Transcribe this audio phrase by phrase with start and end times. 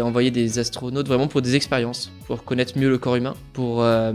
[0.00, 4.12] envoyer des astronautes vraiment pour des expériences, pour connaître mieux le corps humain, pour euh,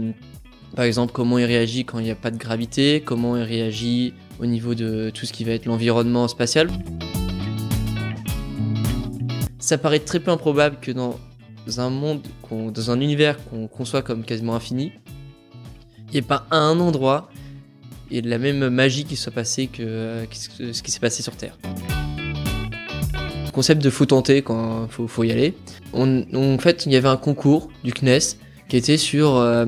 [0.74, 4.14] par exemple comment il réagit quand il n'y a pas de gravité, comment il réagit
[4.40, 6.68] au niveau de tout ce qui va être l'environnement spatial.
[9.58, 11.18] Ça paraît très peu improbable que dans
[11.76, 14.92] un monde, dans un univers qu'on conçoit comme quasiment infini,
[16.08, 17.28] il n'y ait pas un endroit
[18.10, 21.58] et de la même magie qui soit passée que, ce qui s'est passé sur Terre.
[23.58, 25.52] Concept de faut tenter quand faut, faut y aller.
[25.92, 29.34] en fait, il y avait un concours du CNES qui était sur.
[29.34, 29.66] Euh,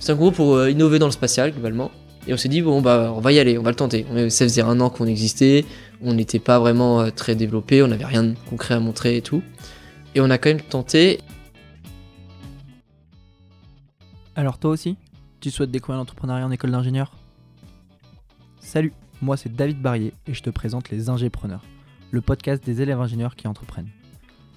[0.00, 1.92] c'est un concours pour euh, innover dans le spatial globalement.
[2.26, 4.04] Et on s'est dit, bon, bah, on va y aller, on va le tenter.
[4.30, 5.64] Ça faisait un an qu'on existait,
[6.02, 9.22] on n'était pas vraiment euh, très développé, on n'avait rien de concret à montrer et
[9.22, 9.44] tout.
[10.16, 11.20] Et on a quand même tenté.
[14.34, 14.96] Alors, toi aussi,
[15.38, 17.12] tu souhaites découvrir l'entrepreneuriat en école d'ingénieur?
[18.58, 18.92] Salut,
[19.22, 21.62] moi c'est David Barrier et je te présente les Ingépreneurs,
[22.14, 23.90] le podcast des élèves ingénieurs qui entreprennent.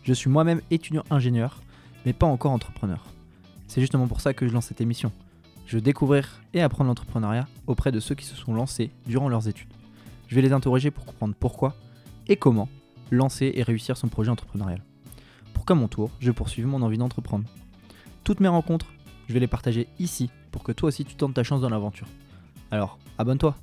[0.03, 1.63] Je suis moi-même étudiant ingénieur,
[2.05, 3.03] mais pas encore entrepreneur.
[3.65, 5.11] C'est justement pour ça que je lance cette émission.
[5.65, 9.47] Je veux découvrir et apprendre l'entrepreneuriat auprès de ceux qui se sont lancés durant leurs
[9.47, 9.73] études.
[10.27, 11.75] Je vais les interroger pour comprendre pourquoi
[12.27, 12.69] et comment
[13.09, 14.83] lancer et réussir son projet entrepreneurial.
[15.55, 17.49] Pour qu'à mon tour, je poursuive mon envie d'entreprendre.
[18.23, 18.93] Toutes mes rencontres,
[19.27, 22.07] je vais les partager ici pour que toi aussi tu tentes ta chance dans l'aventure.
[22.69, 23.55] Alors, abonne-toi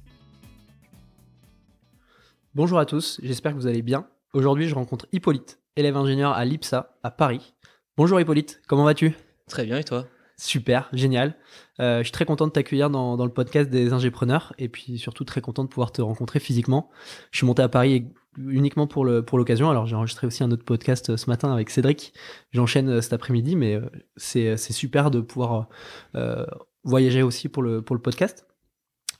[2.57, 4.07] Bonjour à tous, j'espère que vous allez bien.
[4.33, 7.53] Aujourd'hui, je rencontre Hippolyte, élève ingénieur à l'IPSA à Paris.
[7.97, 9.17] Bonjour Hippolyte, comment vas-tu?
[9.49, 10.07] Très bien et toi?
[10.37, 11.35] Super, génial.
[11.81, 15.25] Euh, je suis très content de t'accueillir dans, le podcast des ingépreneurs et puis surtout
[15.25, 16.91] très content de pouvoir te rencontrer physiquement.
[17.33, 19.69] Je suis monté à Paris uniquement pour l'occasion.
[19.69, 22.15] Alors j'ai enregistré aussi un autre podcast euh, ce matin avec Cédric.
[22.53, 23.81] J'enchaîne euh, cet après-midi, mais
[24.17, 25.69] c'est super de pouvoir
[26.85, 28.47] voyager aussi pour le, pour le podcast.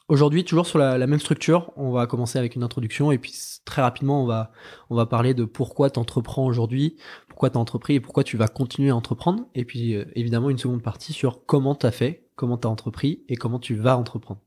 [0.09, 3.33] Aujourd'hui, toujours sur la, même structure, on va commencer avec une introduction et puis
[3.65, 4.53] très rapidement, on va,
[4.91, 6.97] on va parler de pourquoi tu entreprends aujourd'hui,
[7.27, 9.47] pourquoi tu as entrepris et pourquoi tu vas continuer à entreprendre.
[9.55, 12.71] Et puis euh, évidemment, une seconde partie sur comment tu as fait, comment tu as
[12.71, 14.43] entrepris et comment tu vas entreprendre.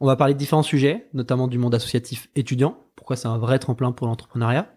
[0.00, 3.58] On va parler de différents sujets, notamment du monde associatif étudiant, pourquoi c'est un vrai
[3.58, 4.70] tremplin pour l'entrepreneuriat,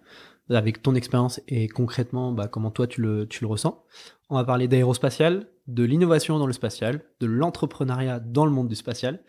[0.50, 3.84] avec ton expérience et concrètement bah, comment toi tu le, tu le ressens.
[4.30, 8.76] On va parler d'aérospatial, de l'innovation dans le spatial, de l'entrepreneuriat dans le monde du
[8.76, 9.20] spatial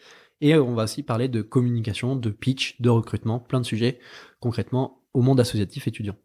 [0.41, 3.99] et on va aussi parler de communication, de pitch, de recrutement, plein de sujets
[4.41, 6.17] concrètement au monde associatif étudiant.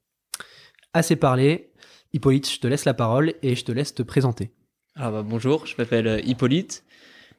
[0.93, 1.71] Assez parlé,
[2.13, 4.51] Hippolyte, je te laisse la parole et je te laisse te présenter.
[4.95, 6.85] Alors bah, bonjour, je m'appelle euh, Hippolyte.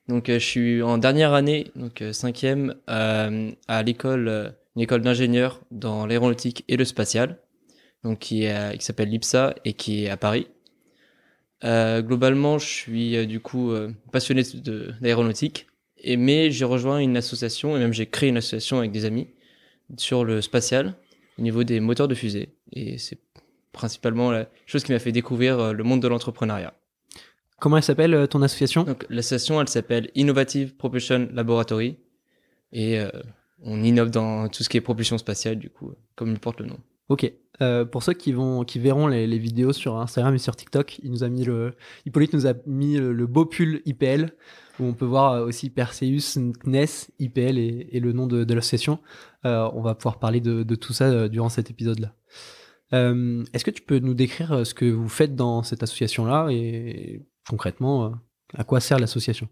[0.08, 5.62] Donc euh, je suis en dernière année, donc euh, cinquième, à l'école, une école d'ingénieur
[5.70, 7.38] dans l'aéronautique et le spatial,
[8.04, 8.46] donc qui,
[8.78, 10.48] qui s'appelle l'IPSA et qui est à Paris.
[11.64, 13.72] globalement, je suis du coup
[14.12, 14.42] passionné
[15.00, 15.66] d'aéronautique
[15.98, 19.28] et, mais j'ai rejoint une association, et même j'ai créé une association avec des amis
[19.96, 20.94] sur le spatial,
[21.38, 22.48] au niveau des moteurs de fusée.
[22.72, 23.18] Et c'est
[23.72, 26.74] principalement la chose qui m'a fait découvrir euh, le monde de l'entrepreneuriat.
[27.58, 28.84] Comment elle s'appelle euh, ton association?
[28.84, 31.96] Donc l'association, elle s'appelle Innovative Propulsion Laboratory.
[32.72, 33.10] Et euh,
[33.62, 36.66] on innove dans tout ce qui est propulsion spatiale, du coup, comme il porte le
[36.66, 36.78] nom.
[37.08, 37.32] Ok.
[37.92, 41.24] pour ceux qui vont, qui verront les, vidéos sur Instagram et sur TikTok, il nous
[41.24, 41.74] a mis le,
[42.04, 44.32] Hippolyte nous a mis le beau pull IPL
[44.80, 48.98] où on peut voir euh, aussi Perseus, CNES, IPL et, le nom de, l'association.
[49.44, 52.14] Euh, on va pouvoir parler de, tout ça euh, durant cet épisode-là.
[52.92, 58.12] Est-ce que tu peux nous décrire ce que vous faites dans cette association-là et concrètement,
[58.54, 59.48] à quoi sert l'association?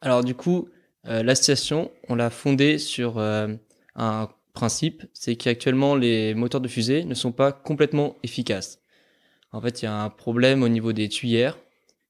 [0.00, 0.68] Alors du coup,
[1.04, 4.28] l'association, on l'a fondée sur un
[5.12, 8.80] c'est qu'actuellement les moteurs de fusée ne sont pas complètement efficaces.
[9.52, 11.58] En fait, il y a un problème au niveau des tuyères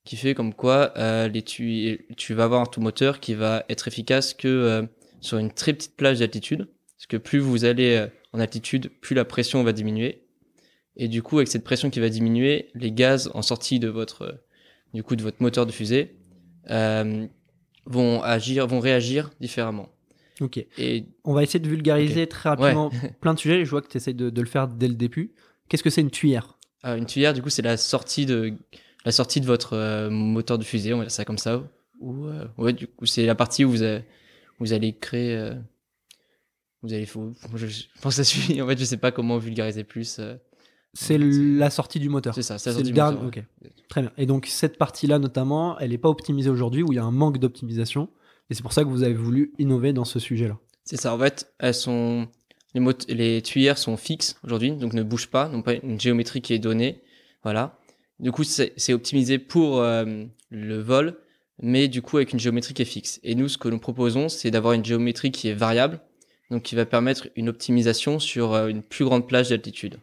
[0.05, 4.33] qui fait comme quoi euh, tu vas avoir un tout moteur qui va être efficace
[4.33, 4.83] que euh,
[5.21, 9.15] sur une très petite plage d'altitude, parce que plus vous allez euh, en altitude, plus
[9.15, 10.27] la pression va diminuer.
[10.97, 14.43] Et du coup, avec cette pression qui va diminuer, les gaz en sortie de votre,
[14.95, 16.17] du coup, de votre moteur de fusée
[17.87, 19.89] vont agir, vont réagir différemment.
[20.41, 20.65] Ok.
[20.79, 22.91] Et on va essayer de vulgariser très rapidement
[23.21, 23.65] plein de sujets.
[23.65, 25.33] Je vois que tu essaies de, de, le faire dès le début.
[25.69, 26.59] Qu'est-ce que c'est une tuyère?
[26.85, 28.55] Une tuyère, du coup, c'est la sortie de
[29.05, 31.63] la sortie de votre euh, moteur de fusée, on va dire ça comme ça.
[32.01, 33.85] Ou euh, ouais, du coup, c'est la partie où vous,
[34.59, 35.37] vous allez créer.
[35.37, 35.55] Euh,
[36.83, 37.67] vous allez, faut, je,
[38.01, 38.61] pense que ça suffit.
[38.63, 40.21] En fait, je sais pas comment vulgariser plus.
[40.93, 42.35] c'est la sortie du moteur.
[42.35, 43.25] C'est ça, c'est la sortie du moteur.
[43.25, 43.43] Ok,
[43.89, 44.13] très bien.
[44.17, 47.11] Et donc cette partie-là notamment, elle n'est pas optimisée aujourd'hui, où il y a un
[47.11, 48.09] manque d'optimisation?
[48.51, 50.59] Et c'est pour ça que vous avez voulu innover dans ce sujet-là.
[50.85, 51.15] C'est ça.
[51.15, 52.29] En fait, elles sont
[52.75, 56.55] les, les tuyères sont fixes aujourd'hui, donc ne bougent pas, n'ont pas une géométrie qui
[56.55, 57.03] est donnée.
[57.43, 57.79] Voilà.
[58.21, 61.19] Du coup, c'est optimisé pour euh, le vol,
[61.61, 63.21] mais du coup avec une géométrie qui est fixe.
[63.23, 66.01] Et nous, ce que nous proposons, c'est d'avoir une géométrie qui est variable,
[66.51, 69.99] donc qui va permettre une optimisation sur euh, une plus grande plage d'altitude.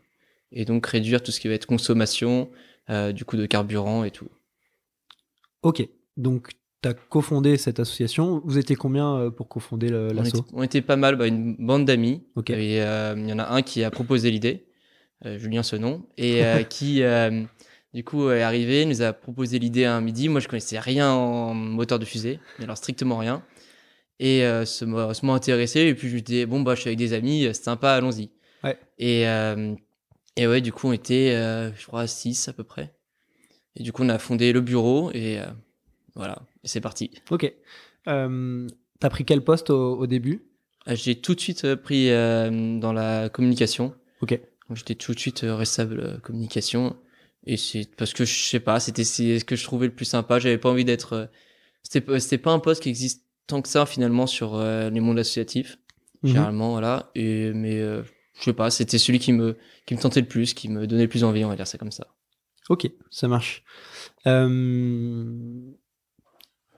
[0.51, 2.49] Et donc réduire tout ce qui va être consommation,
[2.89, 4.29] euh, du coup de carburant et tout.
[5.61, 6.51] Ok, donc
[6.85, 8.41] tu as cofondé cette association.
[8.45, 11.55] Vous étiez combien euh, pour cofonder On l'asso était, on était pas mal, bah, une
[11.55, 12.23] bande d'amis.
[12.35, 12.51] Ok.
[12.51, 14.65] Et euh, il y en a un qui a proposé l'idée,
[15.25, 17.01] euh, Julien ce nom, et qui
[17.93, 20.29] du coup est arrivé, nous a proposé l'idée à un midi.
[20.29, 23.41] Moi je connaissais rien en moteur de fusée, mais alors strictement rien.
[24.19, 25.81] Et euh, ça m'a intéressé.
[25.81, 28.29] Et puis je lui disais bon bah je suis avec des amis, c'est sympa, allons-y.
[28.63, 28.77] Ouais.
[28.97, 29.75] Et euh,
[30.35, 32.93] et ouais du coup on était, euh, je crois, 6 à peu près.
[33.75, 35.39] Et du coup on a fondé le bureau et
[36.15, 37.11] voilà, et c'est parti.
[37.31, 37.51] Ok.
[38.07, 38.67] Euh,
[38.99, 40.45] T'as pris quel poste au, au début?
[40.87, 43.93] Euh, J'ai tout de suite euh, pris euh, dans la communication.
[44.21, 44.39] Ok.
[44.73, 46.95] J'étais tout de suite euh, responsable communication.
[47.45, 50.39] Et c'est parce que je sais pas, c'était ce que je trouvais le plus sympa.
[50.39, 51.29] J'avais pas envie d'être.
[51.83, 55.77] C'était pas- un poste qui existe tant que ça finalement sur euh, les mondes associatifs.
[56.23, 56.29] Mhm.
[56.29, 57.11] Généralement, voilà.
[57.13, 58.01] Et mais euh,
[58.39, 61.03] je sais pas, c'était celui qui me qui me tentait le plus, qui me donnait
[61.03, 62.07] le plus envie, on va dire ça comme ça.
[62.69, 63.63] Ok, ça marche.
[64.25, 65.71] Euh,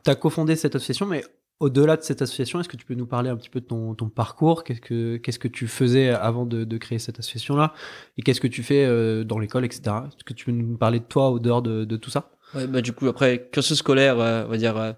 [0.07, 1.23] tu as cofondé cette association, mais
[1.59, 3.95] au-delà de cette association, est-ce que tu peux nous parler un petit peu de ton,
[3.95, 4.63] ton parcours?
[4.63, 7.73] Qu'est-ce que qu'est-ce que tu faisais avant de, de créer cette association-là?
[8.17, 9.81] Et qu'est-ce que tu fais euh, dans l'école, etc.
[10.07, 12.31] Est-ce que tu peux nous parler de toi au dehors de, de tout ça?
[12.53, 14.93] Ouais, bah du coup après cursus scolaire, euh, on va dire euh,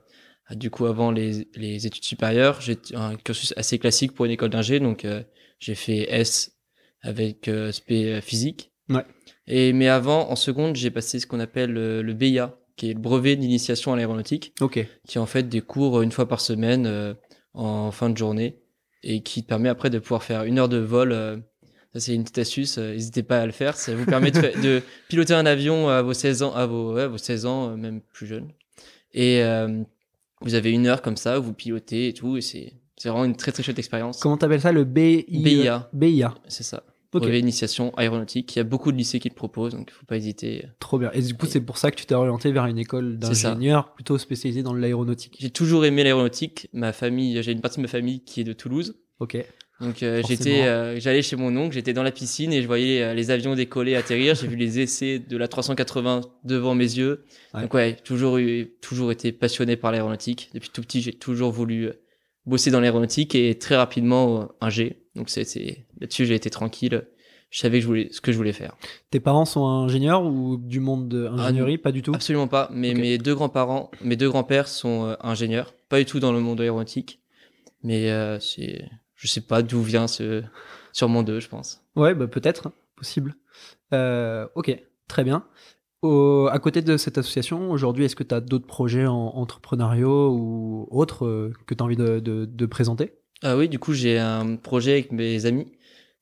[0.52, 4.50] du coup avant les, les études supérieures, j'ai un cursus assez classique pour une école
[4.50, 5.06] d'ingé, donc
[5.60, 6.60] j'ai fait S
[7.02, 7.72] avec euh,
[8.22, 8.72] physique.
[8.90, 9.06] Ouais.
[9.48, 12.94] Et mais avant en seconde, j'ai passé ce qu'on appelle euh, le BIA, qui est
[12.94, 14.88] le brevet d'initiation à l'aéronautique, Ok.
[15.06, 17.14] qui est en fait des cours euh, une fois par semaine euh,
[17.54, 18.58] en fin de journée
[19.04, 21.12] et qui permet après de pouvoir faire une heure de vol.
[21.12, 21.36] euh,
[21.94, 23.76] ça c'est une petite astuce, euh, n'hésitez pas à le faire.
[23.76, 27.18] Ça vous permet de, piloter un avion à vos 16 ans, à vos, ouais, vos
[27.18, 28.50] 16 ans, même plus jeunes.
[29.14, 29.42] Et
[30.42, 33.26] vous avez une heure comme ça, où vous pilotez et tout, et c'est c'est vraiment
[33.26, 34.20] une très très chouette expérience.
[34.20, 34.74] Comment t'appelles ça?
[34.74, 35.26] Le BI...
[35.30, 35.90] BIA.
[35.94, 36.36] BIA.
[36.50, 36.84] C'est ça.
[37.14, 37.24] Ok.
[37.24, 38.56] Brevet d'initiation aéronautique.
[38.56, 40.68] Il y a beaucoup de lycées qui le proposent, donc il faut pas hésiter.
[40.80, 41.10] Trop bien.
[41.14, 44.18] Et du coup, c'est pour ça que tu t'es orienté vers une école d'ingénieurs plutôt
[44.18, 45.36] spécialisée dans l'aéronautique.
[45.40, 46.70] J'ai toujours aimé l'aéronautique.
[46.74, 48.96] Ma famille, j'ai une partie de ma famille qui est de Toulouse.
[49.20, 49.44] Ok.
[49.82, 53.02] Donc euh, j'étais, euh, j'allais chez mon oncle, j'étais dans la piscine et je voyais
[53.02, 54.36] euh, les avions décoller, atterrir.
[54.36, 57.24] J'ai vu les essais de la 380 devant mes yeux.
[57.54, 57.62] Ouais.
[57.62, 60.50] Donc ouais, toujours eu, toujours été passionné par l'aéronautique.
[60.54, 61.92] Depuis tout petit, j'ai toujours voulu
[62.50, 65.04] euh, bosser dans l'aéronautique et très rapidement euh, un G.
[65.16, 67.04] Donc c'est là-dessus j'ai été tranquille.
[67.50, 68.76] Je savais que je voulais ce que je voulais faire.
[69.10, 71.80] Tes parents sont ingénieurs ou du monde de l'ingénierie?
[71.80, 72.70] Pas du tout Absolument pas.
[72.72, 76.40] Mais mes deux grands-parents, mes deux grands-pères sont euh, ingénieurs, pas du tout dans le
[76.42, 77.22] monde aéronautique.
[77.82, 80.44] Mais euh, c'est, je sais pas d'où vient ce,
[80.92, 81.82] sûrement d'eux, je pense.
[81.96, 83.36] Ouais, bah, peut-être, possible.
[83.94, 85.46] Euh, ok, très bien.
[86.02, 90.32] Au- à côté de cette association, aujourd'hui, est-ce que tu as d'autres projets en entrepreneuriaux
[90.32, 93.14] ou autres euh, que tu as envie de, de- de présenter?
[93.44, 95.68] Ah oui, du coup, j'ai un projet avec mes amis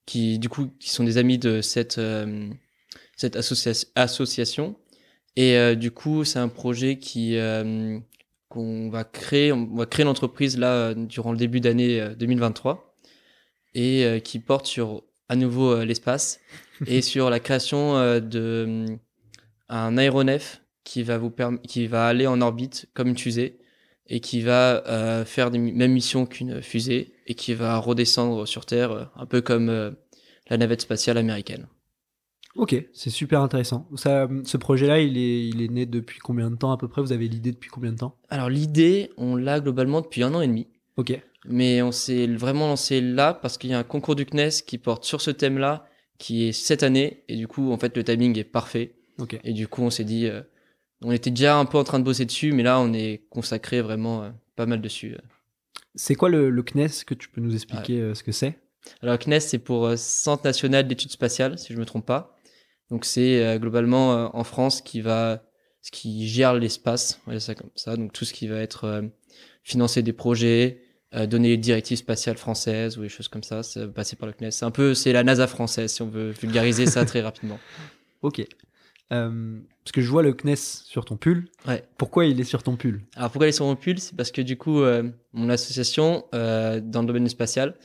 [0.06, 2.50] qui, du coup, qui sont des amis de cette, euh,
[3.16, 4.76] cette associa- association.
[5.36, 7.38] Et euh, du coup, c'est un projet qui,
[8.50, 12.96] qu'on va créer, on va créer l'entreprise là, durant le début d'année euh, 2023
[13.76, 16.40] et qui porte sur, à nouveau, l'espace
[16.88, 18.98] et sur la création de,
[19.70, 21.34] un aéronef qui va vous
[21.68, 23.60] qui va aller en orbite comme une fusée
[24.08, 28.66] et qui va euh, faire les mêmes missions qu'une fusée et qui va redescendre sur
[28.66, 29.92] Terre euh, un peu comme euh,
[30.50, 31.68] la navette spatiale américaine.
[32.56, 33.88] Ok, c'est super intéressant.
[33.96, 37.02] Ça, ce projet-là, il est, il est né depuis combien de temps à peu près?
[37.02, 38.18] Vous avez l'idée depuis combien de temps?
[38.30, 42.68] Alors l'idée, on l'a globalement depuis un an et demi, Ok, mais on s'est vraiment
[42.68, 45.88] lancé là parce qu'il y a un concours du CNES qui porte sur ce thème-là,
[46.18, 48.96] qui est cette année, et du coup en fait le timing est parfait.
[49.44, 50.42] Et du coup on s'est dit, euh,
[51.02, 53.82] on était déjà un peu en train de bosser dessus, mais là on est consacré
[53.82, 55.14] vraiment euh, pas mal dessus.
[55.14, 55.22] euh.
[55.96, 58.60] C'est quoi le, le CNES que tu peux nous expliquer ce que c'est?
[59.02, 62.36] Alors CNES, c'est pour Centre national d'études spatiales, si je me trompe pas.
[62.92, 65.44] Donc c'est globalement en France qui va,
[65.82, 67.98] ce qui gère l'espace, on va dire ça comme ça.
[67.98, 69.04] Donc tout ce qui va être
[69.64, 70.84] financer des projets,
[71.28, 74.34] donner les directives spatiales françaises ou des choses comme ça, ça va passer par le
[74.34, 74.52] CNES.
[74.52, 77.60] C'est un peu, c'est la NASA française si on veut vulgariser ça très rapidement.
[78.22, 78.46] Ok.
[79.14, 81.46] Euh, parce que je vois le CNES sur ton pull.
[81.66, 81.84] Ouais.
[81.98, 83.02] Pourquoi il est sur ton pull?
[83.16, 84.00] Alors pourquoi les sur mon pull?
[84.00, 87.76] C'est parce que du coup, euh, mon association, euh, dans le domaine spatial,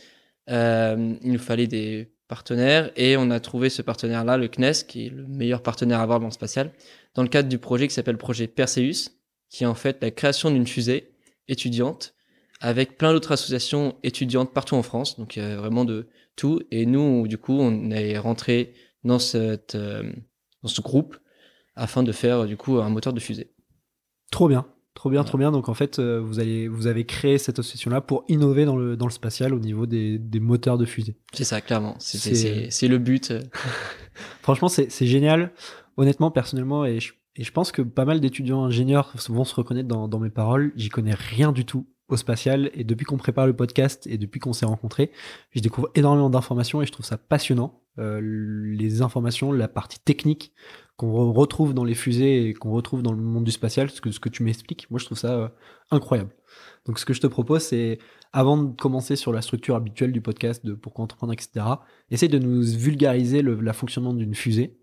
[0.49, 5.11] il nous fallait des partenaires et on a trouvé ce partenaire-là, le CNES, qui est
[5.11, 6.73] le meilleur partenaire à avoir dans le spatial,
[7.15, 9.11] dans le cadre du projet qui s'appelle projet Perseus,
[9.49, 11.13] qui est en fait la création d'une fusée
[11.47, 12.15] étudiante
[12.61, 16.61] avec plein d'autres associations étudiantes partout en France, donc il y a vraiment de tout.
[16.71, 18.75] Et nous, du coup, on est rentré
[19.05, 19.77] dans, cette,
[20.63, 21.17] dans ce groupe
[21.77, 23.53] afin de faire du coup un moteur de fusée.
[24.31, 25.51] Trop bien, trop bien, trop bien.
[25.53, 28.97] Donc en fait, euh, vous, allez, vous avez créé cette association-là pour innover dans le,
[28.97, 31.17] dans le spatial au niveau des, des moteurs de fusée.
[31.33, 31.97] C'est ça, clairement.
[31.99, 33.33] C'est- le but.
[34.43, 35.53] Franchement, c'est c'est génial.
[35.97, 39.89] honnêtement, personnellement, et je, et je pense que pas mal d'étudiants ingénieurs vont se reconnaître
[39.89, 42.71] dans, dans mes paroles, j'y connais rien du tout spatial.
[42.75, 45.11] Et depuis qu'on prépare le podcast et depuis qu'on s'est rencontrés,
[45.51, 47.83] je découvre énormément d'informations et je trouve ça passionnant.
[47.99, 50.53] Euh, les informations, la partie technique
[50.97, 54.29] qu'on retrouve dans les fusées et qu'on retrouve dans le monde du spatial, ce que,
[54.29, 55.49] tu m'expliques, moi je trouve ça euh,
[55.91, 56.31] incroyable.
[56.87, 57.99] Donc ce que je te propose, c'est
[58.33, 61.67] avant de commencer sur la structure habituelle du podcast, de pourquoi entreprendre, etc.,
[62.11, 64.79] essaye de nous vulgariser le la fonctionnement d'une fusée.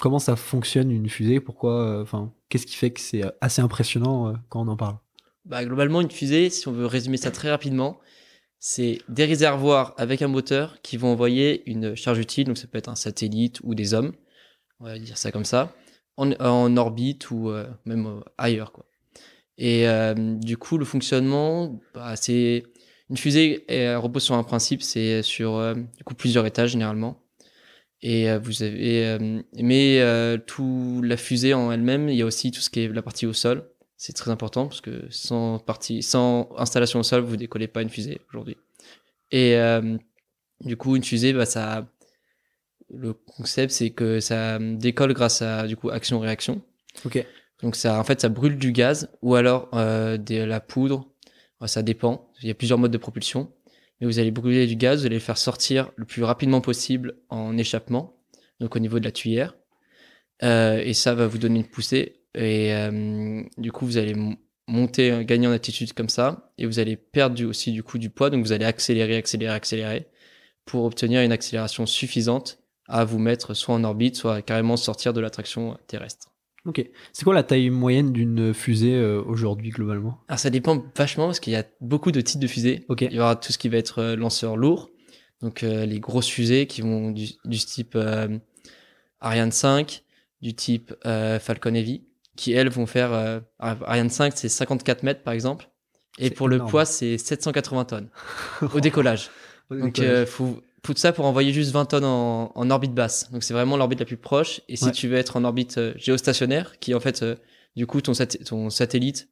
[0.00, 1.40] Comment ça fonctionne une fusée?
[1.40, 4.98] Pourquoi euh, Enfin, qu'est-ce qui fait que c'est assez impressionnant quand on en parle?
[5.44, 8.00] Bah, Globalement, une fusée, si on veut résumer ça très rapidement,
[8.66, 12.78] c'est des réservoirs avec un moteur qui vont envoyer une charge utile, donc ça peut
[12.78, 14.14] être un satellite ou des hommes,
[14.80, 15.76] on va dire ça comme ça,
[16.16, 18.72] en, orbite ou euh, même euh, ailleurs.
[18.72, 18.86] Quoi.
[19.58, 22.64] Et euh, du coup, le fonctionnement, bah, c'est
[23.10, 27.20] une fusée repose sur un principe, c'est sur du coup plusieurs étages généralement.
[28.00, 29.18] Et vous avez,
[29.54, 30.00] mais
[30.46, 33.26] tout la fusée en elle-même, il y a aussi tout ce qui est la partie
[33.26, 33.70] au sol.
[33.96, 37.90] C'est très important parce que sans partie, sans installation au sol, vous décollez pas une
[37.90, 38.56] fusée aujourd'hui.
[39.30, 39.96] Et euh,
[40.60, 41.86] du coup, une fusée, bah, ça,
[42.92, 46.60] le concept, c'est que ça décolle grâce à du coup action-réaction.
[47.04, 47.24] Ok.
[47.62, 51.08] Donc ça, en fait, ça brûle du gaz ou alors euh, de la poudre.
[51.66, 52.30] Ça dépend.
[52.42, 53.50] Il y a plusieurs modes de propulsion.
[54.00, 57.16] Mais vous allez brûler du gaz, vous allez le faire sortir le plus rapidement possible
[57.28, 58.18] en échappement,
[58.60, 59.56] donc au niveau de la tuyère.
[60.42, 62.20] Euh, et ça va vous donner une poussée.
[62.34, 64.36] Et euh, du coup, vous allez mon-
[64.66, 66.52] monter, euh, gagner en altitude comme ça.
[66.58, 68.30] Et vous allez perdre du- aussi du coup du poids.
[68.30, 70.06] Donc vous allez accélérer, accélérer, accélérer
[70.64, 75.20] pour obtenir une accélération suffisante à vous mettre soit en orbite, soit carrément sortir de
[75.20, 76.28] l'attraction terrestre.
[76.66, 76.82] Ok.
[77.12, 80.18] C'est quoi la taille moyenne d'une fusée euh, aujourd'hui globalement?
[80.28, 82.84] Alors ça dépend vachement parce qu'il y a beaucoup de types de fusées.
[82.88, 83.02] Ok.
[83.02, 84.90] Il y aura tout ce qui va être lanceur lourd,
[85.42, 88.38] donc euh, les grosses fusées qui vont du, du type euh,
[89.20, 90.02] Ariane 5,
[90.44, 92.04] du type euh, Falcon Heavy,
[92.36, 95.68] qui elles vont faire euh, Ariane 5 c'est 54 mètres par exemple,
[96.20, 98.08] et pour le poids c'est 780 tonnes
[98.74, 99.30] au décollage.
[99.70, 100.12] Au Donc décollage.
[100.22, 103.30] euh, faut tout ça pour envoyer juste 20 tonnes en, en orbite basse.
[103.32, 104.60] Donc c'est vraiment l'orbite la plus proche.
[104.68, 104.92] Et si Ouais.
[104.92, 107.24] tu veux être en orbite géostationnaire, qui en fait
[107.74, 109.28] du coup ton, sat- ton satellite,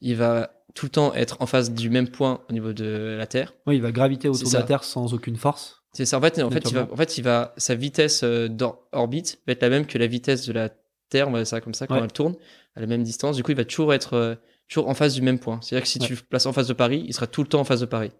[0.00, 3.26] il va tout le temps être en face du même point au niveau de la
[3.26, 3.52] Terre.
[3.66, 4.62] Ouais, il va graviter autour de la.
[4.62, 5.82] Terre sans aucune force.
[5.96, 6.18] C'est ça.
[6.18, 6.92] En fait, en fait, il va, Naturellement.
[6.92, 10.46] en fait, il va, sa vitesse euh, d'orbite va être la même que la vitesse
[10.46, 10.68] de la
[11.08, 12.02] Terre, on va dire ça comme ça, quand Ouais.
[12.04, 12.34] elle tourne,
[12.74, 13.36] à la même distance.
[13.36, 14.34] Du coup, il va toujours être euh,
[14.68, 15.60] toujours en face du même point.
[15.62, 16.06] C'est-à-dire que si Ouais.
[16.06, 17.86] tu le places en face de Paris, il sera tout le temps en face de
[17.86, 18.10] Paris.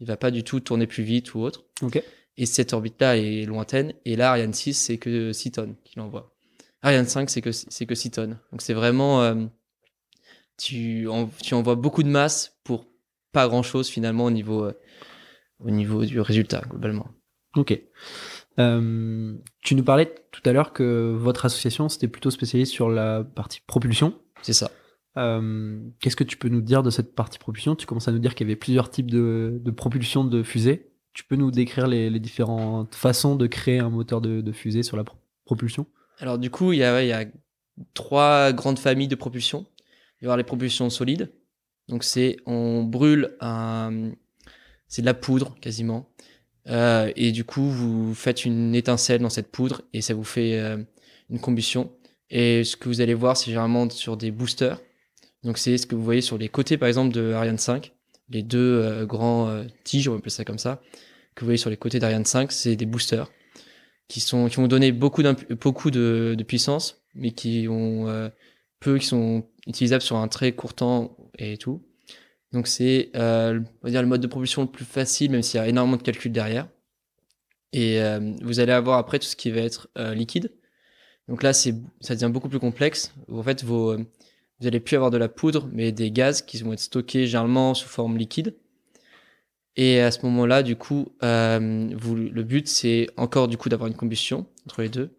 [0.00, 1.64] Il va pas du tout tourner plus vite ou autre.
[2.36, 3.94] Et cette orbite-là est lointaine.
[4.04, 6.36] Et là, Ariane 6, c'est que 6 tonnes qu'il envoie.
[6.82, 8.38] Ariane 5, c'est que, c'est que 6 tonnes.
[8.52, 9.22] Donc c'est vraiment.
[9.22, 9.34] euh,
[10.58, 12.86] tu, en- tu envoies beaucoup de masse pour
[13.32, 14.72] pas grand-chose finalement au niveau, euh,
[15.60, 17.08] au niveau du résultat, globalement.
[17.56, 17.80] Ok.
[18.58, 23.24] Euh, tu nous parlais tout à l'heure que votre association c'était plutôt spécialisée sur la
[23.24, 24.18] partie propulsion.
[24.42, 24.70] C'est ça.
[25.18, 27.74] Euh, Qu'est-ce que tu peux nous dire de cette partie propulsion?
[27.74, 30.90] Tu commences à nous dire qu'il y avait plusieurs types de, de propulsion de fusée.
[31.12, 34.82] Tu peux nous décrire les, les différentes façons de créer un moteur de, de fusée
[34.82, 35.86] sur la pro- propulsion?
[36.18, 37.24] Alors du coup, il y a, ouais, il y a
[37.94, 39.60] trois grandes familles de propulsion.
[39.60, 41.32] Il va y avoir les propulsions solides.
[41.88, 44.12] Donc c'est on brûle un,
[44.88, 46.10] c'est de la poudre quasiment.
[46.68, 50.58] Euh, et du coup, vous faites une étincelle dans cette poudre et ça vous fait
[50.58, 50.76] euh,
[51.30, 51.92] une combustion.
[52.30, 54.80] Et ce que vous allez voir, c'est généralement sur des boosters.
[55.44, 57.92] Donc c'est ce que vous voyez sur les côtés, par exemple, de Ariane 5.
[58.30, 60.82] Les deux euh, grands euh, tiges, on va appeler ça comme ça,
[61.34, 63.30] que vous voyez sur les côtés d'Ariane 5, c'est des boosters
[64.08, 65.22] qui sont qui vont donner beaucoup
[65.60, 68.30] beaucoup de, puissance, mais qui ont
[68.80, 71.85] peu qui sont utilisables sur un très court temps et tout.
[72.52, 75.96] Donc c'est euh, le mode de propulsion le plus facile, même s'il y a énormément
[75.96, 76.68] de calculs derrière.
[77.72, 80.52] Et euh, vous allez avoir après tout ce qui va être euh, liquide.
[81.28, 81.70] Donc là, ça
[82.10, 83.12] devient beaucoup plus complexe.
[83.30, 83.96] En fait, vous
[84.64, 87.88] allez plus avoir de la poudre, mais des gaz qui vont être stockés généralement sous
[87.88, 88.54] forme liquide.
[89.74, 93.96] Et à ce moment-là, du coup, vous, le but, c'est encore du coup d'avoir une
[93.96, 95.18] combustion entre les deux.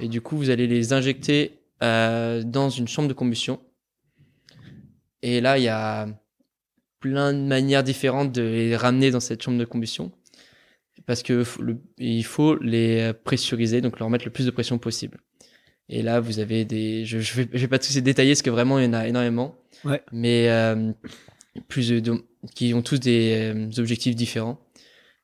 [0.00, 3.60] Et du coup, vous allez les injecter dans une chambre de combustion.
[5.20, 6.08] Et là, il y a
[7.04, 10.10] plein de manières différentes de les ramener dans cette chambre de combustion.
[11.06, 15.18] Parce que le- il faut les pressuriser, donc leur mettre le plus de pression possible.
[15.90, 17.04] Et là, vous avez des.
[17.04, 18.94] Je, je, vais, je vais pas tous les détailler parce que vraiment, il y en
[18.94, 19.54] a énormément.
[19.84, 20.00] Ouais.
[20.12, 20.92] Mais euh,
[21.68, 22.14] plus de,
[22.54, 24.58] qui ont tous des euh, objectifs différents.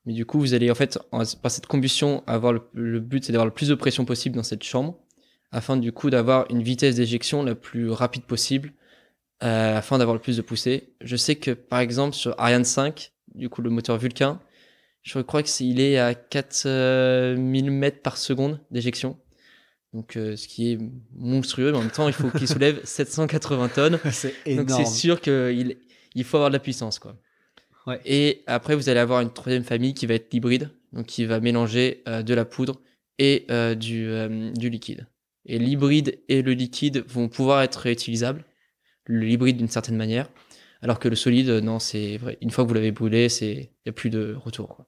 [0.04, 3.24] Mais du coup, vous allez en fait, en- par cette combustion, avoir le, le but,
[3.24, 4.98] c'est d'avoir le plus de pression possible dans cette chambre,
[5.50, 8.72] afin du coup d'avoir une vitesse d'éjection la plus rapide possible,
[9.42, 10.94] euh, afin d'avoir le plus de poussée.
[11.00, 14.40] Je sais que par exemple sur Ariane 5, du coup le moteur Vulcain,
[15.02, 19.16] je crois que c'est- il est à 4000 mètres par seconde d'éjection.
[19.92, 20.78] Donc, euh, ce qui est
[21.16, 23.98] monstrueux, mais en même temps, il faut qu'il soulève 780 tonnes.
[24.12, 25.76] C'est Donc, c'est sûr qu'il
[26.14, 27.16] il faut avoir de la puissance, quoi.
[27.86, 28.00] Ouais.
[28.04, 31.40] Et après, vous allez avoir une troisième famille qui va être l'hybride, donc qui va
[31.40, 32.80] mélanger euh, de la poudre
[33.18, 35.06] et euh, du, euh, du liquide.
[35.46, 38.44] Et l'hybride et le liquide vont pouvoir être réutilisables.
[39.10, 40.28] L'hybride d'une certaine manière,
[40.82, 42.38] alors que le solide, non, c'est vrai.
[42.40, 44.68] Une fois que vous l'avez brûlé, c'est il y a plus de retour.
[44.68, 44.86] quoi.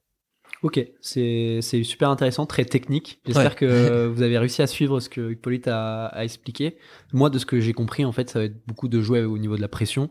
[0.62, 3.20] Ok, c'est c'est super intéressant, très technique.
[3.26, 3.56] J'espère Ouais.
[3.56, 6.76] que vous avez réussi à suivre ce que Hippolyte a, a expliqué.
[7.12, 9.38] Moi, de ce que j'ai compris, en fait, ça va être beaucoup de jouer au
[9.38, 10.08] niveau de la pression.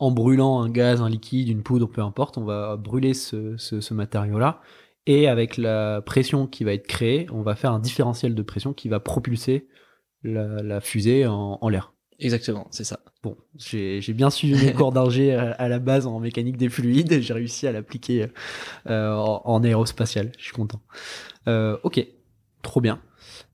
[0.00, 3.80] En brûlant un gaz, un liquide, une poudre, peu importe, on va brûler ce, ce,
[3.80, 4.60] ce matériau-là.
[5.06, 8.72] Et avec la pression qui va être créée, on va faire un différentiel de pression
[8.72, 9.68] qui va propulser
[10.24, 11.91] la, la fusée en, en l'air.
[12.24, 13.00] Exactement, c'est ça.
[13.24, 17.10] Bon, j'ai bien suivi mes cours d'ingé à, à la base en mécanique des fluides
[17.10, 18.28] et j'ai réussi à l'appliquer
[18.88, 20.30] euh, en, en aérospatial.
[20.38, 20.80] Je suis content.
[21.48, 22.06] Euh, ok,
[22.62, 23.02] trop bien.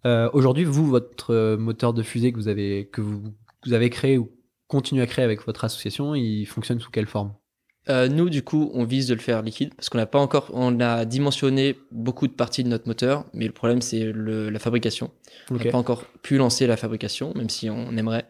[0.05, 3.23] Euh, Aujourd'hui, vous, votre euh, moteur de fusée que vous avez que vous,
[3.65, 4.31] vous avez créé ou
[4.67, 7.33] continuez à créer avec votre association, il fonctionne sous quelle forme?
[7.91, 10.51] Euh, nous, du coup, on vise de le faire liquide parce qu'on n'a pas encore,
[10.53, 14.59] on a dimensionné beaucoup de parties de notre moteur, mais le problème c'est le- la
[14.59, 15.11] fabrication.
[15.51, 18.27] On n'a pas encore pu lancer la fabrication, même si on aimerait.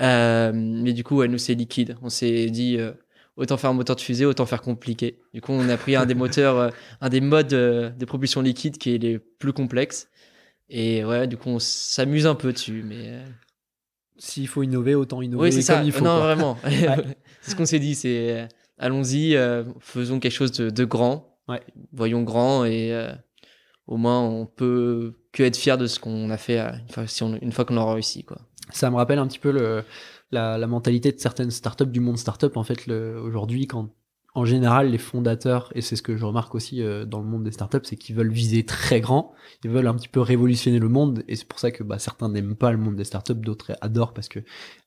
[0.00, 1.96] Euh, mais du coup, ouais, nous c'est liquide.
[2.02, 2.92] On s'est dit euh,
[3.36, 5.18] autant faire un moteur de fusée, autant faire compliqué.
[5.32, 6.70] Du coup, on a pris un des moteurs,
[7.00, 10.08] un des modes de propulsion liquide qui est les plus complexes.
[10.68, 13.18] Et ouais, du coup, on s'amuse un peu dessus, mais
[14.16, 15.74] S'il faut innover, autant innover oui, c'est ça.
[15.76, 16.04] comme il faut.
[16.04, 16.34] non, quoi.
[16.34, 16.58] vraiment.
[17.42, 17.94] c'est ce qu'on s'est dit.
[17.96, 21.38] C'est allons-y, euh, faisons quelque chose de, de grand.
[21.48, 21.60] Ouais.
[21.92, 23.12] Voyons grand et euh,
[23.86, 27.06] au moins on peut que être fier de ce qu'on a fait euh, une fois,
[27.06, 28.38] si on- une fois qu'on aura réussi, quoi.
[28.70, 29.84] Ça me rappelle un petit peu le,
[30.30, 32.56] la, la mentalité de certaines startups du monde startup.
[32.56, 33.90] En fait, aujourd'hui, quand
[34.36, 37.44] en général les fondateurs, et c'est ce que je remarque aussi euh, dans le monde
[37.44, 39.32] des startups, c'est qu'ils veulent viser très grand,
[39.62, 42.28] ils veulent un petit peu révolutionner le monde, et c'est pour ça que bah, certains
[42.28, 44.40] n'aiment pas le monde des startups, d'autres adorent parce que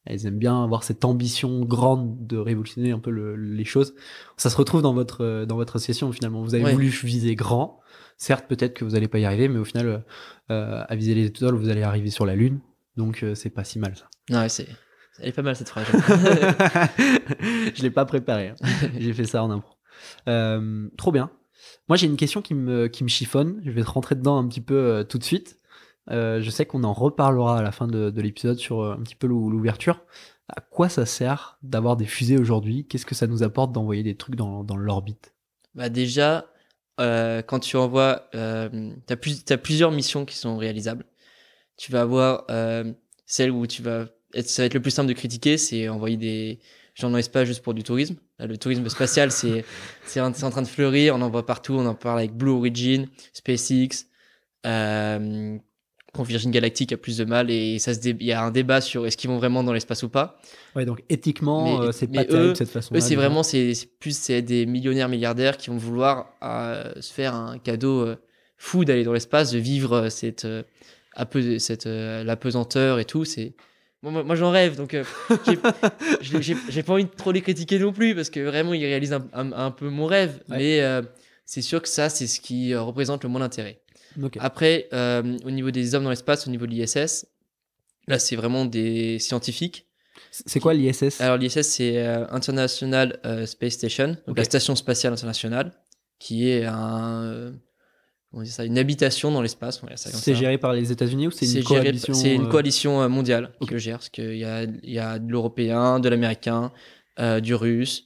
[0.05, 3.93] elles aiment bien avoir cette ambition grande de révolutionner un peu le- les choses.
[4.35, 6.41] Ça se retrouve dans votre euh, dans votre association finalement.
[6.43, 6.73] Vous avez Ouais.
[6.73, 7.79] voulu viser grand.
[8.17, 9.97] Certes, peut-être que vous n'allez pas y arriver, mais au final, euh,
[10.51, 12.59] euh, à viser les étoiles, vous allez arriver sur la lune.
[12.95, 14.09] Donc euh, c'est pas si mal ça.
[14.37, 14.67] Ouais, c'est,
[15.19, 15.85] elle est pas mal cette phrase.
[17.39, 18.49] je l'ai pas préparé.
[18.49, 18.55] hein.
[18.99, 19.75] J'ai fait ça en impro.
[20.27, 21.31] Euh, trop bien.
[21.89, 23.61] Moi, j'ai une question qui me, qui me chiffonne.
[23.63, 25.59] Je vais te rentrer dedans un petit peu euh, tout de suite.
[26.09, 29.15] Euh, je sais qu'on en reparlera à la fin de, de l'épisode sur un petit
[29.15, 30.05] peu l'ou- l'ouverture.
[30.49, 32.85] À quoi ça sert d'avoir des fusées aujourd'hui?
[32.87, 35.33] Qu'est-ce que ça nous apporte d'envoyer des trucs dans, dans l'orbite?
[35.75, 36.45] Bah déjà,
[36.97, 41.03] quand tu envoies, t'as plus, t'as plusieurs missions qui sont réalisables.
[41.75, 42.45] Tu vas avoir
[43.25, 44.05] celle où tu vas,
[44.43, 46.59] ça va être le plus simple de critiquer, c'est envoyer des
[46.95, 48.15] gens dans l'espace juste pour du tourisme.
[48.39, 49.63] Là, le tourisme spatial, c'est,
[50.05, 51.15] c'est, en, train de fleurir.
[51.15, 51.73] On en voit partout.
[51.73, 54.05] On en parle avec Blue Origin, SpaceX.
[54.65, 55.57] Euh,
[56.13, 58.81] quand Virgin Galactic a plus de mal et ça se il y a un débat
[58.81, 60.39] sur est-ce qu'ils vont vraiment dans l'espace ou pas.
[60.75, 62.95] Ouais, donc éthiquement, euh, c'est pas terrible eux- cette façon.
[62.95, 67.35] Eux, c'est vraiment, c'est plus c'est des millionnaires milliardaires qui vont vouloir euh, se faire
[67.35, 68.15] un cadeau euh,
[68.57, 70.47] fou d'aller dans l'espace, de vivre euh, cette,
[71.59, 73.25] cette euh, l'apesanteur et tout.
[73.25, 73.53] C'est
[74.11, 75.03] moi, j'en rêve, donc euh,
[76.21, 79.27] j'ai- pas envie de trop les critiquer non plus parce que vraiment ils réalisent un,
[79.33, 80.39] un- un peu mon rêve.
[80.49, 80.57] Ouais.
[80.57, 81.01] Mais euh,
[81.45, 83.79] c'est sûr que ça, c'est ce qui euh, représente le moins d'intérêt.
[84.39, 87.27] Après, euh, au niveau des hommes dans l'espace, au niveau de l'ISS,
[88.07, 89.85] là, c'est vraiment des scientifiques.
[90.31, 95.71] C'est quoi l'ISS Alors l'ISS c'est International Space Station, donc la station spatiale internationale,
[96.19, 97.53] qui est un,
[98.33, 99.81] on dit ça, une habitation dans l'espace.
[99.95, 103.51] C'est géré par les États-Unis ou c'est une coalition C'est une euh, coalition euh, mondiale
[103.59, 103.71] qui Ok.
[103.71, 106.71] le gère, parce qu'il y a, il y a de l'européen, de l'américain,
[107.19, 108.05] euh, du russe.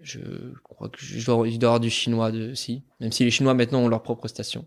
[0.00, 0.18] Je
[0.62, 3.30] crois que je dois, il doit y avoir du chinois de, aussi, même si les
[3.30, 4.66] Chinois maintenant ont leur propre station.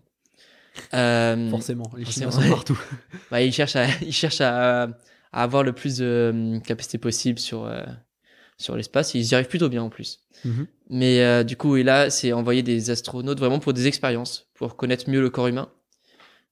[0.94, 2.80] Euh, Forcément, les Chinois forcément, sont partout.
[3.30, 4.84] bah, ils cherchent, à, ils cherchent à,
[5.32, 7.84] à avoir le plus de capacité possible sur, euh,
[8.58, 9.14] sur l'espace.
[9.14, 10.20] Et ils y arrivent plutôt bien en plus.
[10.44, 10.66] Mhm.
[10.90, 14.76] Mais euh, du coup, et là, c'est envoyer des astronautes vraiment pour des expériences, pour
[14.76, 15.70] connaître mieux le corps humain.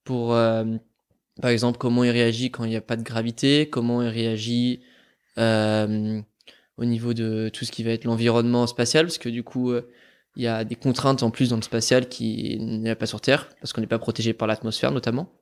[0.04, 0.64] Pour, euh,
[1.40, 4.80] par exemple, comment il réagit quand il n'y a pas de gravité, comment il réagit
[5.38, 6.20] euh,
[6.78, 9.88] au niveau de tout ce qui va être l'environnement spatial, parce que du coup, euh,
[10.36, 13.48] il y a des contraintes en plus dans le spatial qui n'est pas sur Terre,
[13.60, 15.32] parce qu'on n'est pas protégé par l'atmosphère notamment.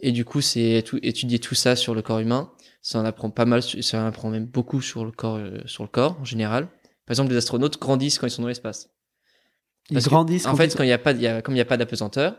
[0.00, 2.52] Et du coup, c'est étudier tout ça sur le corps humain.
[2.88, 5.82] Ça en apprend pas mal, ça en apprend même beaucoup sur le corps, euh, sur
[5.82, 6.68] le corps en général.
[7.04, 8.90] Par exemple, les astronautes grandissent quand ils sont dans l'espace.
[9.90, 10.46] Ils que, grandissent.
[10.46, 11.62] En quand fait, ils- quand il y a pas, il y a, comme il n'y
[11.62, 12.36] a pas d'apesanteur,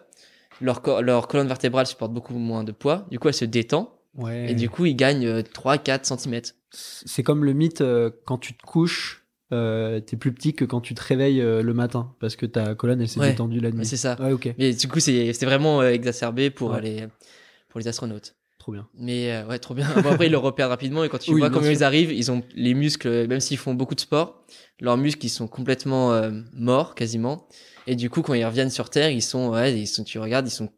[0.62, 3.06] leur, colonne vertébrale supporte beaucoup moins de poids.
[3.12, 4.00] Du coup, elle se détend.
[4.16, 4.50] Ouais.
[4.50, 6.40] Et du coup, ils gagnent 3-4 cm.
[6.72, 10.80] C'est comme le mythe euh, quand tu te couches, euh, t'es plus petit que quand
[10.80, 13.32] tu te réveilles euh, le matin parce que ta colonne elle s'est Ouais.
[13.32, 13.86] détendue la nuit.
[13.86, 14.16] C'est ça.
[14.22, 14.54] Ouais, ok.
[14.58, 16.82] Mais du coup, c'est vraiment euh, exacerbé pour, Ouais.
[16.82, 17.08] les,
[17.68, 18.34] pour les astronautes.
[18.68, 18.88] Trop bien.
[18.96, 19.88] Mais euh, ouais, trop bien.
[20.02, 21.80] Bon, après, ils le repèrent rapidement et quand tu Oui, vois bien comment sûr.
[21.80, 24.44] ils arrivent, ils ont les muscles, même s'ils font beaucoup de sport,
[24.82, 27.48] leurs muscles ils sont complètement euh, morts quasiment.
[27.88, 30.48] Et du coup, quand ils reviennent sur Terre, ils sont, ouais, ils sont, tu regardes,
[30.48, 30.70] ils sont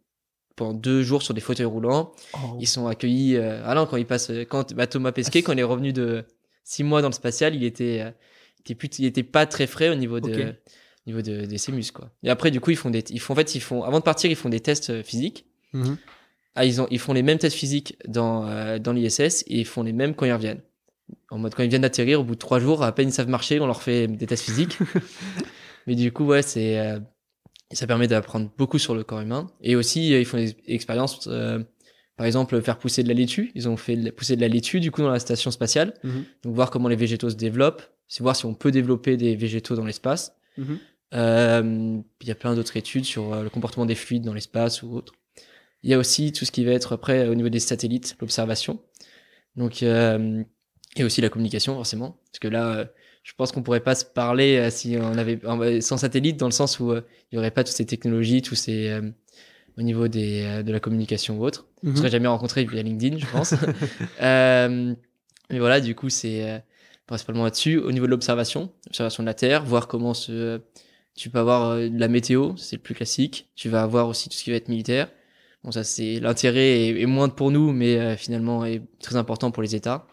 [0.55, 2.11] pendant deux jours sur des fauteuils roulants.
[2.59, 3.37] Ils sont accueillis.
[3.37, 5.91] Euh, ah non, quand ils passent, quand bah, Thomas Pesquet, Ah, quand il est revenu
[5.91, 6.25] de
[6.63, 8.11] six mois dans le spatial, il était, euh,
[8.57, 10.53] il était, plus, il était pas très frais au niveau de,
[11.07, 12.11] niveau de, de ses muscles quoi.
[12.21, 14.03] Et après, du coup, ils font des, ils font en fait, ils font, avant de
[14.03, 15.47] partir, ils font des tests physiques.
[15.73, 15.97] Mhm.
[16.55, 19.65] Ah, ils, ont, ils font les mêmes tests physiques dans, euh, dans l'ISS et ils
[19.65, 20.61] font les mêmes quand ils reviennent.
[21.31, 23.29] En mode, quand ils viennent d'atterrir, au bout de trois jours, à peine ils savent
[23.29, 24.77] marcher, on leur fait des tests physiques.
[25.87, 26.99] Mais du coup, ouais, c'est, euh,
[27.71, 29.49] ça permet d'apprendre beaucoup sur le corps humain.
[29.61, 31.63] Et aussi, euh, ils font des expériences, euh,
[32.15, 33.51] par exemple, faire pousser de la laitue.
[33.55, 35.93] Ils ont fait pousser de la laitue, du coup, dans la station spatiale.
[36.03, 36.25] Mhm.
[36.43, 37.81] Donc, voir comment les végétaux se développent.
[38.07, 40.35] C'est voir si on peut développer des végétaux dans l'espace.
[40.57, 40.79] Mhm.
[42.21, 45.13] Il y a plein d'autres études sur le comportement des fluides dans l'espace ou autre.
[45.83, 48.79] Il y a aussi tout ce qui va être après au niveau des satellites, l'observation.
[49.55, 50.43] Donc, euh,
[50.95, 52.17] et aussi la communication, forcément.
[52.31, 52.85] Parce que là, euh,
[53.23, 56.47] je pense qu'on pourrait pas se parler euh, si on avait euh, sans satellite, dans
[56.47, 59.09] le sens où il y aurait pas toutes ces technologies, tous ces euh,
[59.79, 61.67] au niveau des, euh, de la communication ou autre.
[61.83, 61.93] Mhm.
[61.93, 63.55] On serait jamais rencontré via LinkedIn, je pense.
[64.21, 64.93] Euh,
[65.49, 66.59] mais voilà, du coup, c'est euh,
[67.07, 67.77] principalement là-dessus.
[67.77, 70.59] Au niveau de l'observation, observation de la Terre, voir comment se.
[71.15, 73.49] Tu peux avoir euh, de la météo, c'est le plus classique.
[73.55, 75.09] Tu vas avoir aussi tout ce qui va être militaire.
[75.63, 79.51] Bon, ça, c'est l'intérêt est, est moindre pour nous, mais euh, finalement est très important
[79.51, 80.05] pour les États.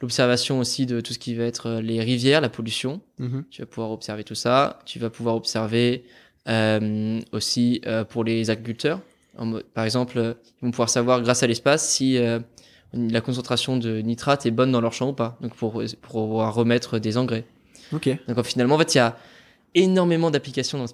[0.00, 3.00] L'observation aussi de tout ce qui va être euh, les rivières, la pollution.
[3.18, 3.44] Mhm.
[3.50, 4.78] Tu vas pouvoir observer tout ça.
[4.86, 6.04] Tu vas pouvoir observer
[6.48, 9.00] euh, aussi euh, pour les agriculteurs.
[9.36, 12.18] En par exemple, ils vont pouvoir savoir grâce à l'espace si
[12.92, 15.38] la concentration de nitrate est bonne dans leur champ ou pas.
[15.40, 17.44] Donc pour, pour pouvoir remettre des engrais.
[17.92, 18.10] Ok.
[18.26, 19.16] Donc finalement, en fait, il y a
[19.74, 20.84] énormément d'applications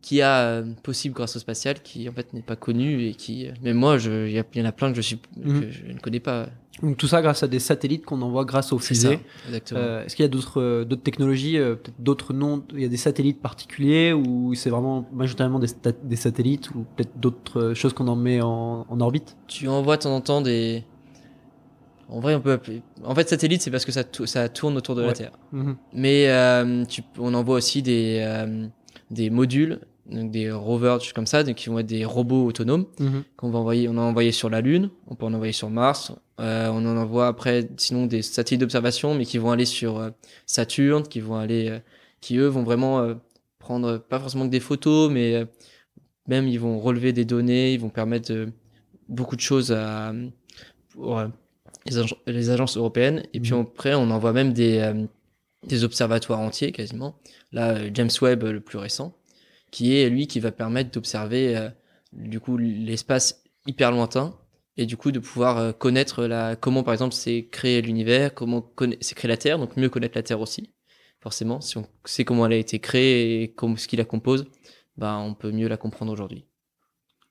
[0.00, 3.46] qui a euh, possible grâce au spatial qui en fait n'est pas connu et qui
[3.46, 5.60] euh, même moi il y, en a plein que je suis Mhm.
[5.60, 6.48] que je ne connais pas
[6.82, 9.20] Donc tout ça grâce à des satellites qu'on envoie grâce aux fusées.
[9.46, 12.64] exactement Euh, Est-ce qu'il y a d'autres euh, d'autres technologies, euh, peut-être d'autres noms?
[12.72, 17.74] Il y a des satellites particuliers ou c'est vraiment majoritairement des, satellites ou peut-être d'autres
[17.74, 19.36] choses qu'on en met en, en orbite?
[19.46, 20.84] Tu envoies de temps en temps des
[22.12, 24.94] en vrai on peut appeler en fait satellite c'est parce que ça ça tourne autour
[24.94, 25.12] de la.
[25.12, 25.76] Terre Mhm.
[25.94, 28.66] mais euh, tu, on envoie aussi des euh,
[29.10, 32.86] des modules donc des rovers des comme ça donc qui vont être des robots autonomes
[32.98, 33.22] Mhm.
[33.36, 33.88] qu'on va envoyer.
[33.88, 36.12] On a envoyé sur la Lune, on peut en envoyer sur Mars.
[36.40, 40.10] Euh, on en envoie après, sinon des satellites d'observation, mais qui vont aller sur
[40.44, 41.78] Saturne, qui vont aller,
[42.20, 43.14] qui eux vont vraiment
[43.60, 45.46] prendre pas forcément que des photos, mais
[46.26, 48.32] même ils vont relever des données, ils vont permettre
[49.08, 50.12] beaucoup de choses à
[50.90, 51.22] pour,
[51.86, 53.22] les, agen- les agences européennes.
[53.32, 53.60] Et puis Mhm.
[53.60, 55.04] après, on envoie même des euh,
[55.66, 57.14] des observatoires entiers quasiment.
[57.52, 59.16] Là, euh, James Webb, euh, le plus récent,
[59.70, 61.68] qui est lui qui va permettre d'observer euh,
[62.12, 64.36] du coup l'espace hyper lointain
[64.76, 68.68] et du coup de pouvoir connaître la comment par exemple c'est créé l'univers, comment
[69.00, 70.70] c'est créé la Terre, donc mieux connaître la Terre aussi.
[71.20, 74.46] Forcément, si on sait comment elle a été créée et comment ce qui la compose,
[74.96, 76.44] bah on peut mieux la comprendre aujourd'hui.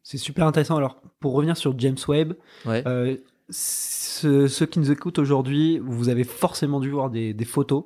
[0.04, 0.78] C'est super intéressant.
[0.78, 2.34] Alors pour revenir sur James Webb,
[2.66, 2.84] Ouais.
[2.88, 3.18] euh,
[3.52, 7.84] ce- ceux qui nous écoutent aujourd'hui, vous avez forcément dû voir des, des photos.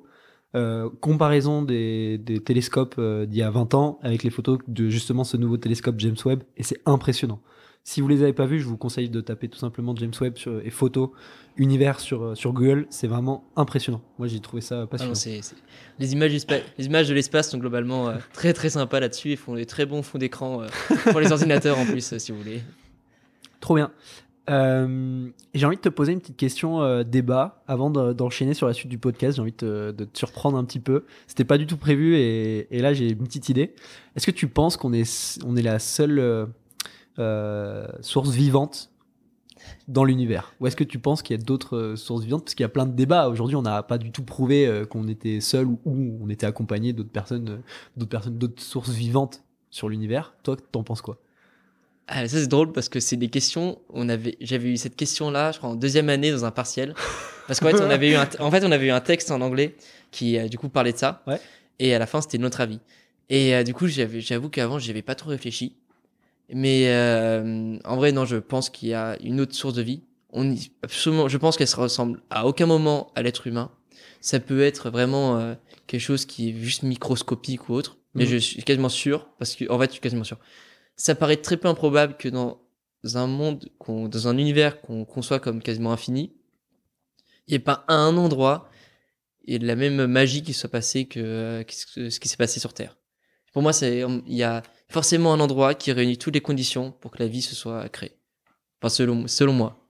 [0.56, 4.88] euh, comparaison des, des télescopes euh, d'il y a 20 ans avec les photos de
[4.88, 7.42] justement ce nouveau télescope James Webb et c'est impressionnant.
[7.84, 10.38] Si vous les avez pas vus, je vous conseille de taper tout simplement James Webb
[10.38, 11.10] sur, et photos
[11.58, 12.88] univers sur, euh, sur Google.
[12.90, 14.02] C'est vraiment impressionnant.
[14.18, 15.14] Moi, j'ai trouvé ça Ah passionnant.
[16.00, 19.66] Les, images les de l'espace sont globalement euh, très très sympas là-dessus et font des
[19.66, 20.62] très bons fonds d'écran
[21.12, 22.62] pour les ordinateurs en plus, si vous voulez.
[23.60, 23.92] Trop bien.
[24.48, 28.68] Euh, j'ai envie de te poser une petite question euh, débat avant de- d'enchaîner sur
[28.68, 29.38] la suite du podcast.
[29.38, 31.06] J'ai envie de te, de te surprendre un petit peu.
[31.26, 33.74] C'était pas du tout prévu et, et là j'ai une petite idée.
[34.16, 36.46] Est-ce que tu penses qu'on est, on est la seule euh,
[37.18, 38.92] euh, source vivante
[39.88, 40.54] dans l'univers?
[40.60, 42.44] Ou est-ce que tu penses qu'il y a d'autres euh, sources vivantes?
[42.44, 43.30] Parce qu'il y a plein de débats.
[43.30, 46.46] Aujourd'hui, on n'a pas du tout prouvé euh, qu'on était seul ou, ou on était
[46.46, 47.62] accompagné d'autres personnes,
[47.98, 50.36] d'autres personnes, d'autres sources vivantes sur l'univers.
[50.44, 51.18] Toi, t'en penses quoi?
[52.08, 53.80] Ah, ça c'est drôle parce que c'est des questions.
[53.90, 56.94] On avait, j'avais eu cette question-là, je crois en deuxième année dans un partiel,
[57.48, 59.42] parce qu'en fait on avait eu un, en fait on avait eu un texte en
[59.42, 59.76] anglais
[60.12, 61.24] qui euh, du coup parlait de ça.
[61.26, 61.40] Ouais.
[61.80, 62.80] Et à la fin c'était notre avis.
[63.30, 65.76] Et euh, du coup j'avais, j'avoue qu'avant j'y avais pas trop réfléchi.
[66.54, 70.04] Mais euh, en vrai non, je pense qu'il y a une autre source de vie.
[70.32, 73.72] On y- absolument, je pense qu'elle se ressemble à aucun moment à l'être humain.
[74.22, 75.56] Ça peut être vraiment euh,
[75.88, 77.98] quelque chose qui est juste microscopique ou autre.
[78.14, 78.30] Mais Mhm.
[78.30, 80.38] je suis quasiment sûr, parce que en fait je suis quasiment sûr
[80.96, 82.60] ça paraît très peu improbable que dans
[83.14, 86.34] un monde, dans un univers qu'on conçoit comme quasiment infini,
[87.48, 88.70] il n'y ait pas un endroit
[89.46, 92.98] et la même magie qui soit passée que, euh, ce qui s'est passé sur Terre.
[93.54, 97.20] Pour moi, il y a forcément un endroit qui réunit toutes les conditions pour que
[97.20, 98.18] la vie se soit créée.
[98.82, 99.88] Enfin, selon, selon moi.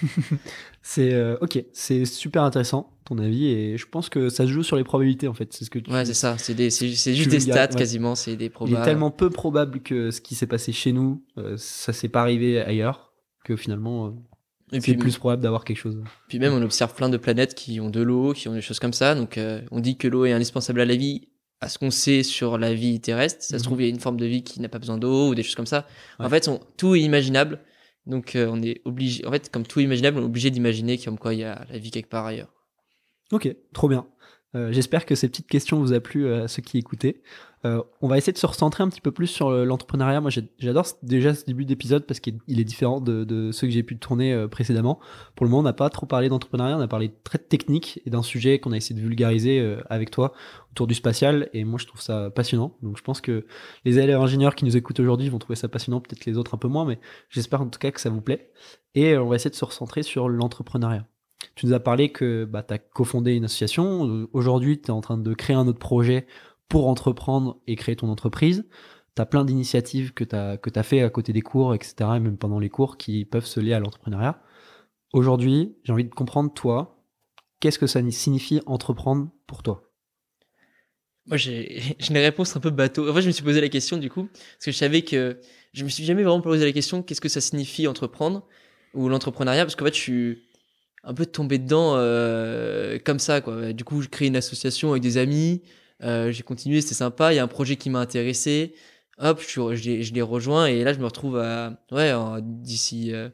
[0.82, 4.62] c'est euh, ok, c'est super intéressant ton avis et je pense que ça se joue
[4.62, 5.52] sur les probabilités en fait.
[5.52, 6.36] C'est ce que tu, Ouais, c'est ça.
[6.38, 7.76] C'est des- c'est juste des stats ouais.
[7.76, 8.14] quasiment.
[8.14, 8.80] C'est des il probas.
[8.80, 12.20] est tellement peu probable que ce qui s'est passé chez nous, euh, ça s'est pas
[12.22, 13.12] arrivé ailleurs,
[13.44, 14.10] que finalement euh,
[14.80, 16.02] c'est plus probable d'avoir quelque chose.
[16.28, 18.78] puis même, on observe plein de planètes qui ont de l'eau, qui ont des choses
[18.80, 19.14] comme ça.
[19.14, 21.28] Donc, euh, on dit que l'eau est indispensable à la vie,
[21.60, 23.42] à ce qu'on sait sur la vie terrestre.
[23.42, 23.66] Ça se Mhm.
[23.66, 25.42] trouve, il y a une forme de vie qui n'a pas besoin d'eau ou des
[25.42, 25.86] choses comme ça.
[26.18, 27.60] En fait, on- tout est imaginable.
[28.06, 29.26] Donc, euh, on est obligé.
[29.26, 31.64] En fait, comme tout est imaginable, on est obligé d'imaginer comme quoi il y a
[31.70, 32.48] la vie quelque part ailleurs.
[33.32, 34.06] Ok, trop bien.
[34.54, 37.20] Euh, J'espère que ces petites questions vous a plu euh, à ceux qui écoutaient.
[37.66, 40.22] Euh, on va essayer de se recentrer un petit peu plus sur le- l'entrepreneuriat.
[40.22, 43.72] Moi, j'adore déjà ce début d'épisode parce qu'il il est différent de, de ceux que
[43.74, 45.00] j'ai pu tourner précédemment.
[45.34, 48.10] Pour le moment, on n'a pas trop parlé d'entrepreneuriat, on a parlé très technique et
[48.10, 50.32] d'un sujet qu'on a essayé de vulgariser avec toi
[50.70, 51.50] autour du spatial.
[51.52, 52.74] Et moi, je trouve ça passionnant.
[52.82, 53.44] Donc, je pense que
[53.84, 56.58] les élèves ingénieurs qui nous écoutent aujourd'hui vont trouver ça passionnant, peut-être les autres un
[56.58, 58.50] peu moins, mais j'espère en tout cas que ça vous plaît.
[58.94, 61.04] Et on va essayer de se recentrer sur l'entrepreneuriat.
[61.54, 64.28] Tu nous as parlé que bah, tu as cofondé une association.
[64.32, 66.26] Aujourd'hui, tu es en train de créer un autre projet
[66.68, 68.66] pour entreprendre et créer ton entreprise.
[69.16, 72.20] Tu as plein d'initiatives que tu as, que fait à côté des cours, etc., et
[72.20, 74.40] même pendant les cours, qui peuvent se lier à l'entrepreneuriat.
[75.12, 77.02] Aujourd'hui, j'ai envie de comprendre, toi,
[77.60, 79.82] qu'est-ce que ça signifie entreprendre pour toi?
[81.26, 83.08] Moi, j'ai j'ai une réponse un peu bateau.
[83.10, 85.40] En fait, je me suis posé la question du coup, parce que je savais que
[85.72, 88.46] je me suis jamais vraiment posé la question qu'est-ce que ça signifie entreprendre
[88.94, 90.47] ou l'entrepreneuriat, parce qu'en fait, je suis
[91.08, 93.72] un peu tombé dedans euh, comme ça, quoi.
[93.72, 95.62] Du coup, je crée une association avec des amis,
[96.04, 97.32] euh, j'ai continué, c'était sympa.
[97.32, 98.74] Il y a un projet qui m'a intéressé,
[99.16, 103.30] hop, je, je je l'ai rejoint et là, je me retrouve à, ouais, d'ici euh,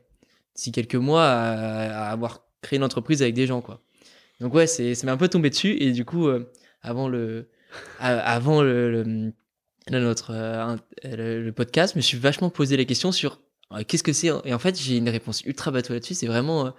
[0.72, 3.82] quelques mois à, avoir créé une entreprise avec des gens, quoi.
[4.40, 6.48] Donc ouais, c'est ça m'est un peu tombé dessus et du coup, euh,
[6.80, 7.50] avant le
[7.98, 9.32] avant le,
[9.90, 10.32] notre
[11.02, 13.40] le, le podcast, je me suis vachement posé la question sur
[13.88, 14.30] qu'est-ce que c'est?
[14.44, 16.14] Et en fait j'ai une réponse ultra bateau là-dessus.
[16.14, 16.72] C'est vraiment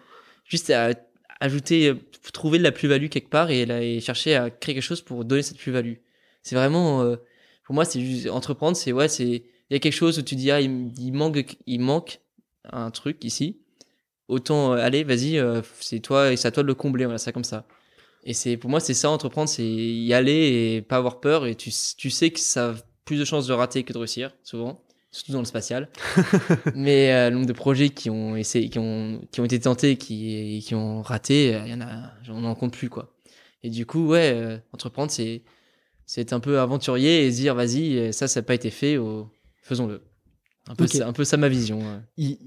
[0.46, 0.94] juste à
[1.40, 1.96] ajouter, euh,
[2.34, 5.58] trouver de la plus-value quelque part et, chercher à créer quelque chose pour donner cette
[5.58, 5.96] plus-value.
[6.44, 7.18] C'est vraiment euh,
[7.64, 10.36] pour moi c'est juste entreprendre, c'est ouais c'est il y a quelque chose où tu
[10.36, 12.22] dis ah il, manque il manque
[12.72, 13.60] un truc ici.
[14.28, 15.42] Autant euh, allez vas-y
[15.80, 17.66] c'est toi et c'est à toi de le combler voilà ça comme ça.
[18.24, 21.56] Et c'est pour moi c'est ça entreprendre, c'est y aller et pas avoir peur et
[21.56, 24.84] tu, tu sais que ça a plus de chances de rater que de réussir souvent,
[25.16, 25.90] surtout dans le spatial.
[26.76, 29.92] Mais euh, le nombre de projets qui ont essayé, qui ont qui ont été tentés,
[29.92, 33.16] et qui qui ont raté, il y en a, on n'en compte plus quoi.
[33.64, 35.44] Et du coup ouais, euh, entreprendre c'est
[36.06, 38.70] c'est être un peu aventurier et se dire vas-y euh, ça ça n'a pas été
[38.70, 39.30] fait, oh,
[39.64, 40.04] faisons-le.
[40.68, 41.80] Un peu ça- un peu ça ma vision.
[42.18, 42.38] ouais.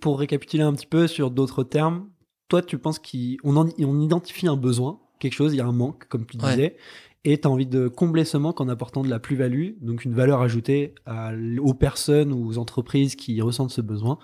[0.00, 2.08] Pour récapituler un petit peu sur d'autres termes,
[2.48, 6.08] toi, tu penses qu'on on identifie un besoin, quelque chose, il y a un manque,
[6.08, 6.76] comme tu Ouais.
[7.24, 10.14] Et tu as envie de combler ce manque en apportant de la plus-value, donc une
[10.14, 14.18] valeur ajoutée à aux personnes ou aux entreprises qui ressentent ce besoin,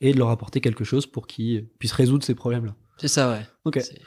[0.00, 2.74] et de leur apporter quelque chose pour qu'ils puissent résoudre ces problèmes-là.
[2.98, 3.42] C'est ça ouais.
[3.64, 3.80] Ok.
[3.80, 3.98] C'est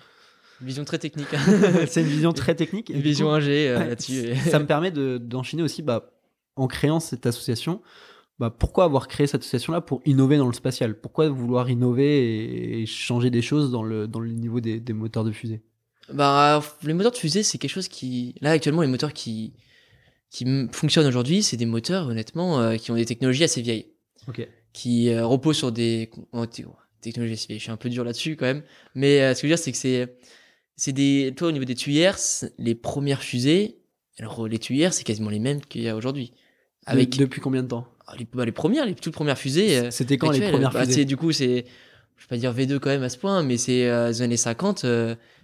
[0.62, 1.28] une vision très technique.
[1.88, 2.90] C'est une vision très technique.
[2.90, 4.36] une vision coup, ingé euh, ouais, là-dessus.
[4.50, 6.12] ça me permet de- d'enchaîner aussi bah,
[6.56, 7.82] en créant cette association.
[8.40, 11.00] Bah, pourquoi avoir créé cette association-là pour innover dans le spatial?
[11.00, 14.94] Pourquoi vouloir innover et, et changer des choses dans le, dans le niveau des, des
[14.94, 15.62] moteurs de fusée?
[16.14, 18.36] Bah, les moteurs de fusée, c'est quelque chose qui.
[18.42, 19.54] Là, actuellement, les moteurs qui,
[20.30, 23.88] qui fonctionnent aujourd'hui, c'est des moteurs, honnêtement, euh, qui ont des technologies assez vieilles.
[24.28, 24.48] Ok.
[24.74, 26.10] Qui euh, reposent sur des.
[26.32, 27.60] oh, oh, technologies assez vieilles.
[27.60, 28.64] Je suis un peu dur là-dessus, quand même.
[28.96, 30.16] Mais euh, ce que je veux dire, c'est que c'est.
[30.78, 31.34] C'est des.
[31.36, 32.18] Toi, au niveau des tuyères,
[32.58, 33.78] les premières fusées.
[34.20, 36.34] Alors, les tuyères, c'est quasiment les mêmes qu'il y a aujourd'hui.
[36.86, 37.18] Avec.
[37.18, 37.88] Depuis combien de temps?
[38.08, 39.92] Ah, les, bah, les premières, les toutes premières fusées.
[39.92, 41.06] C'était quand les premières bah, fusées?
[41.06, 41.66] Du coup, c'est.
[42.18, 44.86] Je vais pas dire V2 quand même à ce point, mais c'est les années 50.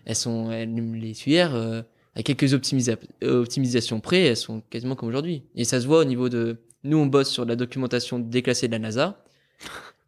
[0.08, 0.50] Elles sont.
[0.52, 1.84] elles- les tuyères, euh,
[2.16, 5.44] à quelques optimisa- euh, optimisations près, elles sont quasiment comme aujourd'hui.
[5.56, 6.58] Et ça se voit au niveau de.
[6.84, 9.24] Nous, on bosse sur la documentation déclassée de la NASA.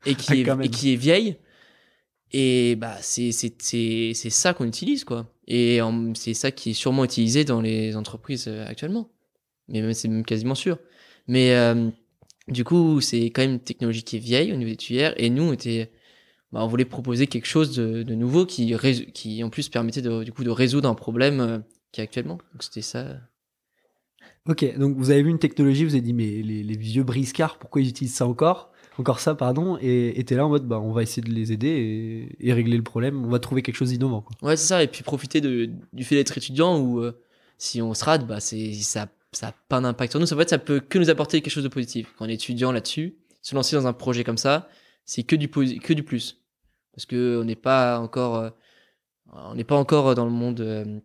[0.08, 0.66] Et qui, Ah, est, quand même.
[0.66, 1.36] et qui est vieille.
[2.32, 5.32] Et bah, c'est c'est- ça qu'on utilise, quoi.
[5.48, 5.80] Et
[6.16, 9.10] c'est ça qui est sûrement utilisé dans les entreprises euh, actuellement.
[9.68, 10.78] Mais même- c'est même quasiment sûr.
[11.28, 11.90] Mais euh,
[12.48, 15.14] du coup, c'est quand même une technologie qui est vieille au niveau des tuyères.
[15.18, 15.92] Et nous, on, était,
[16.52, 18.74] bah, on voulait proposer quelque chose de, de nouveau qui,
[19.44, 21.60] en plus, permettait de, du coup, de résoudre un problème euh,
[21.92, 22.40] qui est actuellement.
[22.54, 23.18] Donc, c'était ça.
[24.48, 27.58] Ok, donc vous avez vu une technologie, vous avez dit, mais les, les vieux briscards,
[27.60, 28.72] pourquoi ils utilisent ça encore?
[28.98, 31.68] Encore ça, pardon, et était là en mode, bah, on va essayer de les aider
[32.40, 34.22] et, et régler le problème, on va trouver quelque chose d'innovant.
[34.22, 34.36] quoi.
[34.42, 34.84] Ouais, c'est ça.
[34.84, 37.22] Et puis, profiter de, du fait d'être étudiant où euh,
[37.58, 40.34] si on se rate, bah, c'est, ça ça n'a pas d'impact sur nous.
[40.34, 42.14] En fait, ça peut que nous apporter quelque chose de positif.
[42.18, 44.68] Quand on est étudiant là-dessus, se lancer dans un projet comme ça,
[45.06, 46.38] c'est que du, que du plus.
[47.00, 48.50] Parce que on n'est pas encore, euh,
[49.32, 51.00] on n'est pas encore dans le monde euh,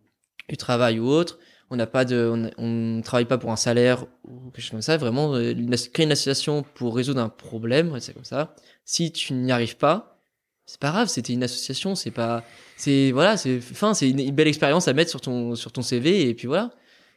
[0.49, 1.39] du travail ou autre.
[1.69, 4.81] On n'a pas de, on, on travaille pas pour un salaire ou quelque chose comme
[4.81, 4.97] ça.
[4.97, 5.53] Vraiment, euh,
[5.93, 8.55] créer une association pour résoudre un problème, c'est comme ça.
[8.83, 10.19] Si tu n'y arrives pas,
[10.65, 12.43] c'est pas grave, c'était une association, c'est pas,
[12.75, 16.27] c'est voilà, c'est, enfin, c'est une, belle expérience à mettre sur ton sur ton CV
[16.27, 16.71] et puis voilà.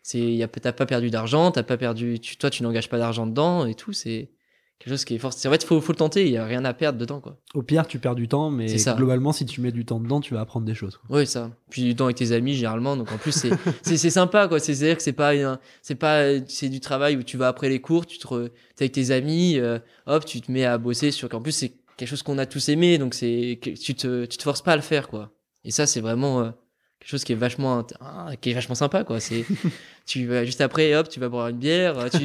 [0.05, 3.27] C'est, y a, t'as pas perdu d'argent, t'as pas perdu, toi, tu n'engages pas d'argent
[3.27, 3.93] dedans et tout.
[3.93, 4.31] C'est
[4.79, 5.31] quelque chose qui est.
[5.33, 6.27] C'est vrai, faut, faut le tenter.
[6.27, 7.37] Il y a rien à perdre dedans, quoi.
[7.55, 10.35] Au pire, tu perds du temps, mais globalement, si tu mets du temps dedans, tu
[10.35, 11.01] vas apprendre des choses.
[11.09, 11.51] Oui, ça.
[11.71, 12.97] Puis du temps avec tes amis, généralement.
[12.97, 13.51] Donc en plus, c'est,
[13.83, 14.61] c'est, sympa, quoi.
[14.61, 15.33] C'est-à-dire que c'est pas,
[15.83, 18.45] c'est pas, c'est du travail où tu vas après les cours, tu te, re...
[18.45, 21.33] es avec tes amis, euh, hop, tu te mets à bosser sur.
[21.35, 24.43] En plus, c'est quelque chose qu'on a tous aimé, donc c'est, tu te, tu te
[24.43, 25.33] forces pas à le faire, quoi.
[25.65, 26.51] Et ça, c'est vraiment euh,
[27.11, 29.19] chose qui est vachement, ah, qui est vachement sympa, quoi.
[29.21, 29.45] C'est,
[30.07, 31.99] tu vas juste après, hop, tu vas boire une bière.
[31.99, 32.25] Euh, tu,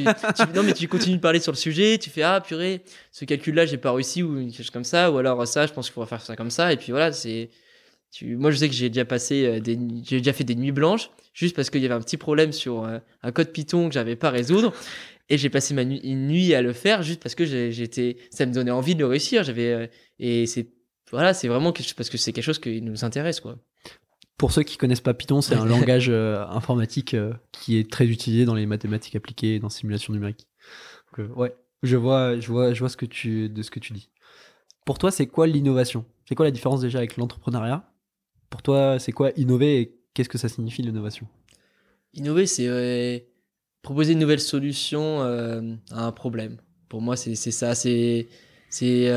[0.54, 1.98] non, mais tu continues de parler sur le sujet.
[1.98, 5.18] Tu fais ah purée, ce calcul-là, j'ai pas réussi ou quelque chose comme ça, ou
[5.18, 6.72] alors ça, je pense qu'il faudra faire ça comme ça.
[6.72, 7.50] Et puis voilà, c'est.
[8.10, 8.36] Tu...
[8.36, 11.10] Moi, je sais que j'ai déjà passé euh, des, j'ai déjà fait des nuits blanches
[11.32, 14.28] juste parce qu'il y avait un petit problème sur un code Python que j'avais pas
[14.28, 14.72] à résoudre.
[15.30, 18.44] Et j'ai passé ma nuit, une nuit à le faire juste parce que j'étais, ça
[18.46, 19.42] me donnait envie de le réussir.
[19.42, 20.68] J'avais, et c'est,
[21.10, 23.58] voilà, c'est vraiment parce que c'est quelque chose qui nous intéresse, quoi.
[24.36, 28.06] Pour ceux qui connaissent pas Python, c'est un langage euh, informatique euh, qui est très
[28.06, 30.46] utilisé dans les mathématiques appliquées et dans simulation numérique.
[31.12, 33.78] Donc, euh, ouais, je vois, je vois, je vois ce que tu, de ce que
[33.78, 34.10] tu dis.
[34.84, 36.04] Pour toi, c'est quoi l'innovation?
[36.28, 37.90] C'est quoi la différence déjà avec l'entrepreneuriat?
[38.50, 41.26] Pour toi, c'est quoi innover et qu'est-ce que ça signifie l'innovation?
[42.12, 43.26] Innover, c'est
[43.82, 46.58] proposer une nouvelle solution à un problème.
[46.88, 47.74] Pour moi, c'est ça.
[47.74, 48.28] C'est
[48.68, 49.10] c'est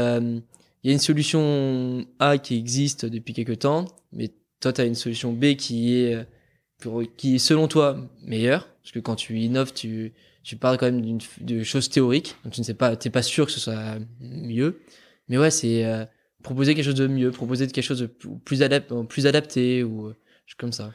[0.87, 4.85] il y a une solution A qui existe depuis quelques temps, mais toi, tu as
[4.85, 8.67] une solution B qui est, euh, qui est selon toi meilleure.
[8.81, 12.35] Parce que quand tu innoves, tu, tu parles quand même de choses théoriques.
[12.43, 14.79] Donc tu ne sais pas, t'es pas sûr que ce soit mieux.
[15.27, 16.05] Mais ouais, c'est euh,
[16.43, 20.15] proposer quelque chose de mieux, proposer quelque chose de plus, adap plus adapté ou euh,
[20.57, 20.91] comme ça.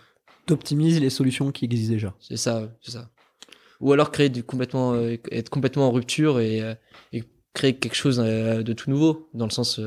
[0.47, 2.15] T'optimises les solutions qui existent déjà.
[2.19, 3.11] C'est ça, c'est ça.
[3.81, 4.97] Ou alors créer du complètement,
[5.31, 6.63] être complètement en rupture et,
[7.13, 9.81] et créer quelque chose de tout nouveau, dans le sens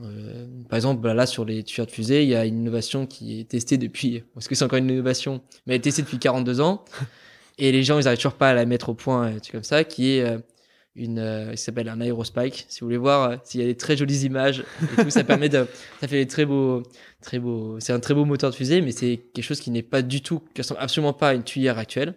[0.00, 3.40] euh, par exemple, là, sur les tuyaux de fusée, il y a une innovation qui
[3.40, 6.60] est testée depuis, parce que c'est encore une innovation, mais elle est testée depuis 42
[6.60, 6.84] ans,
[7.58, 9.84] et les gens, ils n'arrivent toujours pas à la mettre au point, tu comme ça,
[9.84, 10.38] qui est euh,
[10.96, 12.64] une, euh, s'appelle un aérospike.
[12.68, 15.50] Si vous voulez voir, s'il y a des très jolies images, et tout, ça permet
[15.50, 15.66] de,
[16.00, 16.82] ça fait des très beaux,
[17.20, 19.82] très beaux, c'est un très beau moteur de fusée, mais c'est quelque chose qui n'est
[19.82, 22.14] pas du tout, qui ressemble absolument pas à une tuyère actuelle.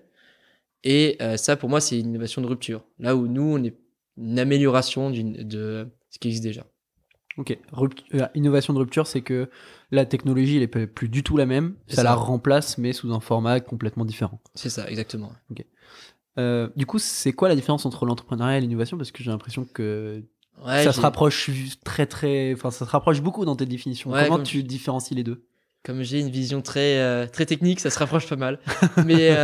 [0.87, 2.83] Et ça, pour moi, c'est une innovation de rupture.
[2.99, 3.73] Là où nous, on est
[4.17, 6.63] une amélioration de ce qui existe déjà.
[7.37, 7.57] Ok.
[8.13, 9.49] Euh, innovation de rupture, c'est que
[9.91, 11.75] la technologie, elle est plus du tout la même.
[11.87, 14.39] Ça, la remplace, mais sous un format complètement différent.
[14.53, 15.31] C'est ça, exactement.
[15.51, 15.65] Ok.
[16.37, 18.97] Euh, du coup, c'est quoi la différence entre l'entrepreneuriat et l'innovation?
[18.97, 20.23] Parce que j'ai l'impression que
[20.65, 21.49] ça se rapproche
[21.83, 24.11] très très, enfin ça se rapproche beaucoup dans tes définitions.
[24.11, 25.45] Comment tu différencies les deux?
[25.83, 28.59] Comme j'ai une vision très euh, très technique, ça se rapproche pas mal.
[29.05, 29.35] mais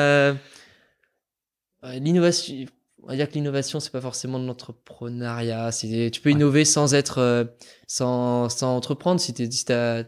[1.83, 2.65] l'innovation,
[3.03, 5.71] on va dire que l'innovation c'est pas forcément de l'entrepreneuriat.
[5.71, 7.45] C'est tu peux innover sans être euh,
[7.87, 9.19] sans, sans entreprendre.
[9.19, 10.05] Si tu si as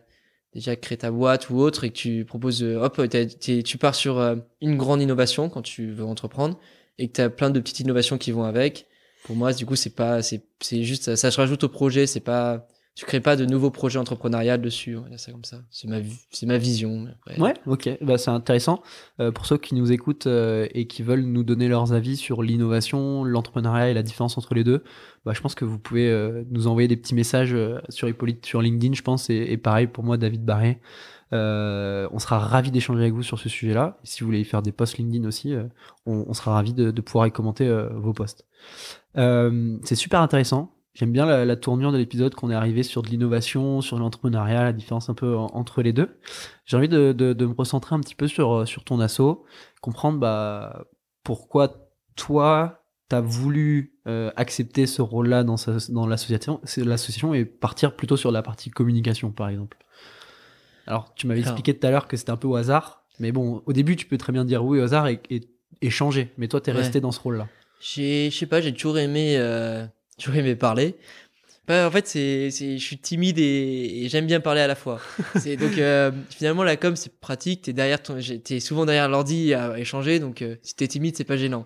[0.53, 3.01] déjà créé ta boîte ou autre et que tu proposes euh, hop
[3.39, 6.59] tu pars sur euh, une grande innovation quand tu veux entreprendre
[6.99, 8.87] et que tu as plein de petites innovations qui vont avec.
[9.25, 12.07] Pour moi du coup c'est pas c'est c'est juste ça, ça, se rajoute au projet.
[12.07, 14.97] C'est pas tu crées pas de nouveaux projets entrepreneuriaux dessus.
[15.17, 15.61] c'est comme ça.
[15.71, 17.07] C'est ma, vision.
[17.39, 17.89] Ouais, ok.
[18.01, 18.83] Bah, c'est intéressant.
[19.19, 22.43] Euh, pour ceux qui nous écoutent euh, et qui veulent nous donner leurs avis sur
[22.43, 24.83] l'innovation, l'entrepreneuriat et la différence entre les deux,
[25.25, 27.57] bah, je pense que vous pouvez euh, nous envoyer des petits messages
[27.89, 30.79] sur Hippolyte, sur LinkedIn, je pense, et, pareil pour moi, David Barré.
[31.31, 33.97] on sera ravi d'échanger avec vous sur ce sujet-là.
[34.03, 35.55] Si vous voulez y faire des posts LinkedIn aussi,
[36.05, 38.45] on, on, sera ravi de, de pouvoir y commenter vos posts.
[39.15, 40.75] c'est super intéressant.
[40.93, 44.73] J'aime bien la, tournure de l'épisode qu'on est arrivé sur de l'innovation, sur l'entrepreneuriat, la
[44.73, 46.19] différence un peu entre les deux.
[46.65, 49.43] J'ai envie de, de, me recentrer un petit peu sur, euh, sur ton assaut,
[49.81, 50.85] comprendre bah,
[51.23, 55.55] pourquoi toi, tu as voulu euh, accepter ce rôle-là dans,
[55.89, 59.77] dans l'association, l'association et partir plutôt sur la partie communication, par exemple.
[60.85, 63.63] Alors, tu m'avais expliqué tout à l'heure que c'était un peu au hasard, mais bon,
[63.65, 65.19] au début, tu peux très bien dire oui au hasard et,
[65.81, 67.47] et, changer, mais toi, tu es resté dans ce rôle-là.
[67.79, 69.37] Je sais pas, j'ai toujours aimé...
[69.39, 69.87] Euh,
[70.19, 70.95] J'aurais aimé parler.
[71.67, 74.99] Bah, en fait, c'est, je suis timide et, j'aime bien parler à la fois.
[75.39, 77.61] C'est donc euh, finalement la com c'est pratique.
[77.63, 81.23] T'es derrière ton, t'es souvent derrière l'ordi à échanger, donc euh, si t'es timide c'est
[81.23, 81.65] pas gênant.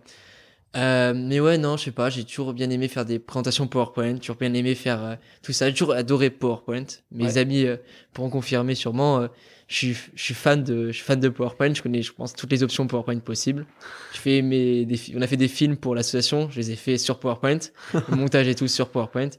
[0.76, 2.12] Euh, mais ouais, non, je sais pas.
[2.12, 4.18] J'ai toujours bien aimé faire des présentations PowerPoint.
[4.18, 5.68] Toujours bien aimé faire euh, tout ça.
[5.68, 6.86] J'ai toujours adoré PowerPoint.
[7.12, 7.66] Mes amis
[8.14, 9.28] pourront confirmer sûrement.
[9.68, 11.74] Je suis, je suis fan de, je suis fan de PowerPoint.
[11.74, 13.66] Je connais, je pense, toutes les options PowerPoint possibles.
[14.14, 16.50] Je fais mes, des, on a fait des films pour l'association.
[16.50, 17.60] Je les ai fait sur PowerPoint.
[17.94, 19.30] Le montage et tout sur PowerPoint.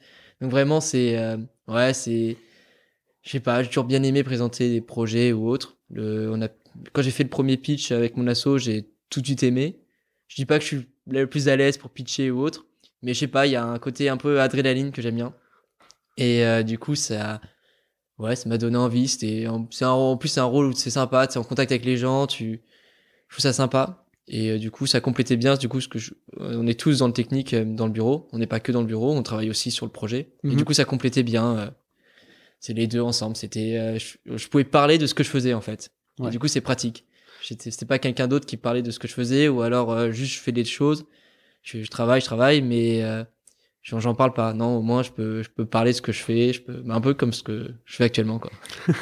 [0.41, 1.19] Donc vraiment, c'est,
[1.67, 2.37] ouais, c'est,
[3.23, 3.63] je sais pas.
[3.63, 5.77] J'ai toujours bien aimé présenter des projets ou autres.
[5.91, 6.49] Le, on a,
[6.93, 9.81] quand j'ai fait le premier pitch avec mon asso, j'ai tout de suite aimé.
[10.29, 12.67] Je dis pas que je suis le plus à l'aise pour pitcher ou autre.
[13.03, 15.35] Mais je sais pas, il y a un côté un peu adrénaline que j'aime bien.
[16.17, 17.41] Et euh, du coup, ça,
[18.19, 19.09] ouais, ça m'a donné envie.
[19.09, 21.45] C'était, en, c'est un- en plus, c'est un rôle où c'est sympa, tu es en
[21.45, 22.61] contact avec les gens, tu,
[23.29, 24.05] je trouve ça sympa.
[24.31, 25.55] Et euh, du coup, ça complétait bien.
[25.57, 27.93] Du coup, ce que je- euh, on est tous dans le technique, euh, dans le
[27.93, 28.29] bureau.
[28.33, 30.29] On n'est pas que dans le bureau, on travaille aussi sur le projet.
[30.45, 30.57] Et Mhm.
[30.57, 31.57] du coup, ça complétait bien.
[31.57, 31.71] euh,
[32.61, 33.37] c'est les deux ensemble.
[33.37, 35.91] C'était, euh, je, je pouvais parler de ce que je faisais en fait.
[36.27, 37.05] Et du coup, c'est pratique.
[37.41, 40.35] C'était pas quelqu'un d'autre qui parlait de ce que je faisais ou alors euh, juste
[40.35, 41.07] je fais des choses.
[41.63, 43.23] Je, je travaille, je travaille, mais euh,
[43.89, 44.53] j'en, j'en parle pas.
[44.53, 46.53] Non, au moins je peux, je peux parler de ce que je fais.
[46.53, 48.51] Je peux, un peu comme ce que je fais actuellement, quoi.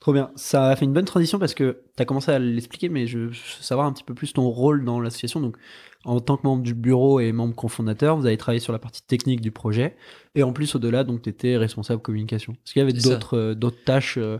[0.00, 0.30] Trop bien.
[0.36, 3.18] Ça a fait une bonne transition parce que tu as commencé à l'expliquer, mais je
[3.18, 5.40] veux savoir un petit peu plus ton rôle dans l'association.
[5.40, 5.56] Donc,
[6.04, 9.02] en tant que membre du bureau et membre cofondateur, vous avez travaillé sur la partie
[9.02, 9.96] technique du projet.
[10.36, 12.52] Et en plus, au-delà, donc, tu étais responsable communication.
[12.52, 14.38] Est-ce qu'il y avait d'autres euh, d'autres tâches, euh,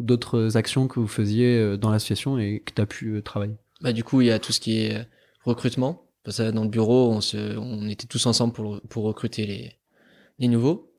[0.00, 3.56] d'autres actions que vous faisiez euh, dans l'association et que tu as pu travailler?
[3.82, 5.06] Bah, du coup, il y a tout ce qui est
[5.44, 6.03] recrutement.
[6.24, 9.72] Que dans le bureau, on, se, on était tous ensemble pour, pour recruter les,
[10.38, 10.90] les nouveaux.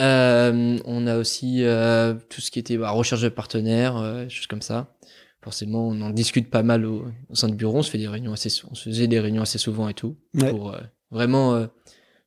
[0.00, 4.46] Euh, on a aussi euh, tout ce qui était bah, recherche de partenaires, euh, choses
[4.46, 4.94] comme ça.
[5.42, 7.78] Forcément, on en discute pas mal au, au sein du bureau.
[7.78, 10.16] On se fait des réunions assez, on se faisait des réunions assez souvent et tout
[10.34, 10.50] Ouais.
[10.50, 10.80] pour euh,
[11.10, 11.66] vraiment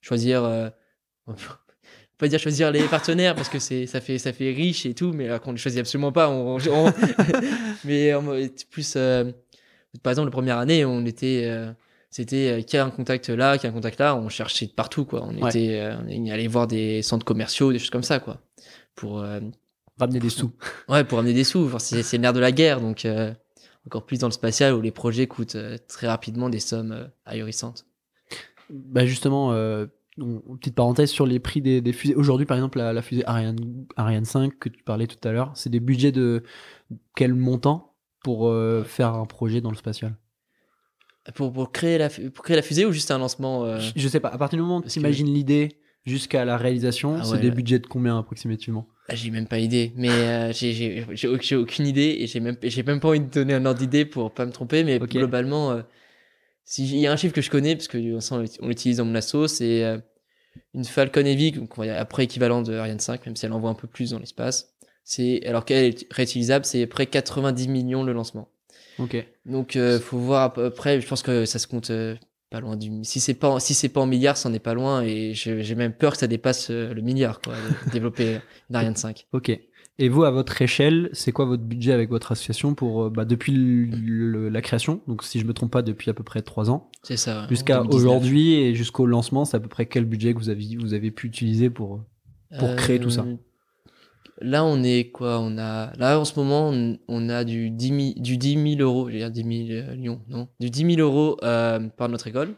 [0.01, 0.43] choisir.
[1.27, 1.43] On peut
[2.17, 5.13] pas dire choisir les partenaires parce que c'est ça fait ça fait riche et tout,
[5.13, 6.29] mais qu'on ne choisit absolument pas.
[6.29, 6.93] On, on-
[7.85, 8.35] mais on-
[8.71, 8.93] plus
[10.01, 11.47] par exemple la première année, on était
[12.13, 14.71] c'était euh, qui a un contact là, qui a un contact là, on cherchait de
[14.71, 15.23] partout quoi.
[15.23, 15.49] On Ouais.
[15.49, 18.39] était euh, on allé voir des centres commerciaux, des choses comme ça quoi.
[18.93, 19.39] Pour euh,
[19.99, 20.51] Ramener des sous.
[20.89, 23.33] ouais, pour amener des sous, Enfin, c'est le nerf de la guerre donc euh,
[23.87, 25.57] encore plus dans le spatial où les projets coûtent
[25.87, 27.87] très rapidement des sommes ahurissantes.
[28.69, 29.49] Bah justement,
[30.15, 32.15] petite parenthèse sur les prix des, des fusées.
[32.15, 35.51] Aujourd'hui, par exemple, la, la fusée Ariane, Ariane 5 que tu parlais tout à l'heure,
[35.55, 36.43] c'est des budgets de
[37.15, 38.53] quel montant pour
[38.85, 40.15] faire un projet dans le spatial?
[41.35, 44.19] Pour, pour créer la pour créer la fusée ou juste un lancement euh, je, sais
[44.19, 45.69] pas, à partir du moment où tu que- imagines l'idée
[46.05, 47.55] jusqu'à la réalisation, Ah c'est ouais, des ouais.
[47.55, 48.87] budgets de combien approximativement?
[49.07, 52.27] Ah, J'ai même pas idée, mais euh, j'ai- j'ai j'ai au- j'ai aucune idée et
[52.27, 54.83] j'ai même j'ai même pas envie de donner un ordre d'idée pour pas me tromper,
[54.83, 55.81] mais globalement, euh,
[56.65, 58.97] si il y a un chiffre que je connais parce que on s'en- on l'utilise
[58.97, 59.97] dans mon asso, c'est euh,
[60.73, 63.53] une Falcon Heavy, donc on va dire après équivalent de Ariane 5, même si elle
[63.53, 64.73] envoie un peu plus dans l'espace.
[65.05, 68.49] C'est alors qu'elle est réutilisable, c'est près 90 millions le lancement.
[68.99, 69.25] Ok.
[69.45, 71.01] Donc euh, faut voir à peu près.
[71.01, 72.15] Je pense que ça se compte euh,
[72.49, 72.89] pas loin du.
[73.03, 75.33] Si c'est pas en- si c'est pas en milliards, ça en est pas loin et
[75.33, 77.53] j'ai même peur que ça dépasse euh, le milliard quoi.
[77.53, 78.39] de développer
[78.69, 79.27] une Ariane 5.
[79.33, 79.51] Ok.
[79.99, 83.25] Et vous, à votre échelle, c'est quoi votre budget avec votre association pour euh, bah,
[83.25, 83.85] depuis le-
[84.27, 86.89] le- la création, donc si je me trompe pas, depuis à peu près trois ans,
[87.03, 87.45] C'est ça.
[87.47, 87.95] jusqu'à 2019.
[87.95, 91.11] aujourd'hui et jusqu'au lancement, c'est à peu près quel budget que vous avez, vous avez
[91.11, 92.03] pu utiliser pour
[92.59, 93.25] pour créer tout ça?
[94.43, 98.13] Là, on est quoi On a là en ce moment, on, on a du 10
[98.13, 99.09] 000, du 10 000 euros.
[99.09, 102.55] Je dire 10 000 euh, Lyon, non Du 10 000 euros euh, par notre école.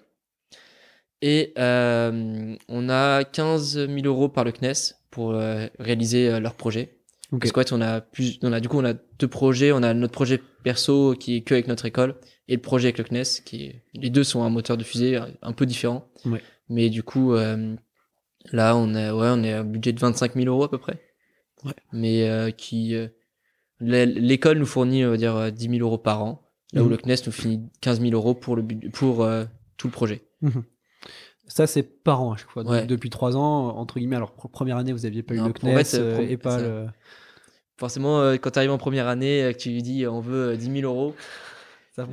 [1.22, 6.56] Et euh, on a 15 000 euros par le CNES pour euh, réaliser euh, leur
[6.56, 6.98] projet.
[7.32, 7.42] Ok.
[7.42, 9.72] Parce qu'en fait, on a plus, on a du coup, on a deux projets.
[9.72, 12.16] On a notre projet perso qui est que avec notre école
[12.48, 15.20] et le projet avec le CNES qui est, les deux sont un moteur de fusée
[15.44, 16.08] un peu différent.
[16.26, 16.42] Ouais.
[16.68, 17.76] Mais du coup, euh,
[18.52, 20.80] là, on a, ouais, on est à un budget de 25 000 euros à peu
[20.80, 21.00] près.
[21.66, 21.74] Ouais.
[21.92, 23.08] Mais euh, qui, euh,
[23.80, 26.42] l'é- l'école nous fournit, on va dire, euh, 10 000 euros par an.
[26.74, 26.92] Là où Mhm.
[26.92, 28.64] le CNES nous finit 15 000 euros pour le,
[28.94, 29.46] pour euh,
[29.78, 30.24] tout le projet.
[31.48, 32.64] Ça, c'est par an à chaque fois.
[32.64, 32.86] Donc, Ouais.
[32.86, 35.54] depuis trois ans, entre guillemets, alors pr- première année, vous aviez pas eu Non, le
[35.54, 36.86] CNES fait, euh, et pas le.
[37.78, 40.54] Forcément, euh, quand tu arrives en première année, euh, que tu lui dis on veut
[40.54, 41.14] euh, 10 000 euros,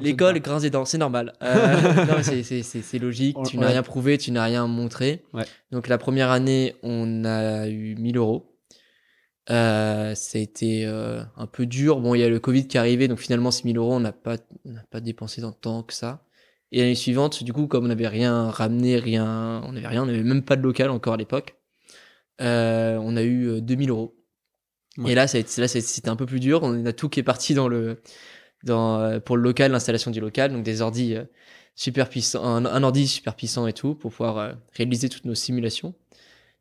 [0.00, 1.32] l'école grince des dents, c'est normal.
[1.42, 3.72] Euh, c'est- logique, On- tu n'as ouais.
[3.72, 5.22] rien prouvé, tu n'as rien montré.
[5.32, 5.44] Ouais.
[5.70, 8.51] Donc la première année, on a eu 1000 euros.
[9.50, 12.00] Euh, ça a été euh, un peu dur.
[12.00, 14.00] Bon, il y a le Covid qui est arrivé, donc finalement, ces 1000 euros, on
[14.00, 16.24] n'a pas, on pas dépensé tant de temps que ça.
[16.70, 20.06] Et l'année suivante, du coup, comme on n'avait rien ramené, rien, on n'avait rien, on
[20.06, 21.56] n'avait même pas de local encore à l'époque,
[22.40, 24.16] euh, on a eu euh, 2000 euros.
[24.98, 25.12] Ouais.
[25.12, 26.60] Et là, ça a été- là, c'était un peu plus dur.
[26.62, 28.02] On a tout qui est parti dans le,
[28.64, 31.24] dans, euh, pour le local, l'installation du local, donc des ordis euh,
[31.76, 35.34] super puissants, un, un ordi super puissant et tout, pour pouvoir euh, réaliser toutes nos
[35.34, 35.94] simulations.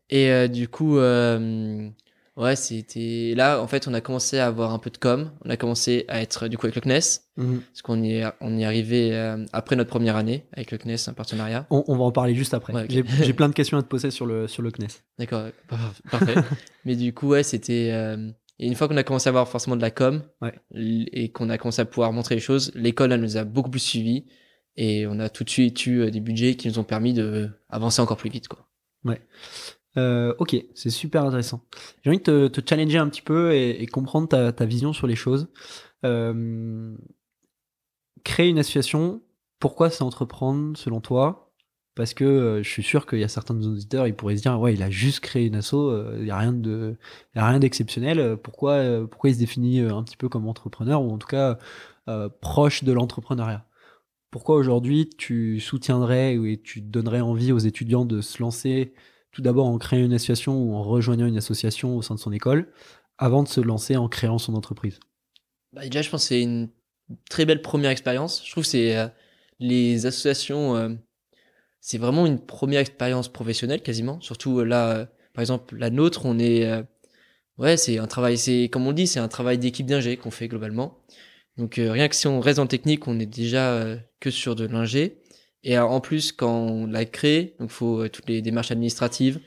[0.09, 1.89] Et euh, du coup, euh,
[2.38, 3.61] ouais, c'était là.
[3.61, 5.32] En fait, on a commencé à avoir un peu de com.
[5.45, 7.61] On a commencé à être du coup avec le CNES, Mhm.
[7.61, 10.77] parce qu'on y est, on y est arrivé euh, après notre première année avec le
[10.77, 11.67] CNES, un partenariat.
[11.69, 12.73] On, on va en parler juste après.
[12.73, 12.86] Ouais.
[13.23, 14.88] J'ai plein de questions à te poser sur le, sur le CNES.
[15.19, 16.36] D'accord, ouais, par- parfait.
[16.86, 17.89] Mais du coup, ouais, c'était.
[17.91, 18.29] euh,
[18.59, 20.53] et une fois qu'on a commencé à avoir forcément de la com Ouais.
[20.75, 23.79] et qu'on a commencé à pouvoir montrer les choses, l'école elle nous a beaucoup plus
[23.79, 24.25] suivis
[24.77, 27.49] et on a tout de suite eu euh, des budgets qui nous ont permis de
[27.69, 28.67] avancer encore plus vite, quoi.
[29.98, 31.62] Euh, ok, c'est super intéressant.
[32.04, 35.50] J'ai envie de te, challenger un petit peu et, comprendre ta, vision sur les choses.
[36.06, 36.96] Euh,
[38.24, 39.22] créer une association,
[39.60, 41.52] pourquoi c'est entreprendre selon toi?
[41.96, 44.58] Parce que euh, je suis sûr qu'il y a certains auditeurs, ils pourraient se dire,
[44.60, 45.74] ouais, il a juste créé une asso,
[46.18, 46.98] il n'y a rien de,
[47.60, 48.38] d'exceptionnel.
[48.38, 51.60] Pourquoi, pourquoi il se définit un petit peu comme entrepreneur ou en tout cas
[52.42, 53.66] proche de l'entrepreneuriat?
[54.32, 58.94] Pourquoi aujourd'hui tu soutiendrais ou tu donnerais envie aux étudiants de se lancer
[59.32, 62.32] tout d'abord en créant une association ou en rejoignant une association au sein de son
[62.32, 62.71] école,
[63.17, 64.99] avant de se lancer en créant son entreprise
[65.73, 66.69] Bah, déjà, je pense que c'est une
[67.29, 68.43] très belle première expérience.
[68.45, 69.07] Je trouve que c'est euh,
[69.59, 70.89] les associations, euh,
[71.82, 74.21] c'est vraiment une première expérience professionnelle quasiment.
[74.21, 76.84] Surtout euh, là, euh, par exemple, la nôtre, on est, euh,
[77.57, 80.47] ouais, c'est un travail, c'est comme on dit, c'est un travail d'équipe d'ingé qu'on fait
[80.47, 80.99] globalement.
[81.57, 84.65] Donc euh, rien que si on reste en technique, on est déjà que sur de
[84.65, 85.20] l'ingé.
[85.64, 89.39] Et alors, en plus, quand on l'a créé, donc faut euh, toutes les démarches administratives,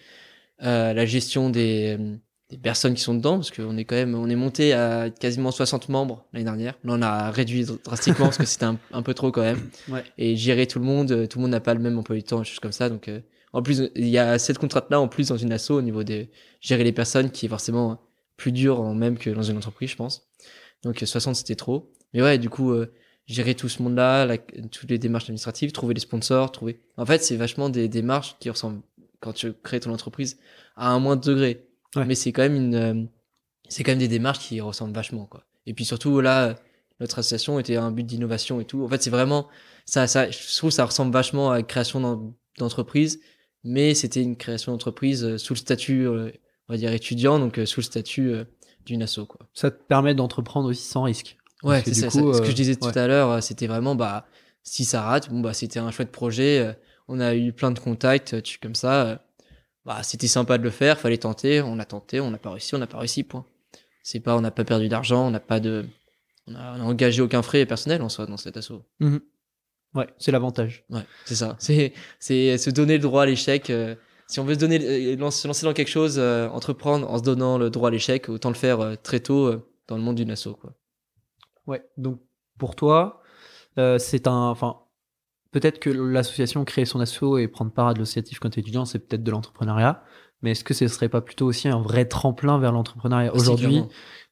[0.62, 2.16] euh, la gestion des, euh,
[2.50, 5.50] des personnes qui sont dedans, parce qu'on est quand même, on est monté à quasiment
[5.50, 6.74] 60 membres l'année dernière.
[6.84, 9.58] Là, on a réduit dr- drastiquement parce que c'était un, un peu trop quand même.
[9.88, 10.04] Ouais.
[10.18, 12.22] Et gérer tout le monde, euh, tout le monde n'a pas le même emploi du
[12.22, 12.88] temps, des choses comme ça.
[12.88, 13.20] Donc, euh,
[13.52, 16.26] en plus, il y a cette contrainte-là en plus dans une asso au niveau de
[16.60, 18.00] gérer les personnes qui est forcément
[18.36, 20.28] plus dur en même que dans une entreprise, je pense.
[20.84, 21.90] Donc, euh, 60, c'était trop.
[22.12, 22.92] Mais ouais, du coup, euh,
[23.26, 26.80] gérer tout ce monde-là, la- toutes les démarches administratives, trouver les sponsors, trouver.
[26.96, 28.82] En fait, c'est vachement des démarches qui ressemblent
[29.20, 30.38] quand tu crées ton entreprise
[30.76, 31.66] à un moins degré.
[31.96, 32.04] Ouais.
[32.04, 33.02] Mais c'est quand même une, euh,
[33.68, 35.44] c'est quand même des démarches qui ressemblent vachement, quoi.
[35.66, 36.56] Et puis surtout, là,
[37.00, 38.84] notre association était un but d'innovation et tout.
[38.84, 39.48] En fait, c'est vraiment,
[39.86, 43.20] ça, ça, je trouve ça ressemble vachement à une création d'en- d'entreprise,
[43.64, 46.30] mais c'était une création d'entreprise euh, sous le statut, euh,
[46.68, 48.34] on va dire étudiant, donc euh, sous le statut
[48.84, 49.48] d'une asso, quoi.
[49.54, 51.38] Ça te permet d'entreprendre aussi sans risque.
[51.64, 52.38] Ouais, c'est ça, coup, ça.
[52.38, 52.98] Ce que euh, je disais tout ouais.
[52.98, 54.26] à l'heure, euh, c'était vraiment, bah,
[54.62, 56.58] si ça rate, bon, bah, c'était un chouette projet.
[56.60, 56.72] euh,
[57.08, 59.06] On a eu plein de contacts, euh, tu, comme ça.
[59.06, 59.16] euh,
[59.84, 61.60] Bah, c'était sympa de le faire, fallait tenter.
[61.62, 63.44] On a tenté, on n'a pas réussi, on n'a pas réussi, point.
[64.02, 65.86] C'est pas, on n'a pas perdu d'argent, on n'a pas de,
[66.46, 68.82] on a, on a engagé aucun frais personnel en soi dans cet assaut.
[69.94, 70.84] Ouais, c'est l'avantage.
[70.90, 71.56] Ouais, c'est ça.
[71.60, 73.70] C'est, c'est se donner le droit à l'échec.
[73.70, 73.94] euh,
[74.26, 77.22] si on veut se donner, euh, se lancer dans quelque chose, euh, entreprendre en se
[77.22, 80.16] donnant le droit à l'échec, autant le faire euh, très tôt euh, dans le monde
[80.16, 80.72] d'une asso, quoi.
[81.66, 82.20] Ouais, donc
[82.58, 83.22] pour toi,
[83.78, 84.48] euh, c'est un.
[84.48, 84.78] Enfin,
[85.50, 88.62] peut-être que l'association créer son asso et prendre part à de l'associatif quand tu es
[88.62, 90.02] étudiant, c'est peut-être de l'entrepreneuriat.
[90.42, 93.82] Mais est-ce que ce serait pas plutôt aussi un vrai tremplin vers l'entrepreneuriat Ah, Aujourd'hui,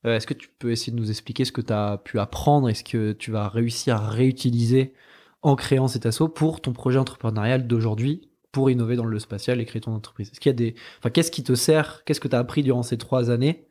[0.05, 2.68] euh, est-ce que tu peux essayer de nous expliquer ce que tu as pu apprendre
[2.68, 4.93] Est-ce que tu vas réussir à réutiliser
[5.41, 9.64] en créant cet asso pour ton projet entrepreneurial d'aujourd'hui pour innover dans le spatial et
[9.64, 10.30] créer ton entreprise?
[10.30, 10.74] Est-ce qu'il y a des.
[10.99, 13.66] Enfin, qu'est-ce qui te sert Qu'est-ce que tu as appris durant ces trois années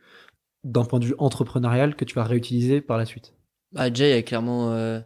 [0.64, 3.36] d'un point de vue entrepreneurial que tu vas réutiliser par la suite?
[3.72, 5.00] Bah, déjà, il y a clairement euh,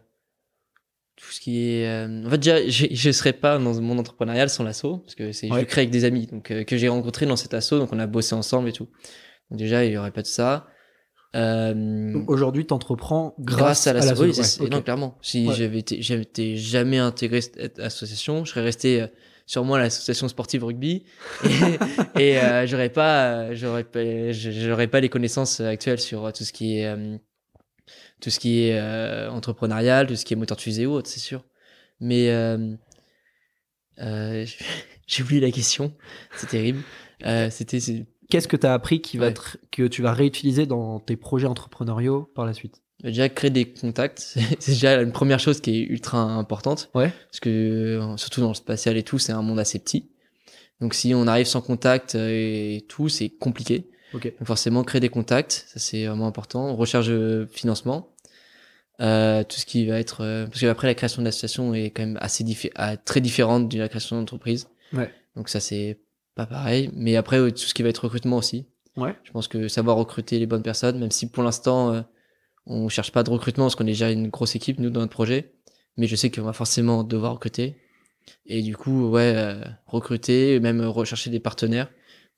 [1.16, 1.86] tout ce qui est.
[1.88, 5.14] euh, En fait, déjà, j'ai- je ne serais pas dans mon entrepreneurial sans l'assaut, parce
[5.14, 5.60] que c'est je Ouais.
[5.60, 7.98] le crée avec des amis donc, euh, que j'ai rencontrés dans cet assaut, donc on
[7.98, 8.88] a bossé ensemble et tout.
[9.50, 10.66] Donc, déjà, il n'y aurait pas de ça.
[11.34, 14.22] Euh, Donc, Aujourd'hui, tu entreprends grâce, grâce à la l'assaut.
[14.22, 14.70] Oui, ouais, ok.
[14.70, 15.18] non, clairement.
[15.22, 15.54] Si Ouais.
[15.54, 19.06] j'avais été, j'avais été jamais intégré cette association, je serais resté euh,
[19.46, 21.04] sûrement à l'association sportive rugby
[21.44, 21.48] et,
[22.18, 26.44] et euh, j'aurais pas, euh, j'aurais pas, j'aurais pas les connaissances actuelles sur euh, tout
[26.44, 27.16] ce qui est euh,
[28.20, 31.08] tout ce qui est euh, entrepreneurial, tout ce qui est moteur de fusée ou autre,
[31.08, 31.44] c'est sûr.
[32.00, 32.74] Mais euh,
[34.00, 34.46] euh,
[35.06, 35.92] j'ai oublié la question,
[36.36, 36.82] c'est terrible.
[37.24, 37.78] Euh, c'était
[38.28, 41.46] Qu'est-ce que tu as appris qui va te- que tu vas réutiliser dans tes projets
[41.46, 42.82] entrepreneuriaux par la suite?
[43.04, 44.18] Déjà créer des contacts,
[44.58, 46.90] c'est déjà une première chose qui est ultra importante.
[46.94, 47.12] Ouais.
[47.30, 50.10] Parce que euh, surtout dans le spatial et tout, c'est un monde assez petit.
[50.80, 53.88] Donc si on arrive sans contact et tout, c'est compliqué.
[54.14, 54.24] Ok.
[54.38, 56.74] Donc forcément créer des contacts, ça c'est vraiment important.
[56.76, 58.14] Recherche de financement,
[59.00, 62.02] euh, tout ce qui va être euh, parce qu'après la création de l'association est quand
[62.02, 64.68] même assez diffé- ah, très différente de la création d'entreprise.
[64.92, 65.10] Ouais.
[65.34, 65.98] Donc ça c'est
[66.34, 66.90] pas pareil.
[66.94, 68.66] Mais après euh, tout ce qui va être recrutement aussi.
[68.96, 69.14] Ouais.
[69.24, 72.00] Je pense que savoir recruter les bonnes personnes, même si pour l'instant euh,
[72.64, 75.12] on cherche pas de recrutement parce qu'on est déjà une grosse équipe nous dans notre
[75.12, 75.52] projet,
[75.98, 77.76] mais je sais qu'on va forcément devoir recruter.
[78.46, 81.88] Et du coup, ouais, euh, recruter, même rechercher des partenaires,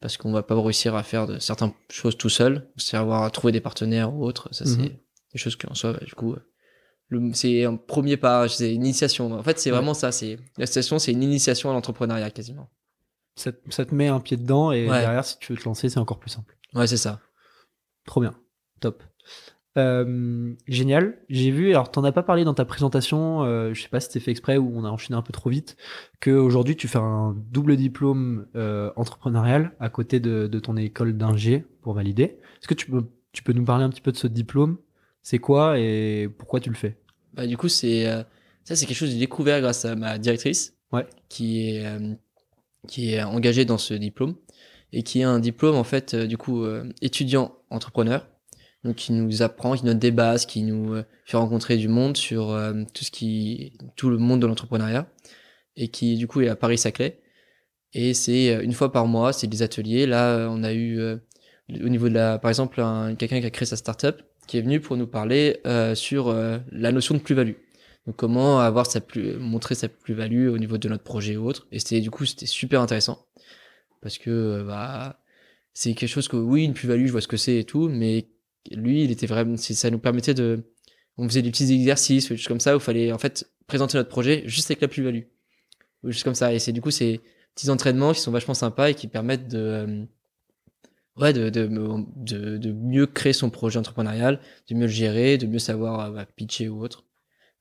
[0.01, 3.53] parce qu'on va pas réussir à faire de certaines choses tout seul, savoir à trouver
[3.53, 4.97] des partenaires ou autres, ça c'est Mhm.
[5.33, 9.33] des choses qu'en soi, bah, du coup, euh, c'est un premier pas, c'est une initiation.
[9.33, 9.77] En fait, c'est Ouais.
[9.77, 12.71] vraiment ça, c'est l'association, c'est une initiation à l'entrepreneuriat quasiment.
[13.37, 15.01] ça, te- ça te met un pied dedans et Ouais.
[15.01, 16.57] derrière, si tu veux te lancer, c'est encore plus simple.
[16.75, 17.21] Ouais, c'est ça.
[18.05, 18.35] Trop bien.
[18.81, 19.05] Top.
[19.77, 21.19] Euh, génial.
[21.29, 24.07] J'ai vu, alors t'en as pas parlé dans ta présentation, euh, je sais pas si
[24.09, 25.77] c'était fait exprès ou on a enchaîné un peu trop vite,
[26.21, 31.65] qu'aujourd'hui tu fais un double diplôme euh, entrepreneurial à côté de, de ton école d'ingé
[31.83, 32.25] pour valider.
[32.61, 34.79] Est-ce que tu peux, tu peux nous parler un petit peu de ce diplôme?
[35.23, 36.99] C'est quoi et pourquoi tu le fais?
[37.35, 38.23] Bah, du coup, c'est euh,
[38.65, 41.07] ça, c'est quelque chose que j'ai découvert grâce à ma directrice, Ouais.
[41.29, 42.15] qui est euh,
[42.89, 44.35] qui est engagée dans ce diplôme
[44.93, 48.27] et qui est un diplôme en fait euh, du coup euh, étudiant entrepreneur,
[48.85, 50.15] donc qui nous apprend, qui nous donne des
[50.47, 54.41] qui nous euh, fait rencontrer du monde sur euh, tout ce qui tout le monde
[54.41, 55.11] de l'entrepreneuriat
[55.77, 57.21] et qui du coup est à Paris-Saclay.
[57.93, 60.07] Et c'est euh, une fois par mois, c'est des ateliers.
[60.07, 63.67] Là, on a eu au niveau de la, par exemple, un- quelqu'un qui a créé
[63.67, 65.61] sa startup qui est venu pour nous parler
[65.95, 66.35] sur
[66.73, 67.53] la notion de plus-value.
[68.07, 71.67] Donc comment avoir sa plus, montrer sa plus-value au niveau de notre projet ou autre.
[71.73, 73.27] Et c'était du coup c'était super intéressant
[74.01, 75.21] parce que bah
[75.75, 78.29] c'est quelque chose que oui une plus-value, je vois ce que c'est et tout, mais
[78.77, 80.65] lui il était vraiment, ça nous permettait de,
[81.19, 84.09] on faisait des petits exercices, choses comme ça où il fallait en fait présenter notre
[84.09, 85.25] projet juste avec la plus-value,
[86.05, 86.53] juste comme ça.
[86.55, 87.21] Et c'est du coup c'est
[87.55, 90.05] petits entraînements qui sont vachement sympas et qui permettent de euh,
[91.17, 96.01] ouais de, de, mieux créer son projet entrepreneurial, de mieux le gérer, de mieux savoir
[96.01, 97.05] euh, bah, pitcher ou autre.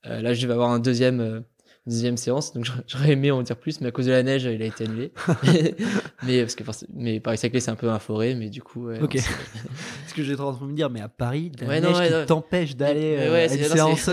[0.06, 1.44] Euh, là, je vais avoir un deuxième,
[1.88, 4.62] deuxième séance, donc j'aurais- aimé en dire plus, mais à cause de la neige, il
[4.62, 5.12] a été annulé.
[6.24, 6.62] mais parce que
[6.94, 9.16] mais Paris Saclay, c'est un peu un forêt, mais du coup, ouais, Ok.
[9.16, 9.20] non,
[10.08, 11.98] Ce que j'étais en train de me dire, mais à Paris, la Ouais, non, neige
[11.98, 12.26] ouais, qui non.
[12.26, 14.10] t'empêche d'aller euh, à une non, séance.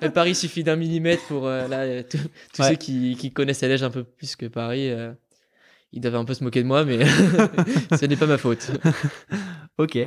[0.00, 3.68] À Paris, suffit d'un millimètre pour euh, là, euh, tous ceux qui, qui connaissent la
[3.68, 4.90] neige un peu plus que Paris.
[4.90, 5.12] euh,
[5.92, 7.04] ils doivent un peu se moquer de moi, mais
[7.96, 8.70] ce n'est pas ma faute.
[9.78, 9.98] ok.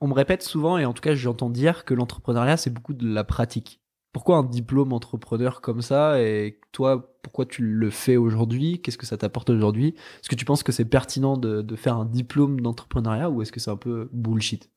[0.00, 3.06] On me répète souvent, et en tout cas j'entends dire que l'entrepreneuriat c'est beaucoup de
[3.12, 3.80] la pratique.
[4.12, 8.80] Pourquoi un diplôme entrepreneur comme ça Et toi, pourquoi tu le fais aujourd'hui?
[8.80, 9.94] Qu'est-ce que ça t'apporte aujourd'hui?
[10.20, 13.52] Est-ce que tu penses que c'est pertinent de, de faire un diplôme d'entrepreneuriat ou est-ce
[13.52, 14.70] que c'est un peu bullshit?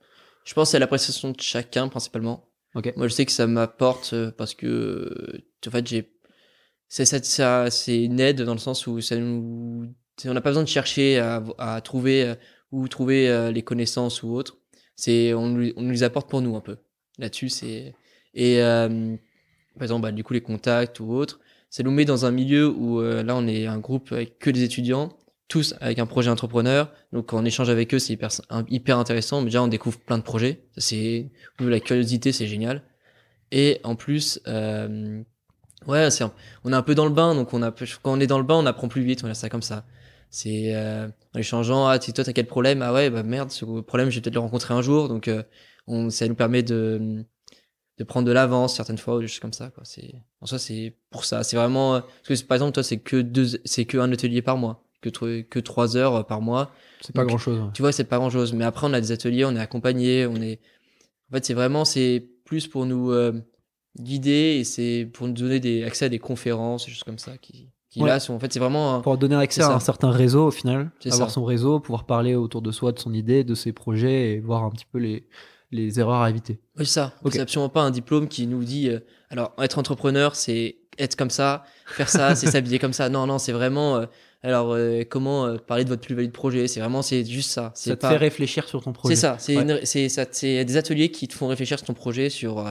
[0.43, 2.49] Je pense c'est l'appréciation de chacun principalement.
[2.75, 2.93] Ok.
[2.95, 6.13] Moi, je sais que ça m'apporte euh, parce que, euh, en fait, j'ai,
[6.87, 9.93] c'est ça, c'est une aide dans le sens où ça nous,
[10.25, 12.35] on n'a pas besoin de chercher à, à trouver euh,
[12.71, 14.57] où trouver les connaissances ou autre.
[14.95, 16.77] C'est, on, on nous les apporte pour nous un peu.
[17.17, 17.93] Là-dessus, c'est
[18.33, 19.15] et euh,
[19.75, 22.69] par exemple, bah, du coup, les contacts ou autres, ça nous met dans un milieu
[22.69, 25.09] où euh, là, on est un groupe avec que des étudiants,
[25.47, 26.91] tous avec un projet entrepreneur.
[27.13, 28.17] Donc, on échange avec eux, c'est
[28.69, 29.41] hyper, intéressant.
[29.43, 30.63] Déjà, on découvre plein de projets.
[30.77, 31.29] C'est
[31.59, 32.83] la curiosité, c'est génial.
[33.51, 35.21] Et en plus, euh,
[35.87, 38.19] ouais, c'est un- on est un peu dans le bain, donc on a, quand on
[38.19, 39.23] est dans le bain, on apprend plus vite.
[39.23, 39.85] On a ça comme ça.
[40.29, 41.87] C'est euh, en échangeant.
[41.87, 42.81] Ah, toi, t'as quel problème?
[42.81, 45.09] Ah ouais, bah merde, ce problème, je vais peut-être le rencontrer un jour.
[45.09, 45.43] Donc, euh,
[45.87, 47.25] on, ça nous permet de
[48.01, 49.69] de prendre de l'avance certaines fois ou des choses comme ça.
[49.69, 49.83] Quoi.
[49.85, 51.43] C'est en soi, c'est pour ça.
[51.43, 54.41] C'est vraiment euh, parce que par exemple, toi, c'est que deux, c'est que un atelier
[54.41, 55.09] par mois, que
[55.41, 56.71] que trois heures par mois.
[57.01, 57.59] C'est pas grand chose.
[57.75, 58.53] Tu vois, c'est pas grand chose.
[58.53, 60.59] Mais après, on a des ateliers, on est accompagné, on est.
[61.29, 63.33] En fait, c'est vraiment, c'est plus pour nous euh,
[63.99, 67.37] guider et c'est pour nous donner des accès à des conférences, des choses comme ça
[67.37, 68.09] qui, qui Ouais.
[68.09, 68.33] là sont.
[68.33, 68.95] En fait, c'est vraiment.
[68.95, 71.33] un- Pour donner accès à un certain réseau au final, avoir ça.
[71.35, 74.63] son réseau, pouvoir parler autour de soi, de son idée, de ses projets et voir
[74.63, 75.27] un petit peu les,
[75.71, 76.59] les erreurs à éviter.
[76.77, 77.13] Oui, c'est ça.
[77.23, 77.33] Ok.
[77.33, 78.89] C'est absolument pas un diplôme qui nous dit.
[78.89, 78.99] euh,
[79.29, 83.09] alors, être entrepreneur, c'est être comme ça, faire ça, c'est s'habiller comme ça.
[83.09, 83.97] Non, non, c'est vraiment.
[83.97, 84.05] euh,
[84.43, 86.67] alors, euh, comment parler de votre plus-value de projet?
[86.67, 87.71] C'est vraiment, c'est juste ça.
[87.75, 88.09] Ça te pas.
[88.09, 89.15] fait réfléchir sur ton projet.
[89.15, 89.35] C'est ça.
[89.39, 90.65] C'est Ouais.
[90.65, 92.65] des ateliers qui te font réfléchir sur ton projet, sur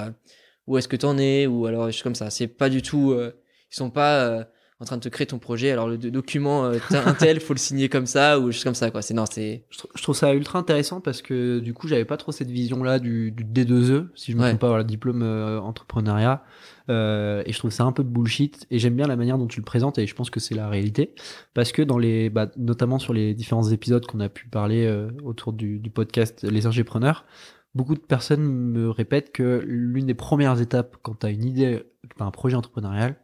[0.66, 2.30] où est-ce que t'en es, ou alors choses comme ça.
[2.30, 3.14] C'est pas du tout.
[3.14, 4.46] ils sont pas
[4.80, 5.70] en train de te créer ton projet.
[5.70, 8.64] Alors le do- document, euh, t'as un tel, faut le signer comme ça ou choses
[8.64, 8.90] comme ça.
[8.90, 9.02] Quoi.
[9.02, 9.64] C'est non, c'est.
[9.70, 12.50] Je, trou- je trouve ça ultra intéressant parce que du coup, j'avais pas trop cette
[12.50, 14.48] vision-là du, du D2E, si je me Ouais.
[14.48, 16.42] trompe pas, voilà, diplôme euh, entrepreneuriat.
[16.88, 18.66] Euh, et je trouve ça un peu bullshit.
[18.70, 20.68] Et j'aime bien la manière dont tu le présentes et je pense que c'est la
[20.68, 21.14] réalité.
[21.54, 25.10] Parce que dans les, bah, notamment sur les différents épisodes qu'on a pu parler euh,
[25.24, 27.26] autour du, du podcast Les Ingépreneurs,
[27.74, 31.82] beaucoup de personnes me répètent que l'une des premières étapes quand tu as une idée,
[32.16, 33.16] tu un projet entrepreneurial,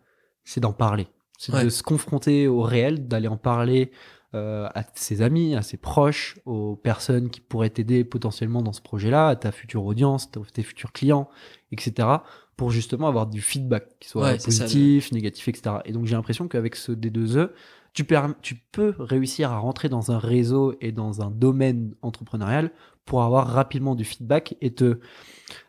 [0.44, 1.08] c'est d'en parler.
[1.38, 1.64] C'est Ouais.
[1.64, 3.90] de se confronter au réel, d'aller en parler
[4.34, 8.82] euh, à ses amis, à ses proches, aux personnes qui pourraient t'aider potentiellement dans ce
[8.82, 11.28] projet-là, à ta future audience, tes futurs clients,
[11.72, 12.08] etc.
[12.56, 15.76] pour justement avoir du feedback qui soit Ouais, c'est ça, positif, négatif, etc.
[15.84, 17.50] Et donc j'ai l'impression qu'avec ce D2E,
[17.94, 18.04] tu,
[18.42, 22.72] tu peux réussir à rentrer dans un réseau et dans un domaine entrepreneurial
[23.06, 24.98] pour avoir rapidement du feedback et te,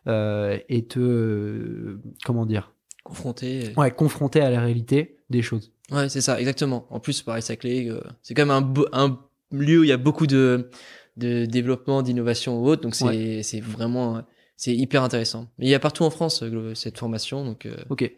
[0.07, 3.74] euh, et te euh, comment dire, confronté.
[3.78, 5.71] ouais, confronter à la réalité des choses.
[5.91, 6.88] Ouais, c'est ça, exactement.
[6.89, 9.19] En plus, pareil, Saclay, euh, c'est quand même un,
[9.51, 10.69] lieu où il y a beaucoup de,
[11.17, 14.21] de développement, d'innovation ou autre, donc c'est vraiment,
[14.55, 15.47] c'est hyper intéressant.
[15.57, 18.11] Mais il y a partout en France euh, cette formation, donc euh, Ok.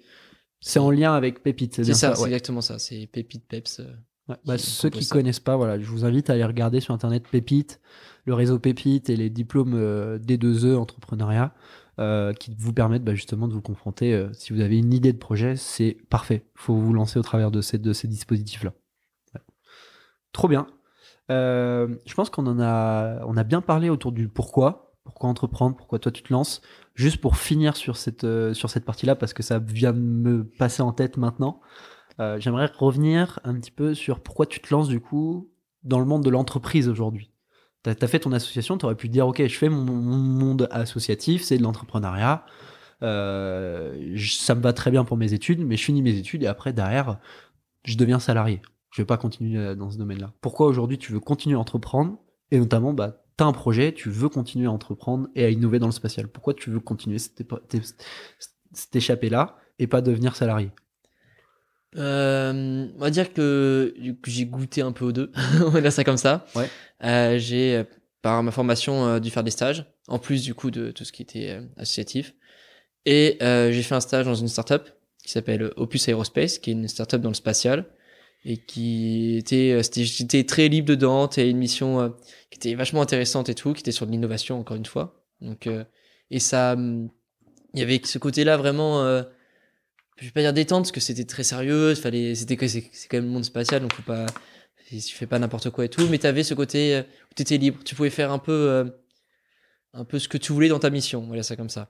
[0.61, 2.21] C'est en lien avec Pépite, c'est ça, ça.
[2.21, 2.27] ouais.
[2.27, 2.79] exactement ça.
[2.79, 3.79] C'est Pépite Peps.
[3.79, 3.85] euh,
[4.27, 4.35] Ouais.
[4.45, 5.15] Bah, qui ceux qui ça.
[5.15, 7.79] connaissent pas, voilà, je vous invite à aller regarder sur internet Pépite,
[8.25, 11.51] le réseau Pépite et les diplômes euh, D2E entrepreneuriat
[11.99, 14.13] euh, qui vous permettent bah, justement de vous confronter.
[14.13, 16.45] euh, si vous avez une idée de projet, c'est parfait.
[16.55, 18.73] faut vous lancer au travers de ces, dispositifs-là.
[20.31, 20.67] Trop bien.
[21.29, 26.11] Euh, je pense qu'on en a, bien parlé autour du pourquoi, pourquoi entreprendre, pourquoi toi
[26.11, 26.61] tu te lances?
[26.95, 31.17] Juste pour finir sur cette, cette partie-là, parce que ça vient me passer en tête
[31.17, 31.59] maintenant.
[32.37, 35.49] J'aimerais revenir un petit peu sur pourquoi tu te lances du coup
[35.83, 37.31] dans le monde de l'entreprise aujourd'hui.
[37.83, 40.67] Tu as, fait ton association, tu aurais pu dire ok, je fais mon, mon monde
[40.71, 42.45] associatif, c'est de l'entrepreneuriat.
[43.03, 46.47] euh, ça me va très bien pour mes études, mais je finis mes études et
[46.47, 47.19] après, derrière,
[47.85, 48.61] je deviens salarié.
[48.91, 50.33] Je vais pas continuer euh, dans ce domaine-là.
[50.41, 52.17] Pourquoi aujourd'hui tu veux continuer à entreprendre?
[52.51, 55.79] Et notamment, bah, tu as un projet, tu veux continuer à entreprendre et à innover
[55.79, 56.27] dans le spatial.
[56.27, 57.43] Pourquoi tu veux continuer cette,
[58.73, 60.71] cette échappée-là et pas devenir salarié?
[61.97, 65.31] Euh, on va dire que, coup, j'ai goûté un peu aux deux.
[65.61, 66.45] on va dire ça comme ça.
[66.55, 66.69] Ouais.
[67.03, 67.83] Euh, j'ai,
[68.21, 71.11] par ma formation, euh, dû faire des stages, en plus du coup de tout ce
[71.11, 72.33] qui était euh, associatif.
[73.05, 74.89] Et euh, j'ai fait un stage dans une startup
[75.23, 77.85] qui s'appelle Opus Aerospace, qui est une startup dans le spatial
[78.45, 81.27] et qui était, c'était, j'étais très libre dedans.
[81.27, 82.13] T'avais une mission
[82.49, 85.23] qui était vachement intéressante et tout, qui était sur de l'innovation encore une fois.
[85.41, 85.83] Donc, euh,
[86.31, 87.09] et ça, hum,
[87.73, 89.23] il y avait ce côté-là vraiment.
[90.19, 93.17] Je vais pas dire détente parce que c'était très sérieux, fallait, c'était que c'est quand
[93.17, 94.25] même le monde spatial donc faut pas,
[94.89, 97.79] tu fais pas n'importe quoi et tout, mais t'avais ce côté euh, où t'étais libre,
[97.85, 98.85] tu pouvais faire un peu, euh,
[99.93, 101.89] un peu ce que tu voulais dans ta mission, voilà ça comme ça.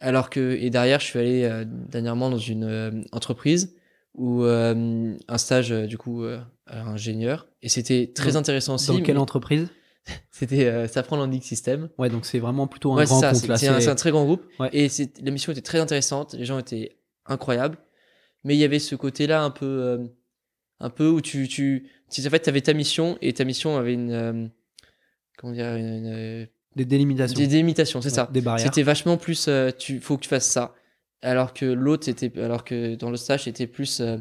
[0.00, 3.74] Alors que et derrière je suis allé euh, dernièrement dans une euh, entreprise
[4.14, 6.24] où un stage du coup
[6.66, 8.86] ingénieur et c'était très Dans- intéressant aussi.
[8.88, 9.68] Dans quelle mais entreprise?
[10.30, 11.90] C'était Safran Landing System.
[11.98, 14.44] Ouais, donc c'est vraiment plutôt un Ouais, grand c'est un, un très grand groupe.
[14.58, 14.70] Ouais.
[14.72, 14.88] Et
[15.22, 16.96] la mission était très intéressante, les gens étaient
[17.28, 17.78] incroyables.
[18.44, 19.98] Mais il y avait ce côté-là un peu, euh,
[20.80, 23.94] un peu où tu, tu, en fait, tu avais ta mission et ta mission avait
[23.94, 24.46] une, euh,
[25.38, 27.36] comment dire, une, une- Des délimitations.
[27.38, 28.28] des délimitations, c'est Ouais, ça.
[28.32, 28.66] Des barrières.
[28.66, 30.74] C'était vachement plus, euh, tu, faut que tu fasses ça.
[31.22, 34.18] Alors que l'autre, c'était, alors que dans le stage, c'était plus, euh,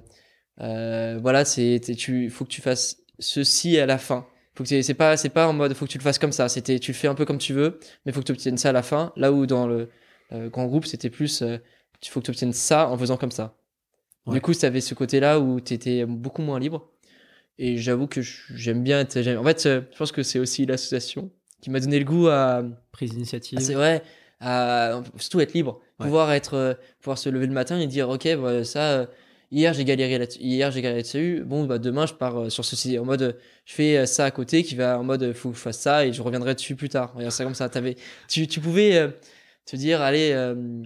[0.61, 4.25] euh, voilà, c'est, tu, faut que tu fasses ceci à la fin.
[4.55, 6.47] Faut que c'est pas, c'est pas en mode, faut que tu le fasses comme ça.
[6.47, 8.69] C'était, tu le fais un peu comme tu veux, mais faut que tu obtiennes ça
[8.69, 9.11] à la fin.
[9.17, 9.89] Là où dans le
[10.31, 11.57] euh, grand groupe, c'était plus, euh,
[12.03, 13.55] il faut que tu obtiennes ça en faisant comme ça.
[14.25, 14.35] Ouais.
[14.35, 16.89] Du coup, ça avait ce côté-là où tu étais beaucoup moins libre.
[17.57, 19.17] Et j'avoue que j'aime bien être.
[19.37, 21.31] En fait, euh, je pense que c'est aussi l'association
[21.61, 23.59] qui m'a donné le goût à, Prise d'initiative.
[23.59, 24.03] c'est vrai,
[24.39, 26.07] à surtout être libre, Ouais.
[26.07, 29.05] pouvoir être, euh, pouvoir se lever le matin et dire ok, bah, ça, euh,
[29.51, 32.99] hier j'ai galéré là hier j'ai galéré dessus, bon bah demain je pars sur ceci,
[32.99, 35.79] en mode je fais ça à côté qui va en mode faut que je fasse
[35.79, 37.13] ça et je reviendrai dessus plus tard.
[37.15, 37.69] Regarde ça comme ça,
[38.27, 39.09] tu, tu pouvais euh,
[39.65, 40.83] te dire allez, euh,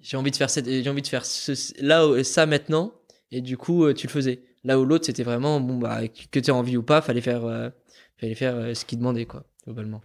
[0.00, 1.52] j'ai envie de faire cette, j'ai envie de faire ce,
[1.84, 2.92] là ça maintenant
[3.30, 4.40] et du coup euh, tu le faisais.
[4.64, 7.44] Là où l'autre c'était vraiment bon bah que tu aies envie ou pas, fallait faire,
[7.44, 7.70] euh,
[8.18, 10.02] fallait faire euh, ce qu'il demandait quoi globalement.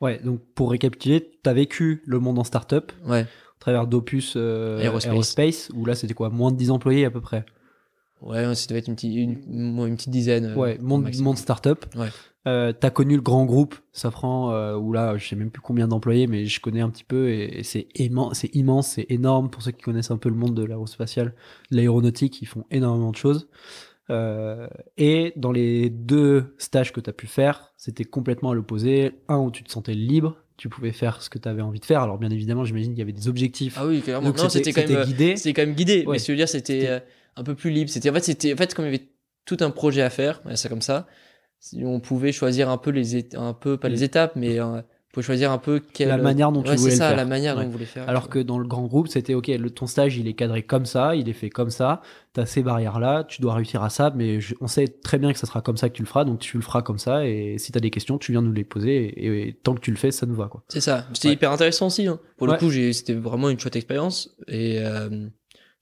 [0.00, 3.22] Ouais, donc pour récapituler, tu as vécu le monde en startup Ouais.
[3.22, 5.12] au travers d'Opus euh, Aerospace.
[5.12, 5.70] Aerospace.
[5.74, 7.44] où là c'était quoi Moins de 10 employés à peu près?
[8.20, 10.54] Ouais, ça devait être une, petite- une, une petite dizaine.
[10.56, 11.84] ouais, monde, monde startup.
[11.96, 12.08] Ouais.
[12.48, 15.86] Euh, t'as connu le grand groupe Safran, euh, où là, je sais même plus combien
[15.86, 19.50] d'employés, mais je connais un petit peu et, et c'est immense, c'est immense, c'est énorme
[19.50, 21.34] pour ceux qui connaissent un peu le monde de l'aérospatial,
[21.70, 23.48] de l'aéronautique, ils font énormément de choses.
[24.10, 29.12] Euh, et dans les deux stages que tu as pu faire, c'était complètement à l'opposé.
[29.28, 31.84] Un où tu te sentais libre, tu pouvais faire ce que tu avais envie de
[31.84, 32.00] faire.
[32.00, 33.76] Alors bien évidemment, j'imagine qu'il y avait des objectifs.
[33.78, 34.26] Ah oui, clairement.
[34.28, 35.36] donc non, c'était quand même, guidé.
[35.36, 36.04] c'était quand même guidé.
[36.06, 36.14] Ouais.
[36.14, 37.02] Mais je veux dire, c'était C'était-
[37.36, 37.90] un peu plus libre.
[37.90, 39.08] C'était en fait, c'était en fait comme il y avait
[39.44, 41.06] tout un projet à faire, c'est comme ça.
[41.60, 44.84] Si on pouvait choisir un peu les un peu pas les étapes, mais euh, on
[45.12, 47.16] pouvait choisir un peu quelle, La manière dont tu ouais, voulais le ça, faire.
[47.16, 47.62] la manière Ouais.
[47.64, 48.08] dont on voulait faire.
[48.08, 50.86] Alors que dans le grand groupe, c'était ok, le, ton stage il est cadré comme
[50.86, 52.00] ça, il est fait comme ça,
[52.34, 55.32] tu as ces barrières-là, tu dois réussir à ça, mais je- on sait très bien
[55.32, 57.26] que ça sera comme ça que tu le feras, donc tu le feras comme ça,
[57.26, 59.80] et si tu as des questions, tu viens nous les poser, et, et tant que
[59.80, 60.46] tu le fais, ça nous va.
[60.46, 60.62] quoi.
[60.68, 61.06] c'est ça.
[61.14, 61.34] C'était Ouais.
[61.34, 62.06] hyper intéressant aussi.
[62.06, 62.20] hein.
[62.36, 65.26] Pour le coup, j'ai, c'était vraiment une chouette expérience et, euh,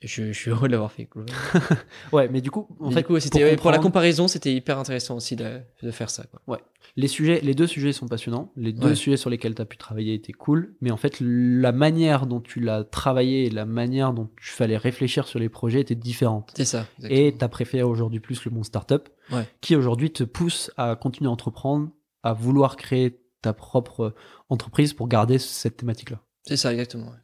[0.02, 1.06] je, je suis heureux de l'avoir fait.
[1.06, 1.24] quoi.
[2.12, 4.52] Ouais, mais du coup, en fait, du coup, c'était pour ouais, pour la comparaison, c'était
[4.54, 6.24] hyper intéressant aussi de, de faire ça.
[6.44, 6.60] Quoi.
[6.96, 8.94] les, sujets, les deux sujets sont passionnants, les deux Ouais.
[8.94, 12.40] sujets sur lesquels tu as pu travailler étaient cool, mais en fait, la manière dont
[12.40, 16.52] tu l'as travaillé et la manière dont tu fallait réfléchir sur les projets était différente.
[16.56, 16.86] C'est ça.
[16.98, 17.20] exactement.
[17.28, 19.48] Et tu as préféré aujourd'hui plus le monde startup, Ouais.
[19.60, 21.90] qui aujourd'hui te pousse à continuer à entreprendre,
[22.22, 24.14] à vouloir créer ta propre
[24.48, 26.20] entreprise pour garder cette thématique-là.
[26.42, 27.06] C'est ça, exactement.
[27.06, 27.18] ouais.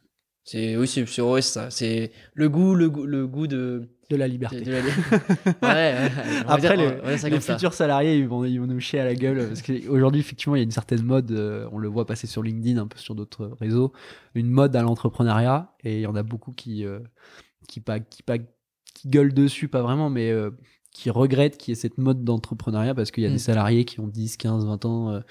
[0.45, 1.69] C'est oui, c'est ouais, c'est ça.
[1.69, 3.87] C'est le goût, le goût, le goût de.
[4.09, 4.61] De la liberté.
[4.61, 4.83] de la- ouais,
[5.61, 6.11] ouais,
[6.43, 7.53] on va Après, dire- les, ça les ça.
[7.53, 9.47] futurs salariés, ils vont, ils vont nous chier à la gueule.
[9.47, 12.43] Parce qu'aujourd'hui, effectivement, il y a une certaine mode, euh, on le voit passer sur
[12.43, 13.93] LinkedIn, un peu sur d'autres réseaux,
[14.35, 15.73] une mode à l'entrepreneuriat.
[15.83, 16.99] Et il y en a beaucoup qui, euh,
[17.67, 20.51] qui, pas, qui, pas, qui gueulent dessus, pas vraiment, mais euh,
[20.91, 23.99] qui regrettent qu'il y ait cette mode d'entrepreneuriat parce qu'il y a des salariés qui
[24.01, 25.21] ont 10, 15, 20 ans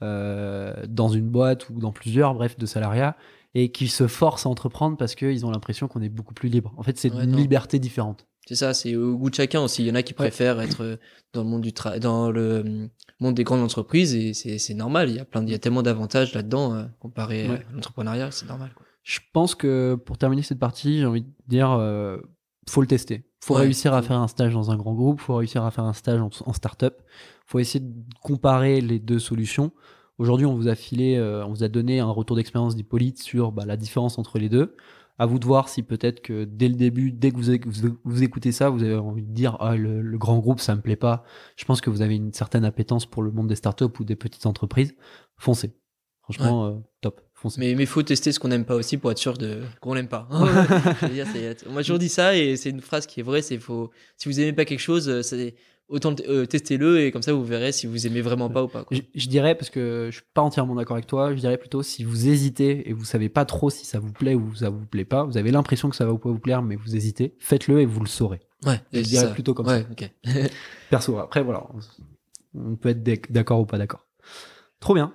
[0.00, 3.16] dans une boîte ou dans plusieurs, bref, de salariat.
[3.58, 6.74] Et qui se forcent à entreprendre parce qu'ils ont l'impression qu'on est beaucoup plus libre.
[6.76, 7.38] En fait, c'est Ouais, une non.
[7.38, 8.26] liberté différente.
[8.46, 9.82] C'est ça, c'est au goût de chacun aussi.
[9.82, 10.96] Il y en a qui préfèrent être euh,
[11.32, 12.86] dans le monde du tra- dans le euh,
[13.18, 15.08] monde des grandes entreprises et c'est normal.
[15.08, 17.64] Il y a plein, il y a tellement d'avantages là-dedans euh, comparé Ouais.
[17.66, 18.72] à l'entrepreneuriat, c'est normal.
[18.76, 18.84] Quoi.
[19.04, 22.18] Je pense que pour terminer cette partie, j'ai envie de dire, euh,
[22.68, 23.24] faut le tester.
[23.46, 25.84] Faut Ouais, réussir à faire un stage dans un grand groupe, faut réussir à faire
[25.84, 27.00] un stage en, en start-up.
[27.46, 27.92] Faut essayer de
[28.22, 29.70] comparer les deux solutions.
[30.18, 33.52] Aujourd'hui, on vous a filé, euh, on vous a donné un retour d'expérience d'Hippolyte sur
[33.52, 34.74] bah, la différence entre les deux.
[35.18, 38.22] À vous de voir si peut-être que dès le début, dès que vous, vous, vous
[38.24, 40.96] écoutez ça, vous avez envie de dire ah, le, le grand groupe, ça me plaît
[40.96, 41.22] pas.
[41.56, 44.16] Je pense que vous avez une certaine appétence pour le monde des startups ou des
[44.16, 44.94] petites entreprises.
[45.38, 45.74] Foncez.
[46.22, 47.20] Franchement, euh, top.
[47.46, 47.60] Foncez.
[47.60, 50.08] Mais il faut tester ce qu'on n'aime pas aussi pour être sûr de qu'on n'aime
[50.08, 50.28] pas.
[51.00, 53.22] Je veux dire, c'est- Moi, j'ai toujours dit ça et c'est une phrase qui est
[53.22, 53.42] vraie.
[53.42, 53.90] C'est faut.
[54.16, 55.54] Si vous aimez pas quelque chose, euh, c'est
[55.88, 58.68] autant le- euh, testez-le et comme ça vous verrez si vous aimez vraiment pas ou
[58.68, 58.82] pas.
[58.84, 58.96] quoi.
[58.96, 61.82] Je, je dirais, parce que je suis pas entièrement d'accord avec toi, je dirais plutôt
[61.84, 64.84] si vous hésitez et vous savez pas trop si ça vous plaît ou ça vous
[64.84, 67.34] plaît pas, vous avez l'impression que ça va ou pas vous plaire, mais vous hésitez,
[67.38, 68.40] faites-le et vous le saurez.
[68.64, 69.30] Ouais, Je dirais ça.
[69.32, 70.10] plutôt comme ouais, ok.
[70.90, 71.64] Perso, après voilà,
[72.54, 74.04] on, on peut être d'ac- d'accord ou pas d'accord.
[74.80, 75.14] Trop bien.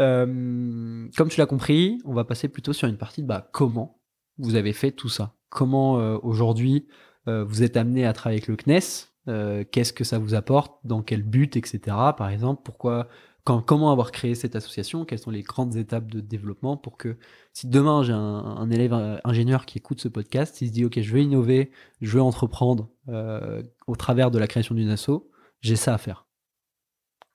[0.00, 4.00] Euh, comme tu l'as compris, on va passer plutôt sur une partie de bah, comment
[4.38, 5.34] vous avez fait tout ça.
[5.48, 6.86] Comment euh, aujourd'hui
[7.28, 10.78] euh, vous êtes amené à travailler avec le CNES, euh, qu'est-ce que ça vous apporte,
[10.84, 11.80] dans quel but, etc.
[12.16, 13.08] Par exemple, pourquoi,
[13.44, 17.18] comment avoir créé cette association, quelles sont les grandes étapes de développement pour que
[17.52, 21.12] si demain j'ai un, élève ingénieur qui écoute ce podcast, il se dit ok je
[21.12, 21.70] veux innover,
[22.00, 25.28] je veux entreprendre euh, au travers de la création d'une asso,
[25.60, 26.27] j'ai ça à faire.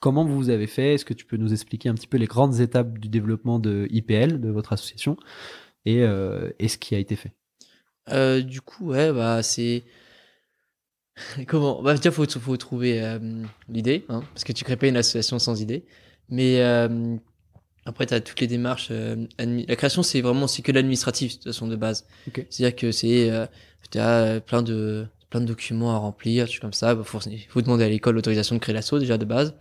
[0.04, 0.96] Comment vous avez fait?
[0.96, 3.88] Est-ce que tu peux nous expliquer un petit peu les grandes étapes du développement de
[3.90, 5.16] IPL, de votre association,
[5.86, 7.32] et, euh, et ce qui a été fait?
[8.10, 9.84] Euh, du coup, ouais, bah c'est.
[11.48, 11.82] Comment?
[11.82, 13.18] Bah, déjà, faut, faut trouver euh,
[13.70, 15.86] l'idée, hein, parce que tu crées pas une association sans idée.
[16.28, 16.60] Mais
[17.86, 18.90] après, tu as toutes les démarches.
[18.92, 22.06] euh, La création, c'est vraiment c'est que l'administratif, de toute façon, de base.
[22.50, 23.30] C'est-à-dire que c'est.
[23.30, 23.46] Euh,
[23.92, 26.94] tu as plein de, plein de documents à remplir, trucs comme ça.
[26.98, 29.56] Il faut, faut demander à l'école l'autorisation de créer l'asso, déjà, de base.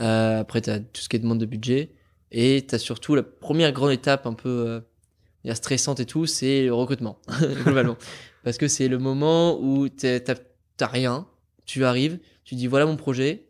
[0.00, 1.90] Euh, après, tu as tout ce qui est demande de budget.
[2.32, 4.82] Et tu as surtout la première grande étape un peu
[5.46, 7.18] euh, stressante et tout, c'est le recrutement.
[8.44, 10.18] Parce que c'est le moment où t'as
[10.76, 11.26] t'as rien,
[11.66, 13.44] tu arrives, tu dis voilà mon projet,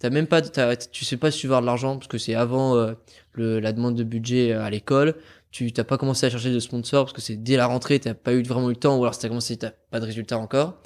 [0.00, 2.34] t'as même pas, t'as- tu sais pas si tu vas de l'argent, parce que c'est
[2.34, 2.94] avant euh,
[3.32, 5.14] le, la demande de budget euh, à l'école,
[5.52, 8.14] tu t'as pas commencé à chercher de sponsors, parce que c'est dès la rentrée, t'as
[8.14, 10.36] pas eu vraiment eu le temps, ou alors si t'as commencé, t'as pas de résultat
[10.36, 10.78] encore.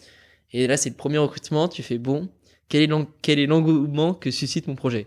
[0.53, 2.29] Et là, c'est le premier recrutement, tu fais bon,
[2.69, 5.07] quel est l'engouement que suscite mon projet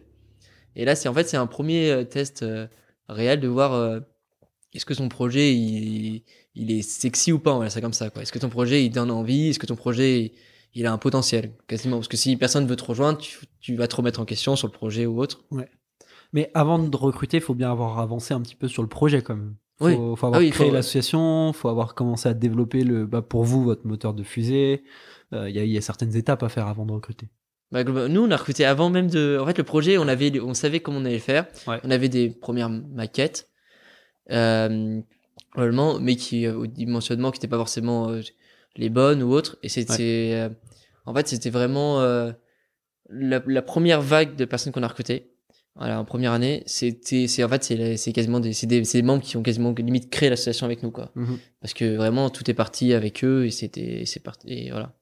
[0.75, 2.67] Et là, c'est en fait, c'est un premier euh, test euh,
[3.09, 3.99] réel de voir euh,
[4.73, 6.23] est-ce que ton projet il,
[6.55, 8.89] il est sexy ou pas voilà c'est comme ça quoi est-ce que ton projet il
[8.89, 9.49] donne envie?
[9.49, 10.31] Est-ce que ton projet
[10.73, 11.51] il, a un potentiel?
[11.67, 14.55] Quasiment parce que si personne veut te rejoindre tu, tu vas te remettre en question
[14.55, 15.43] sur le projet ou autre
[16.31, 19.21] Mais avant de recruter, il faut bien avoir avancé un petit peu sur le projet
[19.21, 19.55] quand même.
[19.77, 19.95] Faut, Oui.
[19.95, 23.43] faut avoir Ah oui, créé faut- l'association, faut avoir commencé à développer le, bah, pour
[23.43, 24.83] vous votre moteur de fusée.
[25.33, 27.27] Euh, Il y, y a certaines étapes à faire avant de recruter.
[27.71, 30.53] Bah, nous on a recruté avant même de en fait le projet on avait on
[30.53, 31.79] savait comment on allait le faire Ouais.
[31.83, 33.49] on avait des premières maquettes
[34.31, 35.01] euh,
[35.51, 38.21] probablement mais qui euh, au dimensionnement qui n'étaient pas forcément euh,
[38.75, 40.49] les bonnes ou autres et c'était euh,
[41.05, 42.31] en fait c'était vraiment euh,
[43.09, 45.27] la, la première vague de personnes qu'on a recrutées
[45.73, 49.01] voilà, en première année, c'était, c'est en fait, c'est, c'est quasiment des, c'est des, des
[49.01, 51.13] membres qui ont quasiment limite créé l'association avec nous, quoi.
[51.15, 51.37] Mhm.
[51.61, 54.93] Parce que vraiment, tout est parti avec eux et c'était, c'est parti, et voilà.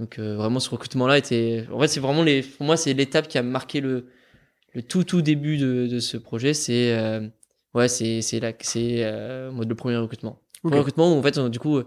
[0.00, 3.28] Donc euh, vraiment, ce recrutement-là était, en fait, c'est vraiment les, pour moi, c'est l'étape
[3.28, 4.06] qui a marqué le,
[4.72, 6.54] le tout tout début de, de ce projet.
[6.54, 7.28] C'est, euh,
[7.74, 10.40] ouais, c'est, c'est là, c'est euh, le premier recrutement.
[10.64, 11.80] Le premier recrutement où en fait, on- du coup,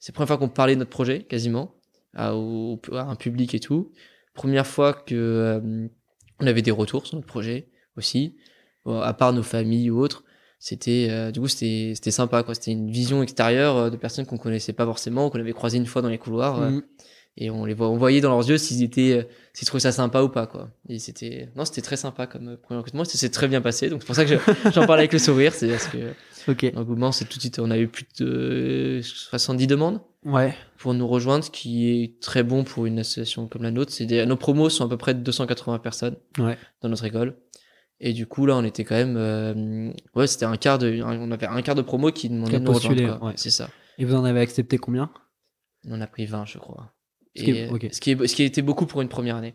[0.00, 1.76] c'est la première fois qu'on parlait de notre projet, quasiment,
[2.14, 3.92] à, au- à un public et tout.
[4.34, 5.88] Première fois que
[6.40, 8.36] on avait des retours sur notre projet aussi,
[8.86, 10.24] à part nos familles ou autres.
[10.58, 12.54] C'était, du coup, c'était, c'était sympa, quoi.
[12.54, 16.02] C'était une vision extérieure de personnes qu'on connaissait pas forcément, qu'on avait croisées une fois
[16.02, 16.82] dans les couloirs, Mhm.
[17.36, 19.22] Et on les voit, on voyait dans leurs yeux s'ils étaient, euh,
[19.54, 20.70] s'ils trouvaient ça sympa ou pas, quoi.
[20.88, 23.04] Et c'était, non, c'était très sympa comme euh, premier recrutement.
[23.04, 25.18] Ça s'est très bien passé, donc c'est pour ça que je- j'en parle avec le
[25.18, 26.12] sourire, c'est parce que
[26.48, 26.70] Ok.
[26.74, 30.54] l'engouement, c'est tout de suite, on a eu plus de 70 demandes Ouais.
[30.78, 33.92] pour nous rejoindre, ce qui est très bon pour une association comme la nôtre.
[33.92, 36.56] C'est des, nos promos sont à peu près de 280 personnes Ouais.
[36.82, 37.36] dans notre école.
[38.04, 41.30] Et du coup, là, on était quand même, euh, ouais, c'était un quart de, on
[41.30, 43.32] avait un quart de promo qui demandait de nous rejoindre, ouais.
[43.36, 43.68] C'est ça.
[43.98, 45.10] Et vous en avez accepté combien?
[45.88, 46.92] On en a pris 20, je crois.
[47.36, 47.88] Ce qui Et, est- ok.
[47.92, 49.54] ce, qui est, ce qui était beaucoup pour une première année.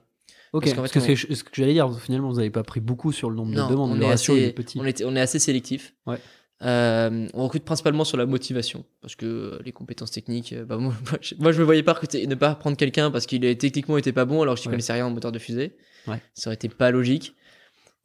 [0.53, 0.63] Ok.
[0.63, 1.89] Parce qu'en Parce fait, que ce que j'allais dire.
[1.99, 3.91] Finalement, vous n'avez pas pris beaucoup sur le nombre Non, de demandes.
[3.91, 4.79] on Le est, ratio assez, est petit.
[4.79, 5.93] on, était, on est assez sélectif.
[6.05, 6.17] Ouais.
[6.63, 10.77] Euh, on recrute principalement sur la motivation parce que euh, les compétences techniques, euh, bah,
[10.77, 10.91] moi,
[11.39, 14.25] moi, je, me voyais pas recruter, ne pas prendre quelqu'un parce qu'il techniquement était pas
[14.25, 14.71] bon alors que je Ouais.
[14.71, 15.77] connaissais rien en moteur de fusée.
[16.07, 16.19] Ouais.
[16.33, 17.35] Ça aurait été pas logique.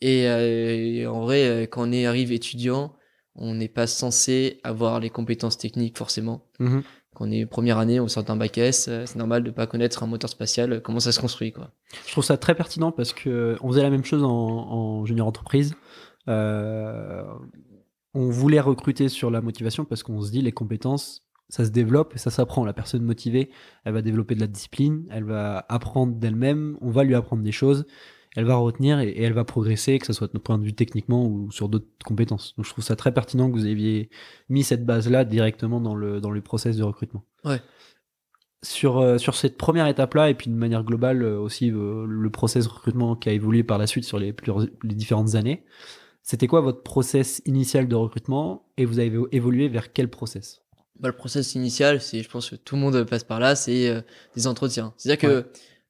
[0.03, 2.95] Et, euh, et en vrai, quand on est arrive étudiant,
[3.37, 6.45] on n'est pas censé avoir les compétences techniques forcément.
[6.59, 6.83] Mhm.
[7.15, 9.67] Quand on est première année, on sort d'un bac S, euh, c'est normal de pas
[9.67, 11.71] connaître un moteur spatial, euh, comment ça se construit quoi.
[12.07, 15.27] Je trouve ça très pertinent parce que on faisait la même chose en, en junior
[15.27, 15.75] entreprise.
[16.29, 17.23] Euh,
[18.15, 22.15] on voulait recruter sur la motivation parce qu'on se dit les compétences, ça se développe
[22.15, 22.65] et ça s'apprend.
[22.65, 23.51] La personne motivée,
[23.85, 27.53] elle va développer de la discipline, elle va apprendre d'elle-même, on va lui apprendre des
[27.53, 27.87] choses
[28.37, 30.65] elle va retenir et, et elle va progresser, que ce soit de notre point de
[30.65, 32.55] vue techniquement ou sur d'autres compétences.
[32.57, 34.11] Donc je trouve ça très pertinent que vous ayez
[34.49, 37.25] mis cette base-là directement dans le, dans le process de recrutement.
[37.45, 37.61] Ouais.
[38.65, 42.31] Sur, euh, sur cette première étape-là, et puis de manière globale euh, aussi euh, le
[42.31, 44.35] process de recrutement qui a évolué par la suite sur les,
[44.85, 45.65] les différentes années,
[46.23, 50.63] c'était quoi votre process initial de recrutement et vous avez évolué vers quel process?
[51.01, 53.89] Bah, le process initial, c'est, je pense que tout le monde passe par là, c'est
[53.89, 54.03] euh,
[54.37, 54.95] des entretiens.
[54.97, 55.47] C'est-à-dire que,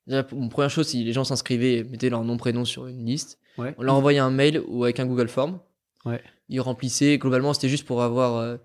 [0.06, 3.38] déjà, pour- première chose, si les gens s'inscrivaient, mettaient leur nom, prénom sur une liste,
[3.58, 3.74] Ouais.
[3.78, 5.58] on leur envoyait un mail ou avec un Google Form.
[6.04, 6.20] Ouais.
[6.48, 8.56] Ils remplissaient, globalement, c'était juste pour avoir, euh,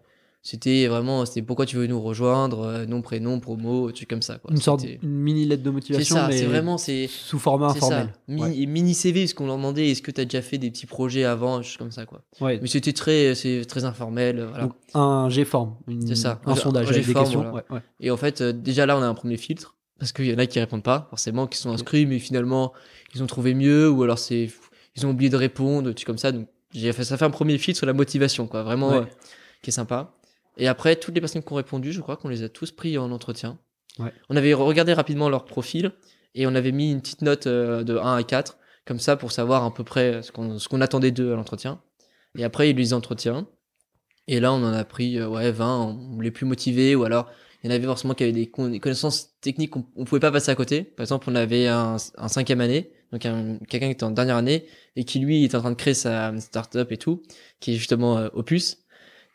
[0.42, 4.38] c'était vraiment, c'était pourquoi tu veux nous rejoindre, euh, nom, prénom, promo, trucs comme ça,
[4.38, 4.50] quoi.
[4.52, 7.74] Une sorte, une mini lettre de C'est motivation, ça, mais c'est vraiment, c'est, sous format
[7.74, 7.86] c'est ça.
[7.86, 8.14] informel.
[8.30, 8.66] Mi- Ouais.
[8.66, 11.26] Mini CV, ce qu'on leur demandait, est-ce que tu as déjà fait des petits projets
[11.26, 12.24] avant, choses comme ça, quoi.
[12.42, 14.64] Mais c'était très, c'est très informel, euh, voilà.
[14.64, 15.76] Donc un G-form,
[16.08, 16.42] C'est ça.
[16.46, 17.42] un Un- sondage un avec des G-form, questions.
[17.52, 17.84] voilà.
[18.00, 19.76] Et en fait, euh, déjà là, on a un premier filtre.
[20.00, 22.74] Parce qu'il y en a qui répondent pas, forcément, qui sont inscrits, mais finalement,
[23.16, 24.50] ils ont trouvé mieux, ou alors c'est,
[24.96, 26.32] ils ont oublié de répondre, tu comme ça.
[26.32, 28.98] Donc, j'ai fait, ça fait un premier filtre sur la motivation, quoi, vraiment, Ouais.
[28.98, 29.06] euh,
[29.64, 30.14] qui est sympa.
[30.58, 32.98] Et après, toutes les personnes qui ont répondu, je crois qu'on les a tous pris
[32.98, 33.58] en entretien.
[34.00, 34.12] Ouais.
[34.30, 35.92] On avait regardé rapidement leur profil,
[36.36, 39.32] et on avait mis une petite note euh, de 1 à 4, comme ça, pour
[39.32, 41.82] savoir à peu près ce qu'on, ce qu'on attendait d'eux à l'entretien.
[42.38, 43.48] Et après, il y a eu les entretiens.
[44.28, 47.32] Et là, on en a pris, euh, ouais, 20, on les plus motivés, ou alors,
[47.64, 50.20] il y en avait forcément qui avaient des, con- des connaissances techniques qu'on on pouvait
[50.20, 50.84] pas passer à côté.
[50.84, 54.36] Par exemple, on avait un, un cinquième année, donc un- quelqu'un qui était en dernière
[54.38, 57.24] année et qui lui était en train de créer sa startup et tout,
[57.60, 58.78] qui est justement euh, Opus.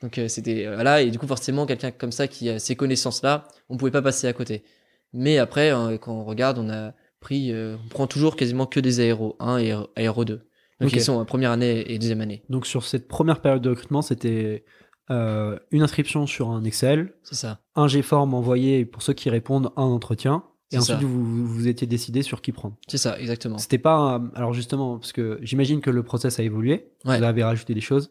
[0.03, 2.75] Donc euh, c'était euh, voilà et du coup forcément quelqu'un comme ça qui a ces
[2.77, 4.65] connaissances là, on pouvait pas passer à côté.
[5.13, 5.71] Mais après
[6.01, 9.73] quand on regarde, on a pris, on prend toujours quasiment que des aéros 1 et
[9.95, 10.35] aéro 2.
[10.81, 12.43] Donc ils sont en première année et deuxième année.
[12.49, 14.65] Donc sur cette première période de recrutement, c'était
[15.13, 17.61] euh, une inscription sur un Excel, ça.
[17.77, 20.43] un G-form envoyé pour ceux qui répondent, un entretien,
[20.73, 21.05] et ensuite ça.
[21.05, 22.77] vous, vous étiez décidé sur qui prendre.
[22.89, 23.59] C'est ça exactement.
[23.59, 27.19] C'était pas un- alors justement parce que j'imagine que le process a évolué, Ouais.
[27.19, 28.11] vous avez rajouté des choses.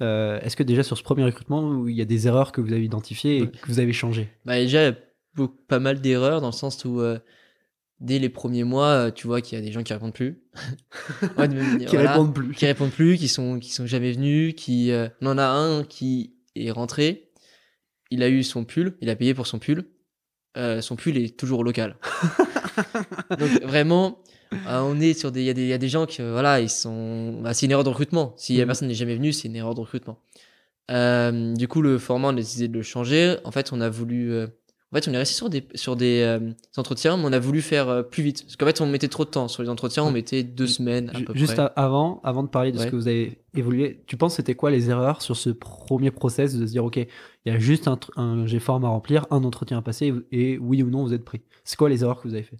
[0.00, 2.60] Euh, Est-ce que déjà sur ce premier recrutement, où il y a des erreurs que
[2.60, 4.30] vous avez identifiées et que vous avez changées?
[4.44, 4.94] Bah déjà, il
[5.38, 7.18] y a pas mal d'erreurs dans le sens où euh,
[8.00, 10.42] dès les premiers mois, euh, tu vois qu'il y a des gens qui répondent plus.
[11.36, 12.54] Ouais, Qui voilà, répondent plus.
[12.54, 15.84] Qui répondent plus, qui sont qui sont jamais venus, qui euh, on en a un
[15.84, 17.30] qui est rentré,
[18.10, 19.84] il a eu son pull, il a payé pour son pull.
[20.56, 21.96] Euh, son pull est toujours local.
[23.38, 24.18] Donc vraiment,
[24.66, 26.20] euh, on est sur des il y a des il y a des gens qui
[26.22, 28.34] euh, voilà, ils sont bah, c'est une erreur de recrutement.
[28.36, 28.66] Si la Mhm.
[28.66, 30.18] personne n'est jamais venue, c'est une erreur de recrutement.
[30.90, 33.36] Euh, du coup, le format, on a décidé de le changer.
[33.44, 34.32] En fait, on a voulu.
[34.90, 37.60] En fait, on est resté sur des, sur des euh, entretiens, mais on a voulu
[37.60, 38.44] faire euh, plus vite.
[38.44, 39.46] Parce qu'en fait, on mettait trop de temps.
[39.46, 41.68] Sur les entretiens, on mettait deux semaines à peu Juste près.
[41.76, 44.88] avant, avant de parler de ce que vous avez évolué, tu penses c'était quoi les
[44.88, 47.06] erreurs sur ce premier process de se dire ok, il
[47.44, 50.88] y a juste un, un G-form à remplir, un entretien à passer et oui ou
[50.88, 51.42] non vous êtes pris.
[51.64, 52.56] C'est quoi les erreurs que vous avez fait?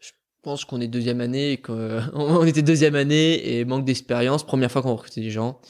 [0.00, 0.10] Je
[0.42, 1.62] pense qu'on est deuxième année, et
[2.14, 4.42] on était deuxième année et manque d'expérience.
[4.44, 5.60] Première fois qu'on recrutait des gens.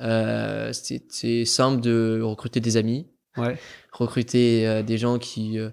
[0.00, 3.08] Euh, c'est simple de recruter des amis,
[3.38, 3.58] Ouais.
[3.92, 5.70] recruter euh, des gens qui, euh,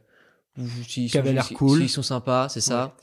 [0.87, 1.81] qui, Qui avaient l'air cool.
[1.81, 2.95] qui sont sympas, c'est ça.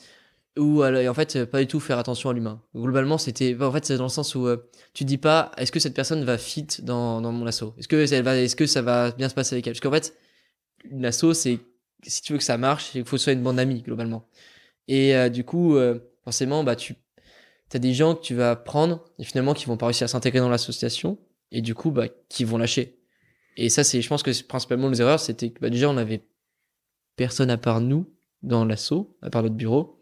[0.58, 2.60] Ou alors, en fait, euh, pas du tout faire attention à l'humain.
[2.74, 4.48] Globalement, c'était, en fait, c'est dans le sens où
[4.92, 8.12] tu dis pas, est-ce que cette personne va fit dans, dans mon asso Est-ce que
[8.12, 9.72] elle va, est-ce que ça va bien se passer avec elle?
[9.72, 10.14] Parce qu'en fait,
[10.90, 11.58] une asso, c'est
[12.06, 14.26] si tu veux que ça marche, il faut que ce soit une bande d'amis globalement.
[14.88, 16.96] Et euh, du coup, euh, forcément, bah tu
[17.72, 20.40] as des gens que tu vas prendre et finalement qui vont pas réussir à s'intégrer
[20.40, 21.18] dans l'association
[21.50, 22.98] et du coup, bah qui vont lâcher.
[23.56, 25.96] Et ça, c'est, je pense que c'est principalement les erreurs, c'était que bah, déjà on
[25.96, 26.22] avait
[27.16, 28.06] personne à part nous
[28.42, 29.98] dans l'asso, à part notre bureau.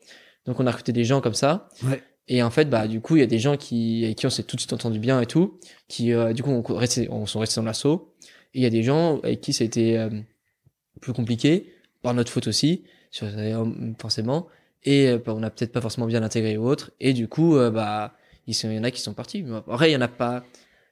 [0.47, 1.69] Donc on a recruté des gens comme ça.
[1.85, 2.03] Ouais.
[2.29, 4.31] Et en fait, bah du coup, il y a des gens qui avec qui on
[4.31, 7.27] s'est tout de suite entendu bien et tout, qui euh, du coup on, resté, on
[7.27, 7.87] sont restés dans l'asso.
[8.55, 10.11] Et il y a des gens avec qui ça a été euh,
[11.01, 13.27] plus compliqué, par notre faute aussi, sur-
[13.99, 14.47] forcément.
[14.85, 16.93] Et euh, bah, on a peut-être pas forcément bien intégré ou autre.
[17.01, 18.15] Et du coup, euh, bah
[18.47, 19.45] il y en a qui sont partis.
[19.69, 20.45] Après, il y en a pas,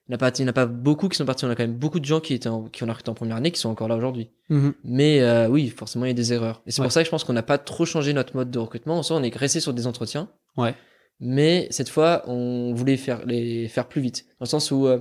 [0.08, 1.44] il y en a pas, a beaucoup qui sont partis.
[1.44, 3.36] On a quand même beaucoup de gens qui étaient en- qui ont recruté en première
[3.36, 4.30] année qui sont encore là aujourd'hui.
[4.84, 6.62] Mais euh, oui, forcément, il y a des erreurs.
[6.66, 6.86] Et c'est Ouais.
[6.86, 8.98] pour ça que je pense qu'on n'a pas trop changé notre mode de recrutement.
[8.98, 10.30] En soi, on est resté sur des entretiens.
[10.56, 10.74] Ouais.
[11.20, 15.00] Mais cette fois, on voulait faire les faire plus vite, dans le sens où euh,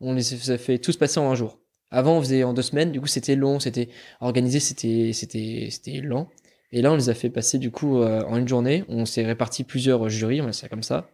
[0.00, 1.58] on les a fait tous passer en un jour.
[1.90, 2.90] Avant, on faisait en deux semaines.
[2.92, 3.88] Du coup, c'était long, c'était
[4.20, 6.28] organisé, c'était c'était c'était lent.
[6.72, 8.84] Et là, on les a fait passer du coup euh, en une journée.
[8.88, 11.08] On s'est réparti plusieurs jurys, on laissait ça comme ça,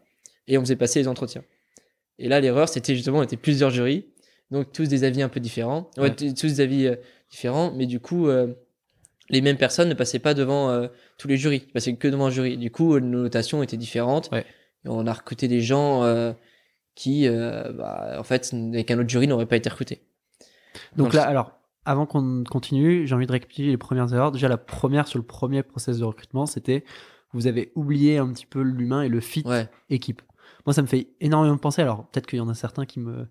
[0.49, 1.43] et on faisait passer les entretiens.
[2.19, 4.07] Et là, l'erreur, c'était justement, on était plusieurs jurys,
[4.51, 6.97] donc tous des avis un peu différents, ouais, tous des avis euh,
[7.31, 8.55] différents, mais du coup, euh,
[9.31, 10.89] les mêmes personnes ne passaient pas devant euh,
[11.19, 12.57] tous les jurys, ils passaient que devant un jury.
[12.57, 14.31] Du coup, nos notations étaient différentes.
[14.31, 14.45] Ouais.
[14.85, 16.03] Et on a recruté des gens
[16.95, 20.03] qui, bah, en fait, avec un autre jury, n'auraient pas été recrutés.
[20.97, 21.53] Donc là, alors,
[21.87, 24.31] avant qu'on continue, j'ai envie de récapituler les premières erreurs.
[24.31, 26.85] Déjà, la première sur le premier process de recrutement, c'était
[27.33, 29.45] vous avez oublié un petit peu l'humain et le fit
[29.89, 30.21] équipe.
[30.67, 31.83] Moi, ça me fait énormément penser.
[31.83, 33.27] Alors, peut-être qu'il y en a certains qui me,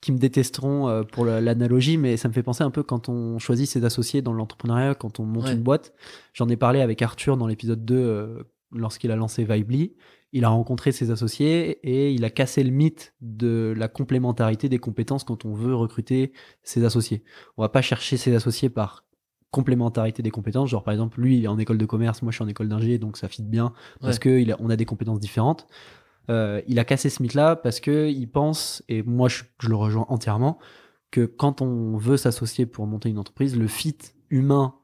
[0.00, 3.08] qui me détesteront euh, pour la- l'analogie, mais ça me fait penser un peu quand
[3.08, 5.52] on choisit ses associés dans l'entrepreneuriat, quand on monte Ouais.
[5.54, 5.92] une boîte.
[6.32, 9.94] J'en ai parlé avec Arthur dans l'épisode 2 euh, lorsqu'il a lancé Vibely.
[10.32, 14.78] Il a rencontré ses associés et il a cassé le mythe de la complémentarité des
[14.78, 16.32] compétences quand on veut recruter
[16.62, 17.24] ses associés.
[17.56, 19.04] On va pas chercher ses associés par
[19.50, 20.68] complémentarité des compétences.
[20.68, 22.68] Genre, par exemple, lui, il est en école de commerce, moi, je suis en école
[22.68, 24.44] d'ingé, donc ça fit bien parce Ouais.
[24.46, 25.66] que on a des compétences différentes.
[26.30, 30.06] Euh, il a cassé ce mythe-là parce que il pense, et moi, je, le rejoins
[30.08, 30.58] entièrement,
[31.10, 33.96] que quand on veut s'associer pour monter une entreprise, le fit
[34.30, 34.74] humain,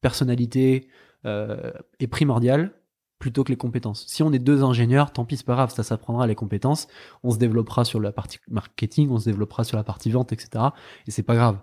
[0.00, 0.88] personnalité
[1.26, 2.74] euh, est primordial
[3.18, 4.06] plutôt que les compétences.
[4.06, 6.88] Si on est deux ingénieurs, tant pis, c'est pas grave, ça s'apprendra les compétences.
[7.22, 10.64] On se développera sur la partie marketing, on se développera sur la partie vente, etc.
[11.06, 11.58] Et c'est pas grave.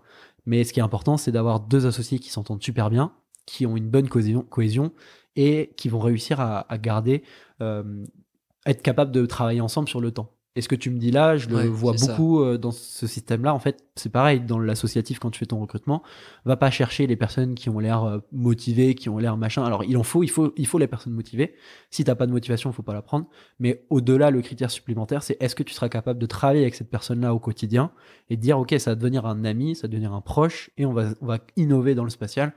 [0.45, 3.11] Mais ce qui est important, c'est d'avoir deux associés qui s'entendent super bien,
[3.47, 4.93] qui ont une bonne cohésion, cohésion
[5.35, 7.23] et qui vont réussir à, à garder,
[7.61, 8.05] euh,
[8.71, 10.31] être capables de travailler ensemble sur le temps.
[10.55, 12.07] Et ce que tu me dis là, je le Ouais, vois ça.
[12.07, 13.53] beaucoup euh, dans ce système-là.
[13.53, 16.01] En fait, c'est pareil dans l'associatif quand tu fais ton recrutement.
[16.45, 19.63] Va pas chercher les personnes qui ont l'air euh, motivées, qui ont l'air machin.
[19.63, 21.53] Alors, il en faut, il faut, il faut les personnes motivées.
[21.91, 23.27] Si t'as pas de motivation, faut pas la prendre.
[23.59, 26.89] Mais au-delà, le critère supplémentaire, c'est est-ce que tu seras capable de travailler avec cette
[26.89, 27.91] personne-là au quotidien
[28.31, 30.87] et de dire, ok, ça va devenir un ami, ça va devenir un proche, et
[30.87, 32.51] on va, on va innover dans le spatial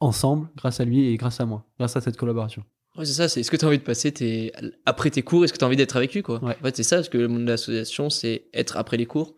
[0.00, 2.64] ensemble, grâce à lui et grâce à moi, grâce à cette collaboration.
[2.96, 4.52] Ouais, c'est ça, c'est est-ce que tu as envie de passer tes...
[4.86, 6.42] après tes cours, est-ce que tu as envie d'être avec lui quoi?
[6.44, 6.56] Ouais.
[6.60, 9.34] En fait, c'est ça, parce que le monde de l'association, c'est être après les cours.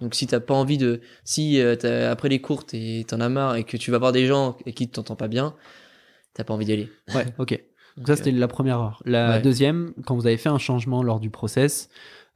[0.00, 1.00] Donc si t'as pas envie de...
[1.24, 4.26] Si euh, t'as- après les cours, t'en as marre et que tu vas voir des
[4.26, 5.54] gens et qui t'entendent pas bien,
[6.34, 6.88] t'as pas envie d'y aller.
[7.14, 7.50] Ouais, ok.
[7.96, 9.02] Donc Donc, ça, c'était la première heure.
[9.06, 9.40] La Ouais.
[9.42, 11.88] deuxième, quand vous avez fait un changement lors du process,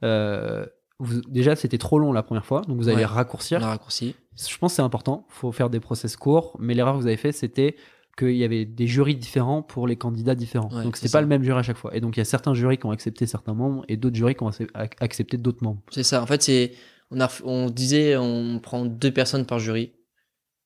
[0.03, 0.65] euh,
[0.97, 3.05] vous- déjà, c'était trop long la première fois, donc vous allez Ouais.
[3.05, 3.59] raccourcir.
[3.61, 4.15] on a raccourci.
[4.37, 7.17] Je pense que c'est important, faut faire des process courts, mais l'erreur que vous avez
[7.17, 7.75] fait, c'était
[8.17, 10.69] qu'il y avait des jurys différents pour les candidats différents.
[10.75, 11.21] Ouais, donc c'était pas ça.
[11.21, 11.95] le même jury à chaque fois.
[11.95, 14.35] Et donc il y a certains jurys qui ont accepté certains membres et d'autres jurys
[14.35, 15.81] qui ont ac- ac- accepté d'autres membres.
[15.91, 16.21] C'est ça.
[16.21, 16.73] En fait, c'est
[17.11, 19.93] on a on disait on prend deux personnes par jury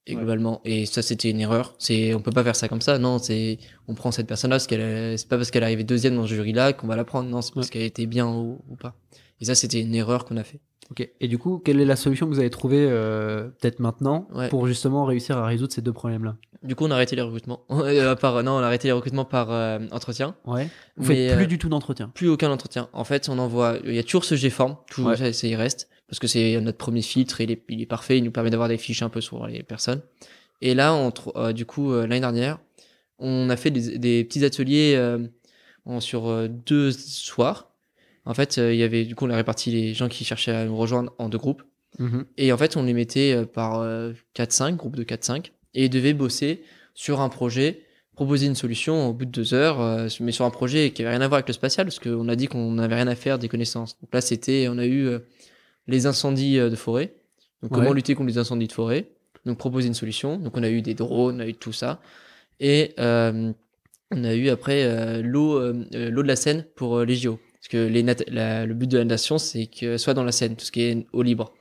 [0.07, 0.19] et Ouais.
[0.19, 1.75] globalement et ça c'était une erreur.
[1.79, 2.99] C'est on peut pas faire ça comme ça.
[2.99, 5.83] Non, c'est on prend cette personne-là parce qu'elle est- c'est pas parce qu'elle est arrivée
[5.83, 7.29] deuxième dans ce jury-là qu'on va la prendre.
[7.29, 7.71] Non, c'est parce Ouais.
[7.73, 8.95] qu'elle était bien ou, ou pas.
[9.41, 10.59] Et ça c'était une erreur qu'on a fait.
[10.91, 11.09] Ok.
[11.19, 14.49] Et du coup, quelle est la solution que vous avez trouvée euh, peut-être maintenant Ouais.
[14.49, 16.37] pour justement réussir à résoudre ces deux problèmes-là?
[16.61, 17.61] Du coup, on a arrêté les recrutements.
[17.71, 20.35] Euh, par non, on a arrêté les recrutements par euh, entretien.
[20.45, 20.69] Ouais.
[20.97, 22.09] Vous Mais, faites plus euh, du tout d'entretien.
[22.13, 22.87] Plus aucun entretien.
[22.93, 23.77] En fait, on envoie.
[23.83, 24.77] Il y a toujours ce G-form.
[24.89, 25.17] Toujours Ouais.
[25.17, 27.41] ça, ça y reste parce que c'est notre premier filtre.
[27.41, 28.19] Il est, il est parfait.
[28.19, 30.01] Il nous permet d'avoir des fiches un peu sur les personnes.
[30.61, 32.59] Et là, on, du coup, l'année dernière,
[33.17, 34.95] on a fait des, des petits ateliers
[35.99, 37.71] sur deux soirs.
[38.25, 40.51] En fait, euh, il y avait du coup, on a réparti les gens qui cherchaient
[40.51, 41.63] à nous rejoindre en deux groupes.
[41.99, 42.25] Mhm.
[42.37, 45.89] Et en fait, on les mettait euh, par euh, 4-5, groupe de 4-5, et ils
[45.89, 46.63] devaient bosser
[46.93, 47.81] sur un projet,
[48.15, 51.11] proposer une solution au bout de deux heures, euh, mais sur un projet qui avait
[51.11, 53.39] rien à voir avec le spatial, parce qu'on a dit qu'on n'avait rien à faire
[53.39, 53.97] des connaissances.
[54.01, 55.19] Donc là, c'était, on a eu euh,
[55.87, 57.13] les incendies euh, de forêt.
[57.61, 59.07] Donc comment lutter contre les incendies de forêt?
[59.45, 60.37] Donc proposer une solution.
[60.37, 62.01] Donc on a eu des drones, on a eu tout ça.
[62.59, 63.51] Et euh,
[64.11, 67.15] on a eu après euh, l'eau euh, euh, l'eau de la Seine pour euh, les
[67.15, 67.39] JO.
[67.65, 70.31] Parce que les nat- la- le but de la natation, c'est que soit dans la
[70.31, 71.53] Seine, tout ce qui est eau libre.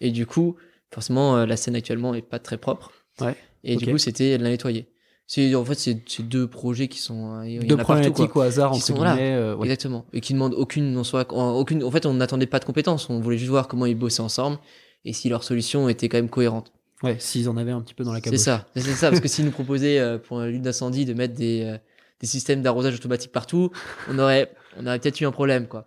[0.00, 0.56] Et du coup,
[0.92, 2.90] forcément, euh, la Seine actuellement est pas très propre.
[3.20, 3.36] Ouais.
[3.62, 4.88] Et du coup, c'était de la nettoyer.
[5.28, 7.76] C'est en fait c'est c'est deux projets qui sont euh, il y en Deux a
[7.78, 7.94] partout, quoi.
[8.02, 9.34] problématiques au hasard entre guillemets.
[9.36, 9.66] euh, ouais.
[9.66, 10.04] Exactement.
[10.12, 11.84] Et qui demandent aucune en soi, en- aucune.
[11.84, 13.08] En fait, on n'attendait pas de compétences.
[13.08, 14.58] On voulait juste voir comment ils bossaient ensemble
[15.04, 16.72] et si leur solution était quand même cohérente.
[17.04, 18.40] Ouais, s'ils en avaient un petit peu dans la C'est caboche.
[18.40, 18.66] ça.
[18.74, 19.10] C'est ça.
[19.10, 21.78] Parce que s'ils nous proposaient euh, pour une lutte d'incendie de mettre des, euh,
[22.20, 23.70] des systèmes d'arrosage automatique partout,
[24.10, 25.86] on aurait, on aurait peut-être eu un problème, quoi.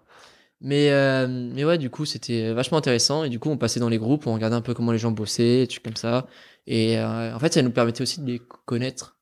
[0.62, 3.24] Mais, euh, mais ouais, du coup, c'était vachement intéressant.
[3.24, 5.12] Et du coup, on passait dans les groupes, on regardait un peu comment les gens
[5.12, 6.28] bossaient, des trucs comme ça.
[6.68, 9.18] Et euh, en fait, ça nous permettait aussi de les connaître.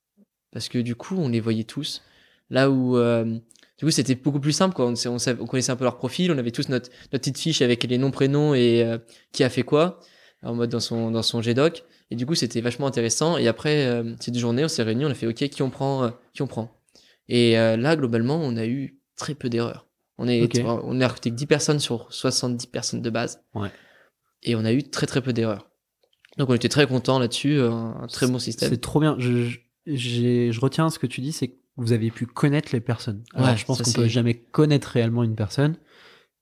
[0.52, 2.04] Parce que du coup, on les voyait tous.
[2.50, 4.86] Là où, euh, du coup, c'était beaucoup plus simple, quoi.
[4.88, 7.62] On, on, on connaissait un peu leur profil, on avait tous notre, notre petite fiche
[7.62, 9.00] avec les noms, prénoms et euh,
[9.32, 10.00] qui a fait quoi,
[10.44, 11.84] en mode dans son, dans son GDoc.
[12.12, 13.38] Et du coup, c'était vachement intéressant.
[13.38, 15.72] Et après, euh, ces deux journées, on s'est réunis, on a fait OK, qui on
[15.72, 16.80] prend, euh, qui on prend?
[17.28, 19.88] Et là, globalement, on a eu très peu d'erreurs.
[20.18, 23.42] On est, on a recruté que 10 personnes sur 70 personnes de base.
[23.56, 23.72] Ouais.
[24.44, 25.70] Et on a eu très très peu d'erreurs.
[26.38, 28.70] Donc on était très content là-dessus, euh, un très bon système.
[28.70, 29.16] C'est trop bien.
[29.20, 32.80] Je, je, je retiens ce que tu dis, c'est que vous avez pu connaître les
[32.80, 33.24] personnes.
[33.34, 35.78] Alors, Ouais, je pense qu'on peut jamais connaître réellement une personne.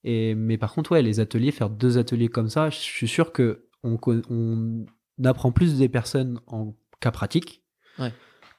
[0.04, 3.32] Et, mais par contre, ouais, les ateliers, faire deux ateliers comme ça, je suis sûr
[3.32, 3.98] que on,
[4.30, 4.84] on
[5.24, 7.62] apprend plus des personnes en cas pratique
[7.98, 8.12] Ouais.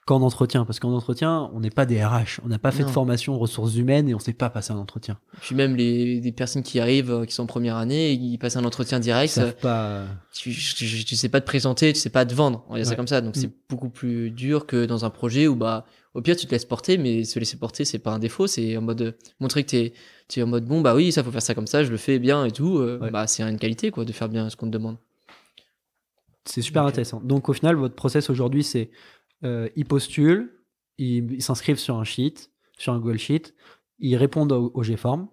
[0.05, 0.65] Qu'en entretien.
[0.65, 2.41] Parce qu'en entretien, on n'est pas des RH.
[2.43, 5.17] On n'a pas fait de formation ressources humaines et on sait pas passer un entretien.
[5.41, 8.37] Puis même les, des personnes qui arrivent, euh, qui sont en première année, et qui
[8.37, 10.05] passent un entretien Ils direct, savent pas.
[10.33, 12.63] tu, tu, tu sais pas te présenter, tu sais pas te vendre.
[12.69, 13.21] On va dire ça comme ça.
[13.21, 13.39] Donc Mm.
[13.39, 16.65] c'est beaucoup plus dur que dans un projet où bah Au pire, tu te laisses
[16.65, 18.45] porter, mais se laisser porter, c'est pas un défaut.
[18.45, 19.69] C'est en mode euh, montrer que
[20.27, 21.97] tu es en mode bon, bah oui, ça faut faire ça comme ça, je le
[21.97, 22.77] fais bien et tout.
[22.77, 23.09] euh, Ouais.
[23.09, 24.97] Bah, c'est une qualité, quoi, de faire bien ce qu'on te demande.
[26.45, 27.21] C'est super intéressant.
[27.23, 28.91] Donc au final, votre process aujourd'hui, c'est
[29.43, 30.51] euh, ils postulent,
[30.97, 33.53] ils s'inscrivent sur un sheet, sur un Google Sheet,
[33.99, 35.27] ils répondent au, au GForm,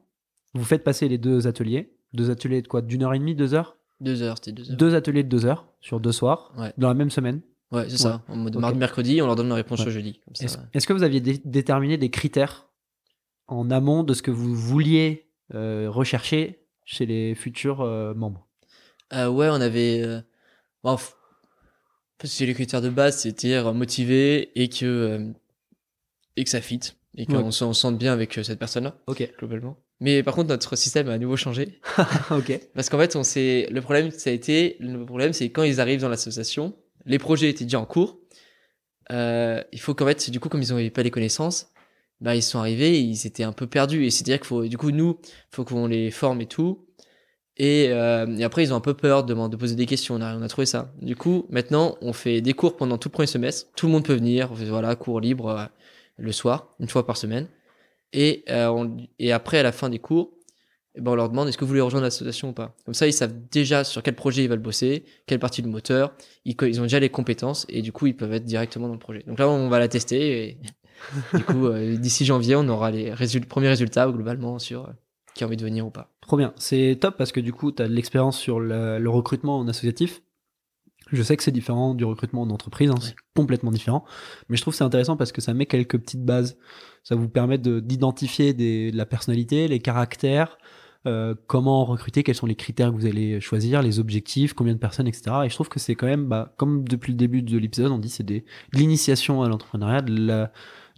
[0.55, 2.82] vous faites passer les deux ateliers, deux ateliers de quoi?
[2.82, 3.77] D'une heure et demie, deux heures?
[4.01, 4.77] Deux heures, c'était deux heures.
[4.77, 6.73] Deux ateliers de deux heures sur deux soirs, Ouais.
[6.78, 7.41] dans la même semaine.
[7.70, 8.23] Ouais, c'est ça.
[8.27, 8.61] En mode Ok.
[8.62, 9.85] mardi, mercredi, on leur donne la réponse Ouais.
[9.87, 10.20] le jeudi.
[10.41, 10.81] Est-ce ouais.
[10.87, 12.69] que vous aviez dé- déterminé des critères
[13.47, 18.49] en amont de ce que vous vouliez euh, rechercher chez les futurs euh, membres?
[19.12, 20.03] Euh, ouais, on avait.
[20.82, 20.97] bon,
[22.22, 25.32] f- c'est les critères de base, c'est-à-dire motivé et que
[26.36, 26.80] et que ça fit
[27.16, 27.51] et qu'on Ouais.
[27.52, 29.28] se on se sente bien avec euh, cette personne-là Ok.
[29.38, 29.76] globalement.
[30.01, 31.80] Mais par contre, notre système a à nouveau changé
[32.30, 32.59] ok.
[32.74, 35.80] parce qu'en fait, on s'est le problème ça a été le problème c'est quand ils
[35.80, 36.74] arrivent dans l'association,
[37.06, 38.18] les projets étaient déjà en cours.
[39.10, 41.68] Euh, il faut qu'en fait, du coup, comme ils n'avaient pas les connaissances,
[42.20, 44.76] bah ils sont arrivés, et ils étaient un peu perdus et c'est-à-dire qu'il faut du
[44.78, 45.18] coup nous,
[45.51, 46.86] faut qu'on les forme et tout.
[47.62, 50.15] Et, euh, et après, ils ont un peu peur de, de poser des questions.
[50.15, 50.95] On a, on a trouvé ça.
[51.03, 53.70] Du coup, maintenant, on fait des cours pendant tout le premier semestre.
[53.77, 54.49] Tout le monde peut venir.
[54.55, 55.65] Voilà, cours libre euh,
[56.16, 57.49] le soir, une fois par semaine.
[58.15, 60.31] Et, euh, on- et après, à la fin des cours,
[60.95, 62.74] eh ben, on leur demande est-ce que vous voulez rejoindre l'association ou pas?
[62.87, 66.15] Comme ça, ils savent déjà sur quel projet ils veulent bosser, quelle partie du moteur.
[66.47, 68.99] Ils, ils ont déjà les compétences et du coup, ils peuvent être directement dans le
[68.99, 69.23] projet.
[69.27, 70.49] Donc là, on va la tester.
[70.49, 70.59] Et
[71.35, 74.93] du coup, euh, d'ici janvier, on aura les résultats, premiers résultats globalement sur euh,
[75.35, 76.11] qui a envie de venir ou pas.
[76.20, 76.52] Trop bien.
[76.57, 79.69] C'est top parce que du coup, tu as de l'expérience sur le, le recrutement en
[79.69, 80.23] associatif.
[81.12, 84.05] Je sais que c'est différent du recrutement en entreprise, hein, c'est complètement différent.
[84.48, 86.57] Mais je trouve que c'est intéressant parce que ça met quelques petites bases.
[87.02, 90.57] Ça vous permet de- d'identifier des- de la personnalité, les caractères,
[91.07, 94.78] euh, comment recruter, quels sont les critères que vous allez choisir, les objectifs, combien de
[94.78, 95.32] personnes, etc.
[95.47, 97.98] Et je trouve que c'est quand même, bah, comme depuis le début de l'épisode, on
[97.98, 98.43] dit c'est de
[98.73, 100.47] l'initiation à l'entrepreneuriat, de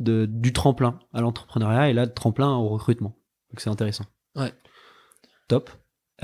[0.01, 3.17] de- du tremplin à l'entrepreneuriat et là, de tremplin au recrutement.
[3.51, 4.05] Donc c'est intéressant.
[4.37, 4.53] Ouais.
[5.49, 5.71] Top.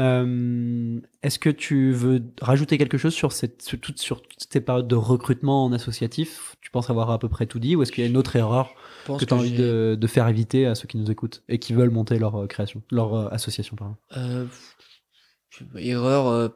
[0.00, 4.60] Euh, Est-ce que tu veux rajouter quelque chose sur, cette, sur, toutes, sur toutes ces
[4.60, 6.54] périodes de recrutement en associatif?
[6.60, 8.36] Tu penses avoir à peu près tout dit Ou est-ce qu'il y a une autre
[8.36, 8.70] erreur
[9.06, 11.72] que tu as envie de, de faire éviter à ceux qui nous écoutent et qui
[11.72, 13.96] veulent monter leur euh, création, leur euh, association pardon?
[14.16, 14.46] Euh,
[15.76, 16.28] erreur.
[16.28, 16.48] euh,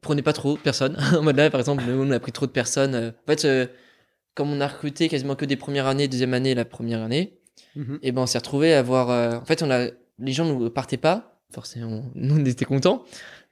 [0.00, 0.96] prenez pas trop de personnes.
[1.16, 2.94] en mode là, par exemple, nous, on a pris trop de personnes.
[2.94, 3.46] en fait,
[4.34, 7.38] comme on a recruté quasiment que des premières années, deuxième année, la première année,
[8.02, 9.40] et ben on s'est retrouvé à avoir.
[9.40, 9.88] en fait, on a
[10.18, 11.40] les gens ne partaient pas.
[11.52, 13.04] Forcément, nous on était contents.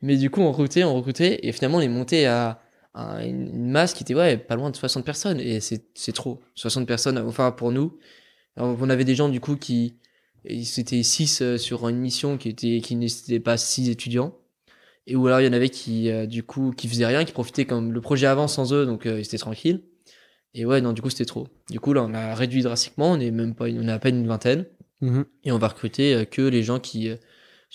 [0.02, 2.62] Mais du coup, on recrutait, on recrutait, et finalement, on est monté à,
[2.94, 5.40] à une, masse qui était ouais, pas loin de 60 personnes.
[5.40, 6.40] Et c'est trop.
[6.54, 7.98] 60 personnes, enfin pour nous.
[8.56, 9.96] On avait des gens du coup qui
[10.64, 14.34] c'était 6 sur une mission qui qui n'était pas 6 étudiants
[15.06, 17.32] et ou alors il y en avait qui euh, du coup qui faisaient rien qui
[17.32, 19.82] profitaient comme le projet avance sans eux donc euh, ils étaient tranquilles
[20.54, 23.20] et ouais non du coup c'était trop du coup là on a réduit drastiquement on
[23.20, 24.66] est même pas on est à peine une vingtaine
[25.00, 25.24] Mhm.
[25.44, 27.16] et on va recruter euh, que les gens qui euh,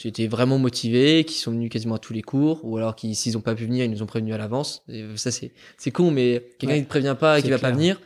[0.04, 3.38] étaient vraiment motivés qui sont venus quasiment à tous les cours ou alors qui s'ils
[3.38, 6.12] ont pas pu venir ils nous ont prévenu à l'avance Et, ça c'est c'est con
[6.12, 8.00] mais quelqu'un qui te prévient pas et qui va pas venir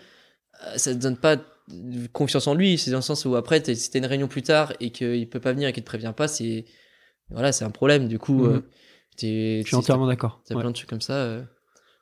[0.65, 1.37] euh, ça te donne pas
[2.13, 4.73] confiance en lui c'est dans le sens où après si t'as une réunion plus tard
[4.79, 6.65] et qu'il peut pas venir et qu'il te prévient pas c'est
[7.29, 8.61] voilà c'est un problème du coup euh,
[9.17, 10.41] t'es- Je suis t'as- entièrement d'accord.
[10.45, 10.61] T'as Ouais.
[10.61, 11.13] plein de trucs comme ça.
[11.13, 11.43] Euh...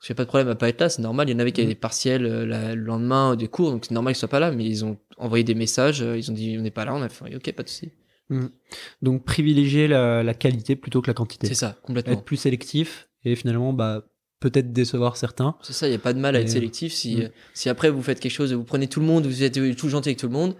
[0.01, 1.27] J'ai pas de problème à pas être là, c'est normal.
[1.27, 1.73] Il y en avait qui avaient Mhm.
[1.73, 4.51] des partiels euh, la- le lendemain des cours, donc c'est normal qu'ils soient pas là,
[4.51, 7.01] mais ils ont envoyé des messages, euh, ils ont dit on n'est pas là, on
[7.01, 7.91] a fait ok, pas de souci.
[9.01, 11.47] Donc privilégier la, la qualité plutôt que la quantité.
[11.47, 12.13] C'est ça, complètement.
[12.13, 14.03] Être plus sélectif et finalement bah,
[14.39, 15.55] peut-être décevoir certains.
[15.61, 16.93] C'est ça, il y a pas de mal à être sélectif.
[16.93, 19.59] Si, euh, si après vous faites quelque chose, vous prenez tout le monde, vous êtes
[19.77, 20.55] tout gentil avec tout le monde,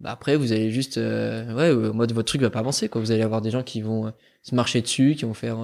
[0.00, 3.00] bah après vous allez juste, euh, ouais, euh, mode votre truc va pas avancer, quoi.
[3.00, 4.10] Vous allez avoir des gens qui vont euh,
[4.42, 5.60] se marcher dessus, qui vont faire.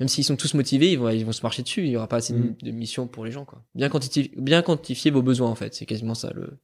[0.00, 1.82] Même s'ils sont tous motivés, ils vont, ils vont se marcher dessus.
[1.82, 3.64] Il y aura pas assez de- de, missions pour les gens, quoi.
[3.74, 5.74] Bien quantifier, bien quantifier vos besoins, en fait.
[5.74, 6.58] C'est quasiment ça le.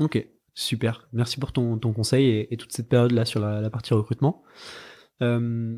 [0.00, 1.08] Ok, super.
[1.12, 4.42] Merci pour ton, ton conseil et, et toute cette période-là sur la, la partie recrutement.
[5.22, 5.76] Euh,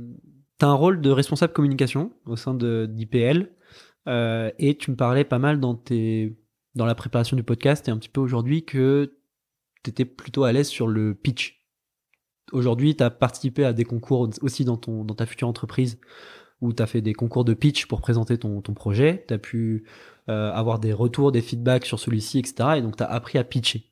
[0.58, 3.50] tu as un rôle de responsable communication au sein de d'IPL
[4.08, 6.38] euh, et tu me parlais pas mal dans, tes,
[6.74, 9.18] dans la préparation du podcast et un petit peu aujourd'hui que
[9.84, 11.60] tu étais plutôt à l'aise sur le pitch.
[12.52, 15.98] Aujourd'hui, tu as participé à des concours aussi dans, ton, dans ta future entreprise
[16.66, 19.24] où tu as fait des concours de pitch pour présenter ton, projet.
[19.28, 19.84] Tu as pu
[20.28, 22.70] euh, avoir des retours, des feedbacks sur celui-ci, etc.
[22.76, 23.90] Et donc, tu as appris à pitcher.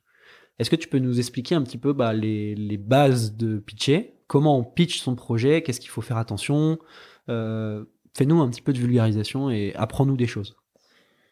[0.59, 4.13] Est-ce que tu peux nous expliquer un petit peu bah, les, les bases de pitcher?
[4.27, 5.61] Comment on pitch son projet?
[5.61, 6.79] Qu'est-ce qu'il faut faire attention?
[7.29, 7.83] Euh,
[8.15, 10.55] Fais-nous un petit peu de vulgarisation et apprends-nous des choses.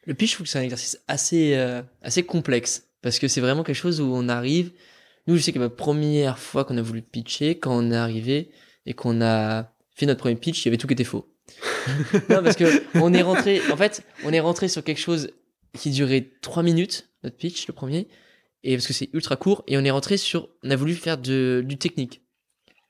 [0.06, 3.40] Le pitch, je trouve que c'est un exercice assez, euh, assez complexe parce que c'est
[3.40, 4.74] vraiment quelque chose où on arrive.
[5.28, 8.52] Nous, je sais que ma première fois qu'on a voulu pitcher, quand on est arrivé
[8.86, 11.33] et qu'on a fait notre premier pitch, il y avait tout qui était faux.
[12.30, 15.32] non, parce que on est rentré, en fait, on est rentré sur quelque chose
[15.78, 18.08] qui durait trois minutes, notre pitch, le premier.
[18.64, 21.18] et parce que c'est ultra court, et on est rentré sur, on a voulu faire
[21.18, 22.22] de, du technique.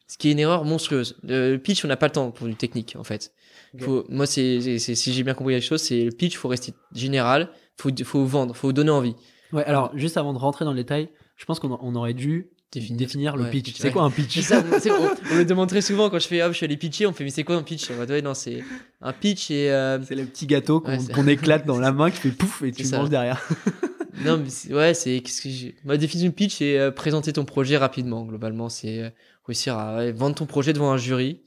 [0.07, 1.17] Ce qui est une erreur monstrueuse.
[1.23, 3.33] Le pitch, on n'a pas le temps pour du technique, en fait.
[3.79, 7.49] Faut, moi, c'est, si j'ai bien compris la chose, c'est le pitch, faut rester général,
[7.77, 9.15] faut, faut vendre, faut donner envie.
[9.51, 12.51] Ouais, alors juste avant de rentrer dans le détail, je pense qu'on on aurait dû
[12.79, 13.73] Définir- définir, le ouais, pitch.
[13.75, 13.91] C'est ouais.
[13.91, 14.39] quoi un pitch?
[14.41, 17.05] Ça, on, on me demande très souvent quand je fais, ah, je suis allé pitcher,
[17.05, 17.89] on me fait, mais c'est quoi un pitch?
[17.91, 18.63] On va dire, non, c'est
[19.01, 22.17] un pitch et, euh, C'est le petit gâteau qu'on Ouais, éclate dans la main qui
[22.17, 22.97] fait pouf et tu ça.
[22.97, 23.41] manges derrière.
[24.23, 27.45] Non, mais ouais, c'est qu'est-ce que j'ai- ma définition de pitch, c'est euh, présenter ton
[27.45, 28.23] projet rapidement.
[28.25, 29.09] Globalement, c'est euh,
[29.47, 31.41] réussir à ouais, vendre ton projet devant un jury.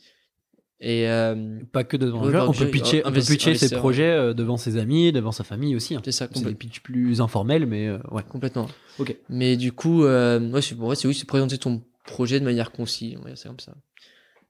[0.80, 3.18] Et euh, Pas que devant Ouais, un jeu, bah, on peut pitcher, un- on peut
[3.20, 5.94] investi- pitcher ses projets euh, devant ses amis, devant sa famille aussi.
[5.94, 6.02] hein.
[6.04, 8.22] c'est ça, C'est des pitchs plus informels, mais euh, ouais.
[8.28, 8.68] complètement.
[8.98, 9.16] Ok.
[9.30, 12.72] Mais du coup, euh, ouais, c'est ouais, c'est oui, c'est présenter ton projet de manière
[12.72, 13.16] concise.
[13.36, 13.72] Ça comme ça.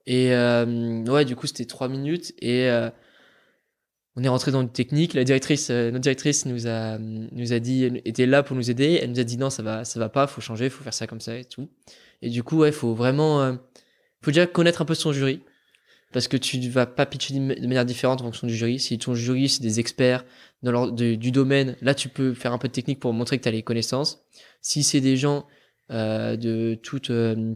[0.06, 2.68] Et ouais, du coup, c'était trois minutes et
[4.16, 5.14] on est rentré dans une technique.
[5.14, 8.98] La directrice, notre directrice nous a nous a dit, elle était là pour nous aider.
[9.02, 11.06] Elle nous a dit non, ça va, ça va pas, faut changer, faut faire ça
[11.06, 11.68] comme ça et tout.
[12.22, 13.56] Et du coup, ouais, faut vraiment,
[14.22, 15.40] faut déjà connaître un peu son jury.
[16.16, 18.80] Parce que tu vas pas pitcher de manière différente en fonction du jury.
[18.80, 20.24] Si ton jury, c'est des experts
[20.62, 23.52] du domaine, là, tu peux faire un peu de technique pour montrer que tu as
[23.52, 24.24] les connaissances.
[24.62, 25.46] Si c'est des gens
[25.90, 27.52] euh, de tout, euh,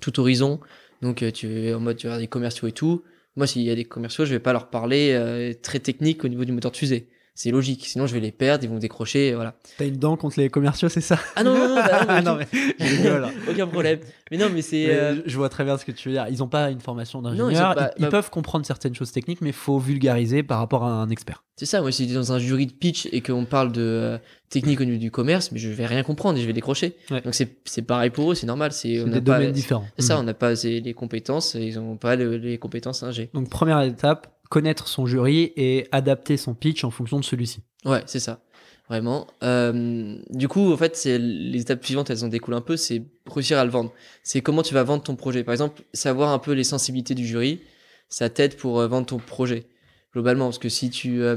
[0.00, 0.60] tout horizon,
[1.02, 3.02] donc euh, tu es en mode tu vas des commerciaux et tout,
[3.34, 6.44] moi, s'il y a des commerciaux, je vais pas leur parler très technique au niveau
[6.44, 7.08] du moteur de fusée.
[7.38, 9.54] C'est logique, sinon je vais les perdre, ils vont décrocher, voilà.
[9.76, 11.18] T'as une dent contre les commerciaux, c'est ça?
[11.36, 13.24] Ah non, non, non, bah non, non, mais rigole.
[13.26, 13.30] hein.
[13.50, 13.98] aucun problème.
[14.30, 14.88] Mais non, mais c'est.
[14.88, 16.26] Euh, je- vois très bien ce que tu veux dire.
[16.30, 17.74] Ils n'ont pas une formation ils d'ingénieur.
[17.74, 20.82] pas- ils, ils bah- peuvent comprendre certaines choses techniques, mais il faut vulgariser par rapport
[20.84, 21.44] à un expert.
[21.56, 24.18] C'est ça, moi, si dans un jury de pitch et qu'on parle de euh,
[24.50, 26.96] technique au niveau du commerce, mais je vais rien comprendre et je vais décrocher.
[27.10, 27.20] Ouais.
[27.20, 28.72] Donc c'est pareil pour eux, c'est normal.
[28.72, 29.86] C'est des pas- domaines différents.
[29.98, 30.20] C'est ça, Mhm.
[30.20, 33.28] on n'a pas les compétences, ils n'ont pas le- les compétences ingé.
[33.34, 37.60] Donc première étape, connaître son jury et adapter son pitch en fonction de celui-ci.
[37.84, 38.40] Ouais, c'est ça.
[38.88, 39.26] Vraiment.
[39.42, 43.02] Euh, du coup, en fait, c'est les étapes suivantes, elles en découlent un peu, c'est
[43.26, 43.92] réussir à le vendre.
[44.22, 45.42] C'est comment tu vas vendre ton projet.
[45.42, 47.60] Par exemple, savoir un peu les sensibilités du jury,
[48.08, 49.64] ça t'aide pour euh, vendre ton projet.
[50.12, 51.36] Globalement, parce que si tu, euh,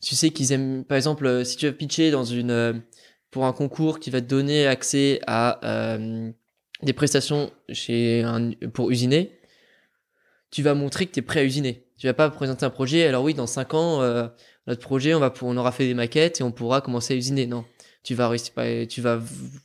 [0.00, 2.82] tu sais qu'ils aiment, par exemple, si tu vas pitcher dans une,
[3.30, 5.60] pour un concours qui va te donner accès à
[6.82, 9.35] des prestations chez un, pour usiner,
[10.50, 11.86] tu vas montrer que tu es prêt à usiner.
[11.98, 14.28] Tu vas pas présenter un projet, alors oui, dans 5 ans, euh,
[14.66, 17.46] notre projet, on, va, on aura fait des maquettes et on pourra commencer à usiner.
[17.46, 17.64] Non.
[18.02, 18.32] Tu vas,
[18.88, 19.20] tu vas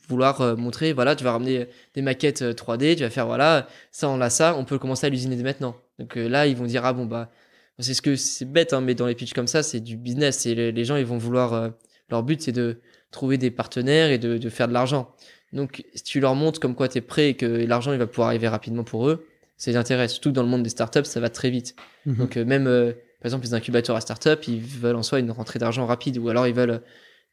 [0.08, 3.68] vouloir euh, montrer, voilà, tu vas ramener des maquettes euh, 3D, tu vas faire, voilà,
[3.92, 5.76] ça, on l'a ça, on peut commencer à l'usiner dès maintenant.
[5.98, 7.30] Donc euh, là, ils vont dire, ah bon, bah,
[7.78, 10.46] c'est ce que c'est bête, hein, mais dans les pitchs comme ça, c'est du business.
[10.46, 11.68] Et les, gens, ils vont vouloir, euh,
[12.10, 12.80] leur but, c'est de
[13.10, 15.14] trouver des partenaires et de, de faire de l'argent.
[15.52, 18.06] Donc, si tu leur montres comme quoi tu es prêt et que l'argent, il va
[18.06, 19.26] pouvoir arriver rapidement pour eux,
[19.62, 20.12] ça les intéresse.
[20.12, 21.76] Surtout que dans le monde des startups, ça va très vite.
[22.06, 22.16] Mhm.
[22.16, 25.30] Donc euh, même, euh, par exemple, les incubateurs à start-up, ils veulent en soi une
[25.30, 26.82] rentrée d'argent rapide, ou alors ils veulent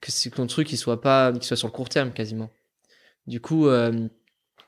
[0.01, 2.49] que c'est- que ton truc il soit pas, qu'il soit sur le court terme quasiment.
[3.27, 4.07] Du coup, euh,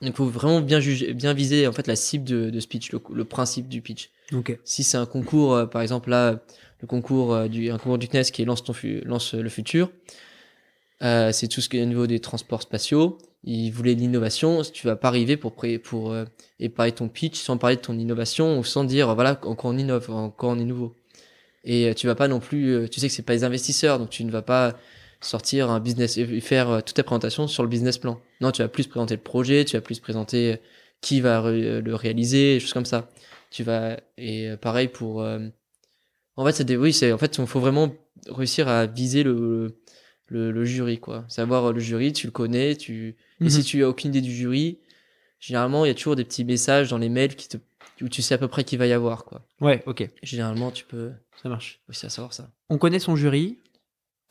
[0.01, 2.91] il faut vraiment bien juger, bien viser en fait la cible de, de ce pitch,
[2.91, 4.09] le, le principe du pitch.
[4.63, 6.39] Si c'est un concours, euh, par exemple là,
[6.81, 8.73] le concours euh, du, un concours du CNES qui est lance ton
[9.05, 9.91] lance le futur,
[11.03, 13.17] euh, c'est tout ce qui est au niveau des transports spatiaux.
[13.43, 14.61] Ils voulaient de l'innovation.
[14.63, 15.53] Tu vas pas arriver pour
[15.83, 16.25] pour euh,
[16.59, 19.77] et parler ton pitch sans parler de ton innovation ou sans dire voilà encore on
[19.77, 20.95] innove, encore on est nouveau.
[21.63, 23.99] Et euh, tu vas pas non plus, euh, tu sais que c'est pas des investisseurs,
[23.99, 24.75] donc tu ne vas pas
[25.21, 28.19] sortir un business et faire toute ta présentation sur le business plan.
[28.41, 30.57] Non, tu vas plus présenter le projet, tu vas plus présenter
[31.01, 33.09] qui va le réaliser, choses comme ça.
[33.51, 35.21] Tu vas et pareil pour.
[35.21, 35.39] euh,
[36.37, 37.93] en fait, c'est oui, c'est en fait, il faut vraiment
[38.29, 39.80] réussir à viser le
[40.31, 41.25] le, le jury quoi.
[41.27, 43.49] Savoir euh, le jury, tu le connais, tu et Mhm.
[43.49, 44.79] si tu as aucune idée du jury,
[45.39, 47.57] généralement il y a toujours des petits messages dans les mails qui te
[48.01, 49.45] où tu sais à peu près qui va y avoir quoi.
[49.59, 51.81] Ouais, ok, Généralement, tu peux ça marche.
[51.89, 52.49] aussi à savoir ça.
[52.69, 53.57] On connaît son jury.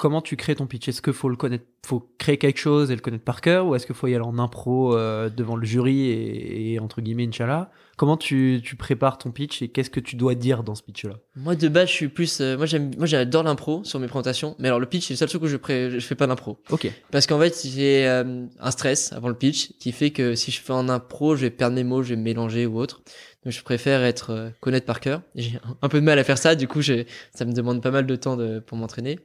[0.01, 0.89] Comment tu crées ton pitch?
[0.89, 3.75] Est-ce qu'il faut le connaître, faut créer quelque chose et le connaître par cœur, ou
[3.75, 7.27] est-ce qu'il faut y aller en impro euh, devant le jury et, et, entre guillemets
[7.27, 7.71] Inch'Allah?
[7.99, 11.17] Comment tu, tu prépares ton pitch et qu'est-ce que tu dois dire dans ce pitch-là?
[11.37, 14.57] Moi de base, je suis plus euh, moi j'aime moi j'adore l'impro sur mes présentations,
[14.59, 15.91] mais alors le pitch c'est le seul truc où je pré...
[15.91, 16.57] je fais pas d'impro.
[16.71, 16.91] Ok.
[17.11, 20.63] Parce qu'en fait, j'ai euh, un stress avant le pitch qui fait que si je
[20.63, 23.03] fais en impro, je vais perdre mes mots, je vais me mélanger ou autre.
[23.45, 25.21] Donc je préfère être euh, connaître par cœur.
[25.35, 27.91] J'ai un- peu de mal à faire ça, du coup, j'ai- ça me demande pas
[27.91, 29.19] mal de temps de, pour m'entraîner.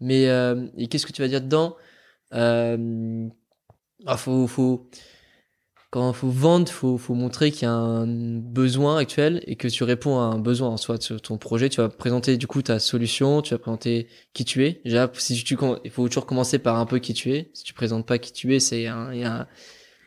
[0.00, 1.76] Mais euh, et qu'est-ce que tu vas dire dedans?
[2.34, 3.26] Euh,
[4.06, 4.88] ah, faut, faut,
[5.90, 9.82] quand faut vendre, faut, faut montrer qu'il y a un besoin actuel et que tu
[9.84, 11.68] réponds à un besoin en soi de ton projet.
[11.68, 14.80] Tu vas présenter du coup ta solution, tu vas présenter qui tu es.
[14.84, 17.50] Déjà, si tu, il faut toujours commencer par un peu qui tu es.
[17.54, 19.48] Si tu présentes pas qui tu es, c'est un, il y a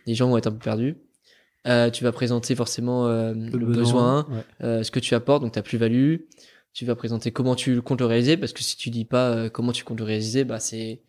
[0.05, 0.97] les gens vont être un peu perdus.
[1.68, 4.43] Euh, tu vas présenter forcément euh, le, besoin, ouais.
[4.63, 6.18] euh, ce que tu apportes, donc ta plus-value.
[6.73, 9.49] Tu vas présenter comment tu comptes le réaliser, parce que si tu dis pas euh,
[9.49, 11.02] comment tu comptes le réaliser, bah c'est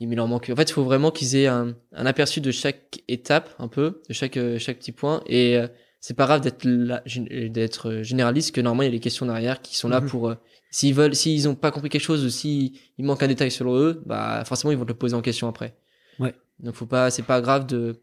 [0.00, 0.48] il leur manque.
[0.50, 4.00] En fait, il faut vraiment qu'ils aient un, un, aperçu de chaque étape, un peu,
[4.08, 5.22] de chaque, euh, chaque petit point.
[5.26, 5.68] Et euh,
[6.00, 6.66] c'est pas grave d'être
[7.48, 10.08] d'être généraliste, que normalement il y a les questions derrière qui sont là mhm.
[10.08, 10.34] pour.
[10.70, 14.02] s'ils veulent, s'ils ont pas compris quelque chose ou s'il manque un détail selon eux,
[14.06, 15.76] bah forcément ils vont te le poser en question après.
[16.18, 16.34] Ouais.
[16.60, 18.00] Donc faut pas, c'est pas grave de.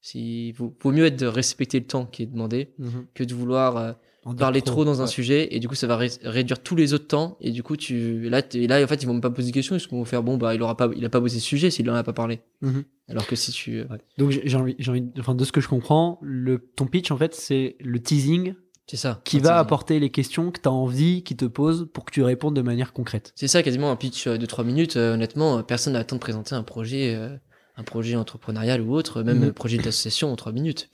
[0.00, 3.06] Si, vaut, vaut mieux être de respecter le temps qui est demandé mhm.
[3.14, 3.96] que de vouloir
[4.36, 7.36] parler trop, dans un sujet et du coup ça va réduire tous les autres temps
[7.40, 9.76] et du coup tu là là en fait ils vont même pas poser de questions
[9.76, 11.88] ils vont faire bon bah il aura pas il a pas posé ce sujet s'il
[11.90, 12.40] en a pas parlé.
[12.60, 12.84] Mhm.
[13.08, 13.84] alors que si tu euh,
[14.18, 17.16] donc j'ai envie j'ai envie enfin de ce que je comprends le ton pitch en
[17.16, 18.54] fait c'est le teasing
[18.86, 19.20] c'est ça.
[19.24, 22.22] qui va apporter les questions que tu as envie qui te pose pour que tu
[22.22, 23.32] répondes de manière concrète.
[23.36, 26.20] C'est ça quasiment un pitch de 3 minutes euh, honnêtement personne n'a le temps de
[26.20, 27.36] présenter un projet euh,
[27.78, 29.52] un projet entrepreneurial ou autre, même un mhm.
[29.52, 30.90] projet d'association en trois minutes.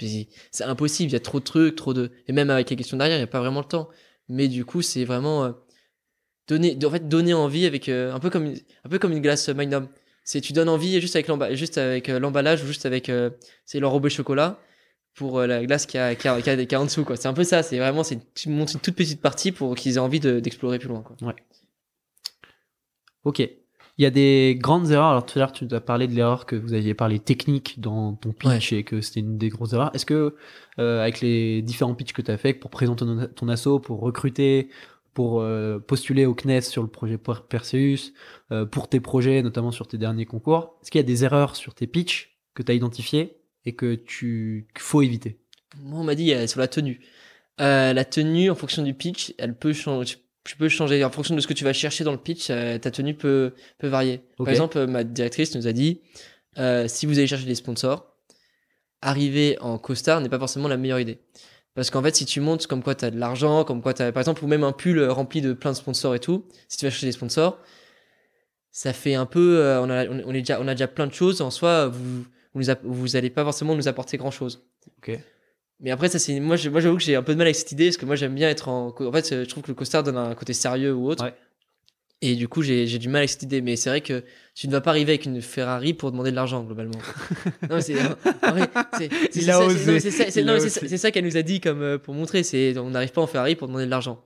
[0.51, 2.13] c'est impossible, il y a trop de trucs, trop de.
[2.29, 3.89] Et même avec les questions derrière, il n'y a pas vraiment le temps.
[4.29, 5.53] Mais du coup, c'est vraiment euh,
[6.47, 9.23] donner, en fait, donner envie avec euh, un peu comme une, un peu comme une
[9.23, 9.89] glace Magnum.
[10.25, 13.11] C'est tu donnes envie juste avec l'emballage, juste avec euh, l'emballage ou juste avec
[13.65, 14.61] c'est l'enrobé chocolat
[15.15, 17.17] pour la glace qui a, qui a, qui a, en dessous quoi.
[17.17, 17.63] C'est un peu ça.
[17.63, 20.89] C'est vraiment c'est tu montes une toute petite partie pour qu'ils aient envie d'explorer plus
[20.89, 21.17] loin quoi.
[21.23, 21.35] Ouais.
[23.25, 23.43] Ok.
[23.97, 25.11] Il y a des grandes erreurs.
[25.11, 28.15] Alors tout à l'heure, tu as parlé de l'erreur que vous aviez parlé technique dans
[28.15, 29.95] ton pitch et que c'était une des grosses erreurs.
[29.95, 30.35] Est-ce que
[30.81, 34.01] euh, avec les différents pitchs que tu as fait pour présenter ton, ton asso, pour
[34.01, 34.69] recruter,
[35.13, 37.19] pour euh, postuler au CNES sur le projet
[37.49, 38.13] Perseus,
[38.51, 41.55] euh, pour tes projets, notamment sur tes derniers concours, est-ce qu'il y a des erreurs
[41.55, 45.39] sur tes pitchs que tu as identifiées et que tu qu'il faut éviter?
[45.81, 47.01] Moi, on m'a dit sur la tenue.
[47.59, 51.41] la tenue, en fonction du pitch, elle peut changer tu peux changer en fonction de
[51.41, 52.49] ce que tu vas chercher dans le pitch.
[52.51, 54.21] Euh, ta tenue peut peut varier.
[54.37, 56.03] Par exemple, ma directrice nous a dit
[56.59, 58.15] euh, si vous allez chercher des sponsors,
[59.01, 61.21] arriver en costard n'est pas forcément la meilleure idée.
[61.75, 64.03] Parce qu'en fait, si tu montes comme quoi tu as de l'argent, comme quoi tu
[64.03, 66.79] as, par exemple, ou même un pull rempli de plein de sponsors et tout, si
[66.79, 67.59] tu vas chercher des sponsors,
[68.71, 71.13] ça fait un peu, euh, on, a, on, est déjà, on a déjà plein de
[71.13, 71.41] choses.
[71.41, 74.65] En soi, vous, vous, vous allez pas forcément nous apporter grand chose.
[75.81, 77.73] Mais après, ça, c'est, moi, moi, j'avoue que j'ai un peu de mal avec cette
[77.73, 80.03] idée, parce que moi, j'aime bien être en, en fait, je trouve que le costard
[80.03, 81.25] donne un côté sérieux ou autre.
[82.27, 83.61] Et du coup, j'ai, j'ai du mal avec cette idée.
[83.61, 84.25] Mais c'est vrai que
[84.55, 86.99] tu ne vas pas arriver avec une Ferrari pour demander de l'argent, globalement.
[87.69, 87.97] non, c'est,
[89.31, 92.43] c'est, ça qu'elle nous a dit comme, euh, pour montrer.
[92.43, 94.25] C'est, on n'arrive pas en Ferrari pour demander de l'argent.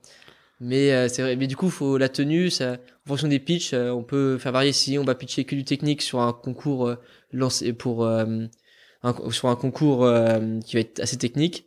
[0.61, 3.73] Mais euh, c'est vrai, mais du coup, faut la tenue, ça, en fonction des pitchs,
[3.73, 6.95] euh, on peut faire varier si on va pitcher que du technique sur un concours
[7.33, 8.09] lancé pour
[9.31, 11.65] sur un concours euh, qui va être assez technique,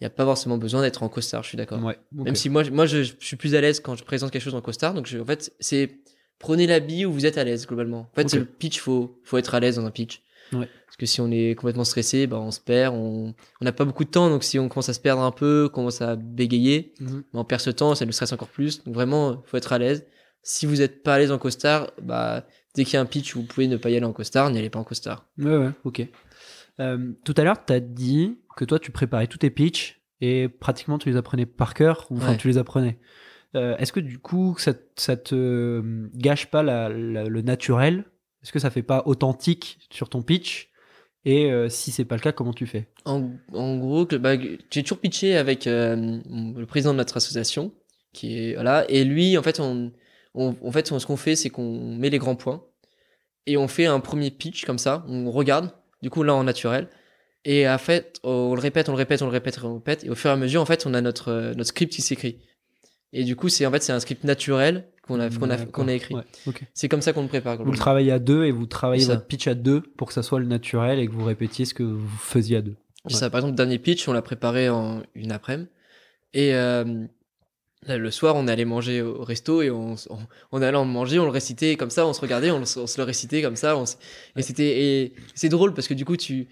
[0.00, 1.80] il n'y a pas forcément besoin d'être en costard, je suis d'accord.
[2.12, 4.60] Même si moi, moi je, suis plus à l'aise quand je présente quelque chose en
[4.60, 4.92] costard.
[4.92, 6.00] Donc, en fait, c'est
[6.38, 8.00] prenez l'habit où vous êtes à l'aise globalement.
[8.12, 10.22] En fait, c'est le pitch, faut, faut être à l'aise dans un pitch.
[10.50, 14.04] Parce que si on est complètement stressé, bah, on se perd, on n'a pas beaucoup
[14.04, 14.30] de temps.
[14.30, 17.22] Donc, si on commence à se perdre un peu, commence à bégayer, mhm.
[17.32, 18.84] bah, on perd ce temps, ça nous stresse encore plus.
[18.84, 20.06] Donc, vraiment, faut être à l'aise.
[20.42, 23.34] Si vous n'êtes pas à l'aise en costard, bah, dès qu'il y a un pitch
[23.34, 25.26] où vous pouvez ne pas y aller en costard, n'y allez pas en costard.
[25.38, 26.06] Ouais, ouais, ok.
[26.80, 30.48] Euh, tout à l'heure, tu as dit que toi, tu préparais tous tes pitchs et
[30.48, 32.98] pratiquement tu les apprenais par cœur, ou enfin tu les apprenais.
[33.54, 38.04] Euh, est-ce que du coup, ça, ça te euh, gâche pas le naturel?
[38.42, 40.70] Est-ce que ça fait pas authentique sur ton pitch?
[41.24, 42.86] Et si c'est pas le cas, comment tu fais?
[43.04, 43.20] En,
[43.50, 44.36] gros, bah,
[44.70, 47.72] j'ai toujours pitché avec le président de notre association,
[48.12, 49.90] qui est voilà, et lui, en fait, on,
[50.36, 52.62] en fait, ce qu'on fait, c'est qu'on met les grands points
[53.46, 55.72] et on fait un premier pitch comme ça, on regarde
[56.06, 56.86] du coup là en naturel.
[57.44, 60.04] Et en fait, on le répète, on le répète, on le répète, on le répète.
[60.04, 62.00] Et au fur et à mesure, en fait, on a notre, euh, notre script qui
[62.00, 62.38] s'écrit.
[63.12, 65.88] Et du coup, c'est en fait, c'est un script naturel qu'on a, qu'on a, qu'on
[65.88, 66.14] a écrit.
[66.74, 67.60] C'est comme ça qu'on le prépare.
[67.60, 70.22] Vous le travaillez à deux et vous travaillez votre pitch à deux pour que ça
[70.22, 72.76] soit le naturel et que vous répétiez ce que vous faisiez à deux.
[73.08, 75.68] Ça, par exemple, dernier pitch, on l'a préparé en une après-midi.
[76.34, 76.84] Et euh,
[77.88, 80.18] le soir, on allait manger au resto et on, on,
[80.52, 83.04] on allait en manger, on le récitait comme ça, on se regardait, on, se le
[83.04, 83.80] récitait comme ça.
[84.36, 86.48] et c'était et c'est drôle parce que du coup, tu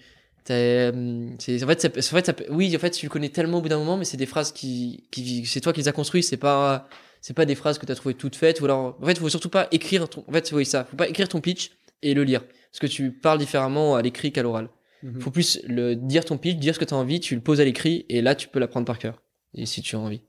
[0.51, 3.57] euh, c'est en fait, ça, en fait ça, oui, en fait, tu le connais tellement
[3.59, 5.91] au bout d'un moment, mais c'est des phrases qui, qui c'est toi qui les as
[5.91, 6.87] construites, c'est pas
[7.21, 9.29] c'est pas des phrases que tu as trouvées toutes faites ou alors en fait, faut
[9.29, 11.71] surtout pas écrire ton en fait, oui ça, faut pas écrire ton pitch
[12.03, 14.69] et le lire parce que tu parles différemment à l'écrit qu'à l'oral.
[15.01, 15.21] Mhm.
[15.21, 17.59] Faut plus le dire ton pitch, dire ce que tu as envie, tu le poses
[17.59, 19.21] à l'écrit et là tu peux l'apprendre par cœur.
[19.55, 20.21] Et si tu as envie.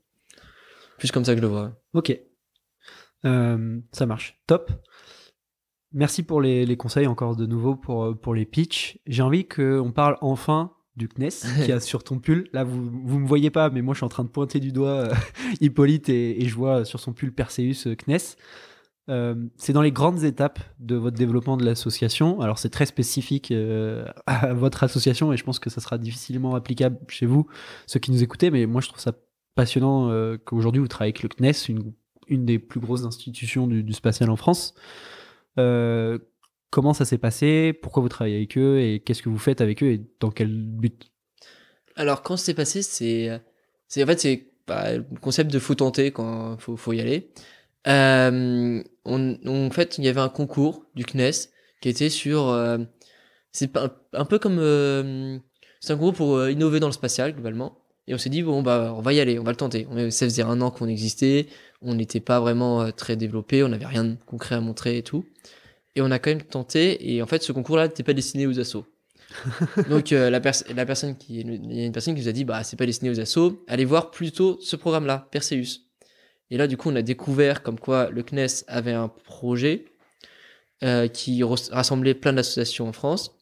[0.97, 1.73] Plus comme ça que je le vois.
[1.93, 2.17] Ok.
[3.25, 4.41] Euh, ça marche.
[4.47, 4.71] Top.
[5.93, 8.99] Merci pour les, conseils encore de nouveau pour, euh, pour les pitchs.
[9.07, 11.29] J'ai envie qu'on parle enfin du CNES
[11.65, 12.49] qui a sur ton pull.
[12.53, 14.71] Là, vous ne me voyez pas, mais moi, je suis en train de pointer du
[14.71, 15.13] doigt euh,
[15.61, 18.35] Hippolyte et, je vois sur son pull Perseus CNES.
[19.57, 22.41] c'est dans les grandes étapes de votre développement de l'association.
[22.41, 23.53] Alors, c'est très spécifique
[24.25, 27.47] à votre association et je pense que ça sera difficilement applicable chez vous,
[27.85, 29.13] ceux qui nous écoutez, mais moi, je trouve ça
[29.57, 31.93] passionnant euh, qu'aujourd'hui vous travaillez avec le CNES, une,
[32.27, 34.75] une des plus grosses institutions du, spatial en France.
[35.57, 36.19] Euh,
[36.69, 38.79] comment ça s'est passé, pourquoi vous travaillez avec eux?
[38.79, 39.87] Et qu'est-ce que vous faites avec eux?
[39.87, 41.11] Et dans quel but?
[41.95, 43.31] Alors, quand c'est passé, c'est.
[43.33, 47.31] En fait, c'est bah, le concept de faut tenter quand faut, faut y aller.
[47.87, 51.49] Euh, en fait, il y avait un concours du CNES
[51.81, 52.55] qui était sur.
[53.51, 54.59] c'est pas- un peu comme.
[55.79, 57.86] c'est un concours pour innover dans le spatial, globalement.
[58.07, 59.85] Et on s'est dit, bon, bah, on va y aller, on va le tenter.
[59.91, 61.47] On, ça faisait un an qu'on existait,
[61.81, 65.03] on n'était pas vraiment euh, très développé, on n'avait rien de concret à montrer et
[65.03, 65.25] tout.
[65.95, 68.59] Et on a quand même tenté, et en fait, ce concours-là n'était pas destiné aux
[68.59, 68.85] assos.
[69.89, 72.31] Donc, euh, la, pers- la personne qui, il y a une personne qui nous a
[72.31, 75.81] dit, bah, c'est pas destiné aux assos, allez voir plutôt ce programme-là, Perseus.
[76.49, 79.83] Et là, du coup, on a découvert comme quoi le CNES avait un projet
[80.83, 83.35] euh, qui ras- rassemblait plein d'associations en France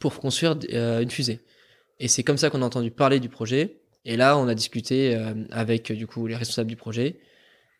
[0.00, 1.40] pour construire euh, une fusée.
[2.00, 3.82] Et c'est comme ça qu'on a entendu parler du projet.
[4.04, 7.18] Et là, on a discuté euh, avec euh, du coup les responsables du projet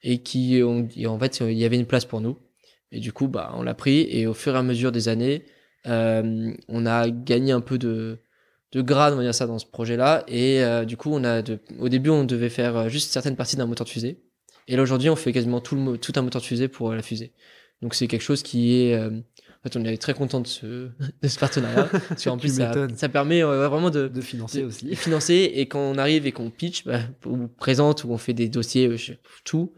[0.03, 2.39] et qui ont en fait il y avait une place pour nous.
[2.93, 5.45] Et du coup, bah, on l'a pris et au fur et à mesure des années,
[5.87, 8.19] euh, on a gagné un peu de
[8.73, 10.25] de grade, on va dire ça, dans ce projet-là.
[10.27, 13.37] Et euh, du coup, on a de, au début, on devait faire euh, juste certaines
[13.37, 14.19] parties d'un moteur de fusée.
[14.67, 17.03] Et là, aujourd'hui, on fait quasiment tout, le, tout un moteur de fusée pour la
[17.03, 17.33] fusée.
[17.83, 18.95] Donc, c'est quelque chose qui est.
[18.95, 19.11] euh,
[19.65, 20.66] en fait, on est très content de ce,
[21.23, 21.85] de ce partenariat.
[22.09, 22.55] parce qu'en plus,
[22.97, 24.85] ça, permet euh, vraiment de, De financer de- aussi.
[24.86, 25.51] de financer.
[25.55, 28.89] Et quand on arrive et qu'on pitch, bah, ou présente, ou on fait des dossiers,
[28.89, 29.15] euh, je-
[29.45, 29.73] tout,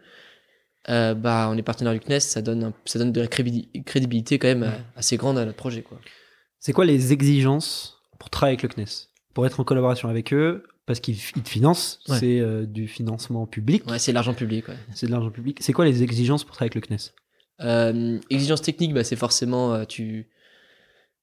[0.89, 3.85] euh, bah, on est partenaire du CNES, ça donne, un- ça donne de la crédibili-
[3.85, 5.83] crédibilité quand même assez grande à notre projet.
[5.83, 6.01] Quoi.
[6.59, 10.65] C'est quoi les exigences pour travailler avec le CNES Pour être en collaboration avec eux,
[10.87, 12.19] parce qu'ils te financent, Ouais.
[12.19, 14.67] c'est euh, du financement public, Ouais, c'est l'argent public.
[14.69, 14.75] Ouais.
[14.95, 15.59] c'est de l'argent public.
[15.61, 17.13] C'est quoi les exigences pour travailler avec le CNES
[17.63, 20.29] Euh, exigence technique, bah, c'est forcément euh, tu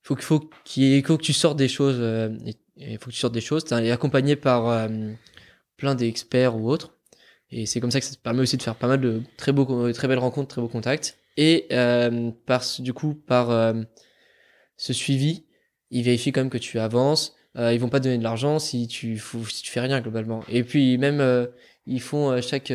[0.01, 1.97] faut faut qu'il faut que tu sortes des choses.
[1.99, 2.29] euh,
[2.77, 3.63] et- faut que tu sortes des choses.
[3.65, 4.89] T'es accompagné par
[5.77, 6.97] plein d'experts ou autres.
[7.51, 9.51] Et c'est comme ça que ça te permet aussi de faire pas mal de très
[9.51, 11.19] beaux, très belles rencontres, très beaux contacts.
[11.37, 11.67] Et
[12.47, 13.75] par du coup par
[14.75, 15.45] ce suivi,
[15.91, 17.35] ils vérifient quand même que tu avances.
[17.55, 20.43] Euh, ils vont pas te donner de l'argent si tu si tu fais rien globalement.
[20.49, 21.47] Et puis même
[21.85, 22.73] ils font chaque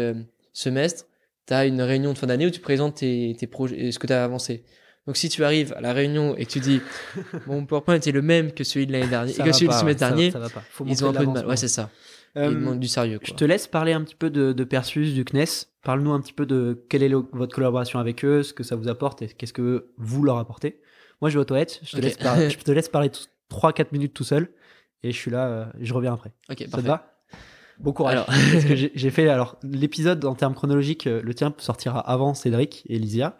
[0.52, 1.06] semestre
[1.48, 4.06] tu as une réunion de fin d'année où tu présentes tes, tes projets, ce que
[4.06, 4.64] tu as avancé.
[5.06, 6.80] Donc si tu arrives à la réunion et que tu dis
[7.46, 10.00] mon PowerPoint était le même que celui de l'année dernière, Ça que celui du semestre
[10.06, 10.62] dernier, ça va pas.
[10.86, 11.46] Ils ont un peu de mal.
[11.46, 11.90] Ouais, c'est ça.
[12.36, 13.18] Euh, ils demandent du sérieux.
[13.24, 15.46] Je te laisse parler un petit peu de, de Perseus, du CNES.
[15.82, 18.76] Parle-nous un petit peu de quelle est le- votre collaboration avec eux, ce que ça
[18.76, 20.78] vous apporte et qu'est-ce que vous leur apportez.
[21.22, 21.80] Moi, je vais aux toilettes.
[21.82, 23.10] Je te, laisse, par- je te laisse parler
[23.50, 24.50] 3-4 minutes tout seul.
[25.02, 26.32] Et je suis là, euh, je reviens après.
[26.50, 26.86] Ok, Ça te parfait.
[26.88, 27.17] va?
[27.78, 28.12] Bon courage.
[28.12, 28.26] Alors.
[28.52, 32.84] Parce que j'ai fait alors l'épisode en termes chronologiques, euh, le tien sortira avant Cédric
[32.88, 33.36] et Lysia.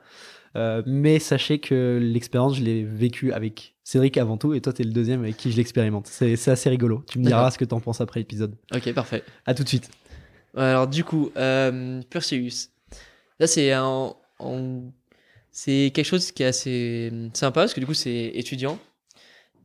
[0.57, 4.83] Euh, mais sachez que l'expérience, je l'ai vécue avec Cédric avant tout, et toi, t'es
[4.83, 6.07] le deuxième avec qui je l'expérimente.
[6.07, 7.05] C'est assez rigolo.
[7.09, 8.55] Tu me diras ce que t'en penses après l'épisode.
[8.75, 9.23] Ok, parfait.
[9.47, 9.91] À tout de suite.
[10.57, 12.71] Alors du coup, euh, Perseus.
[13.39, 14.15] Là, c'est un,
[15.53, 18.79] c'est quelque chose qui est assez sympa parce que du coup, c'est étudiant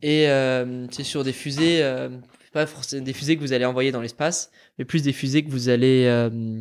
[0.02, 2.10] et euh, c'est sur des fusées, euh,
[2.54, 5.50] pas forcément des fusées que vous allez envoyer dans l'espace, mais plus des fusées que
[5.50, 6.60] vous allez euh,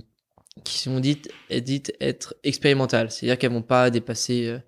[0.63, 3.11] qui sont dites, dites être expérimentales.
[3.11, 4.59] C'est-à-dire qu'elles vont pas dépasser, euh,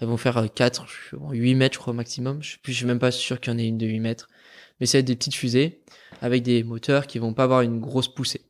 [0.00, 0.86] elles vont faire euh, 4,
[1.30, 2.42] 8 mètres, je crois, au maximum.
[2.42, 4.28] Je, suis même pas sûr qu'il y en ait une de 8 mètres.
[4.80, 5.80] Mais c'est des petites fusées
[6.20, 8.42] avec des moteurs qui vont pas avoir une grosse poussée.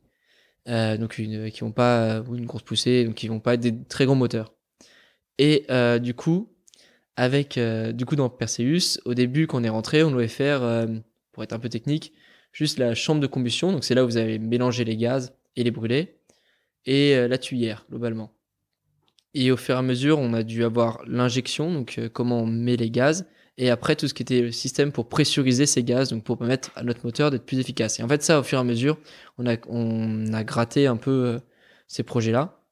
[0.67, 3.61] Euh, donc une, qui vont pas, ou une grosse poussée, donc qui vont pas être
[3.61, 4.53] des très gros moteurs.
[5.37, 6.49] Et euh, du coup,
[7.17, 10.63] avec, euh, du coup, dans Perseus, au début, quand on est rentré, on devait faire,
[10.63, 10.87] euh,
[11.37, 12.13] pour être un peu technique,
[12.51, 13.71] juste la chambre de combustion.
[13.71, 16.17] Donc c'est là où vous avez mélangé les gaz et les brûler,
[16.87, 18.33] et euh, la tuyère, globalement.
[19.35, 22.47] Et au fur et à mesure, on a dû avoir l'injection, donc euh, comment on
[22.47, 23.27] met les gaz,
[23.59, 26.71] et après tout ce qui était le système pour pressuriser ces gaz, donc pour permettre
[26.75, 27.99] à notre moteur d'être plus efficace.
[27.99, 28.97] Et en fait, ça, au fur et à mesure,
[29.37, 31.39] on a, gratté un peu euh,
[31.87, 32.63] ces projets-là.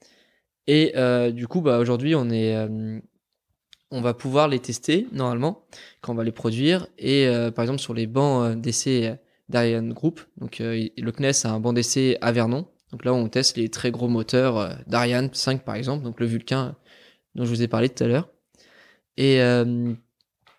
[0.65, 0.93] Et
[1.33, 2.55] du coup, bah, aujourd'hui, on est,
[3.91, 5.65] on va pouvoir les tester normalement
[6.01, 6.87] quand on va les produire.
[6.97, 9.17] Et euh, par exemple, sur les bancs euh, d'essai
[9.49, 12.67] d'Ariane Group, donc euh, le CNES a un banc d'essai à Vernon.
[12.91, 16.25] Donc là, on teste les très gros moteurs euh, d'Ariane 5 par exemple, donc le
[16.25, 16.71] Vulcain euh,
[17.35, 18.29] dont je vous ai parlé tout à l'heure.
[19.17, 19.93] Et euh,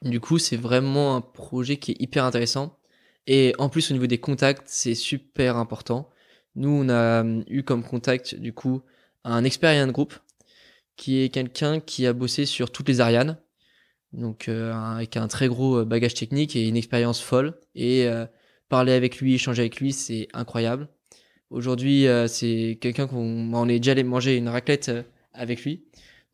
[0.03, 2.79] du coup, c'est vraiment un projet qui est hyper intéressant.
[3.27, 6.11] Et en plus, au niveau des contacts, c'est super important.
[6.55, 8.83] Nous, on a euh, eu comme contact, du coup,
[9.25, 10.15] un expert Group,
[10.97, 13.39] qui est quelqu'un qui a bossé sur toutes les Ariane.
[14.13, 17.59] Donc, euh, avec un très gros euh, bagage technique et une expérience folle.
[17.75, 18.27] Et euh,
[18.69, 20.89] parler avec lui, échanger avec lui, c'est incroyable.
[21.51, 25.03] Aujourd'hui, euh, c'est quelqu'un qu'on on est déjà allé manger une raclette euh,
[25.33, 25.85] avec lui.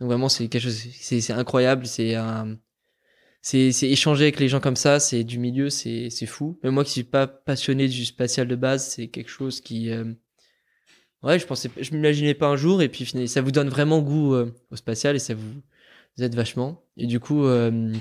[0.00, 1.86] Donc vraiment, c'est quelque chose, c'est incroyable.
[1.86, 2.16] C'est
[3.42, 6.58] c'est échanger avec les gens comme ça, c'est du milieu, c'est fou.
[6.62, 10.04] Même moi qui suis pas passionné du spatial de base, c'est quelque chose qui, euh,
[11.22, 14.34] ouais, je pensais, je m'imaginais pas un jour et puis ça vous donne vraiment goût
[14.34, 15.52] euh, au spatial et ça vous
[16.18, 16.82] aide vachement.
[16.96, 17.92] Et du coup, euh,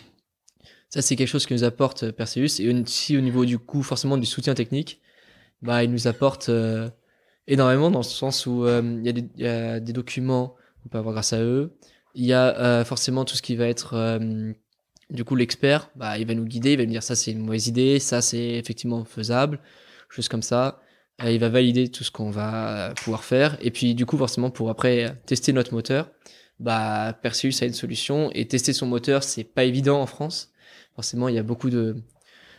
[0.89, 2.59] ça, c'est quelque chose que nous apporte euh, Perseus.
[2.61, 5.01] Et aussi au niveau du coup, forcément, du soutien technique,
[5.61, 6.49] bah, il nous apporte
[7.47, 10.89] énormément dans le sens où il y, a des- il y a des documents qu'on
[10.89, 11.77] peut avoir grâce à eux.
[12.15, 14.19] Il y a forcément tout ce qui va être
[15.11, 17.39] du coup l'expert, bah, il va nous guider, il va nous dire ça c'est une
[17.45, 19.59] mauvaise idée, ça c'est effectivement faisable,
[20.09, 20.81] choses comme ça.
[21.23, 23.57] Euh, il va valider tout ce qu'on va euh, pouvoir faire.
[23.61, 26.09] Et puis du coup forcément pour après euh, tester notre moteur,
[26.59, 30.51] bah Perseus a une solution et tester son moteur c'est pas évident en France.
[30.95, 31.95] Forcément il y a beaucoup de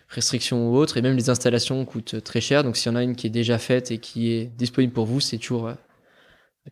[0.08, 2.64] restrictions ou autres et même les installations coûtent très cher.
[2.64, 5.06] Donc s'il y en a une qui est déjà faite et qui est disponible pour
[5.06, 5.72] vous, c'est toujours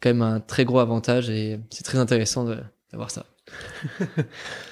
[0.01, 2.45] quand même un très gros avantage et c'est très intéressant
[2.93, 3.27] d'avoir ça.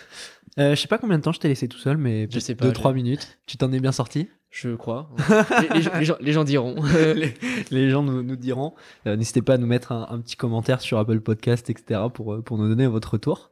[0.59, 2.55] Euh, je sais pas combien de temps je t'ai laissé tout seul, mais Je sais
[2.55, 3.39] pas, 2-3 je- minutes.
[3.47, 4.29] Tu t'en es bien sorti?
[4.51, 5.11] Je crois.
[5.63, 6.77] les, les gens- les gens, les gens diront.
[7.15, 7.35] les,
[7.71, 8.75] les gens nous, nous diront.
[9.07, 12.01] Euh, N'hésitez pas à nous mettre un, un petit commentaire sur Apple Podcast, etc.
[12.13, 13.51] pour, euh, pour nous donner votre retour.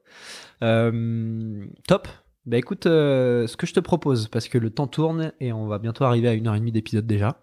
[0.62, 2.08] Euh, top.
[2.46, 5.78] Bah écoute, ce que je te propose, parce que le temps tourne et on va
[5.80, 7.42] bientôt arriver à une heure et demie d'épisode déjà,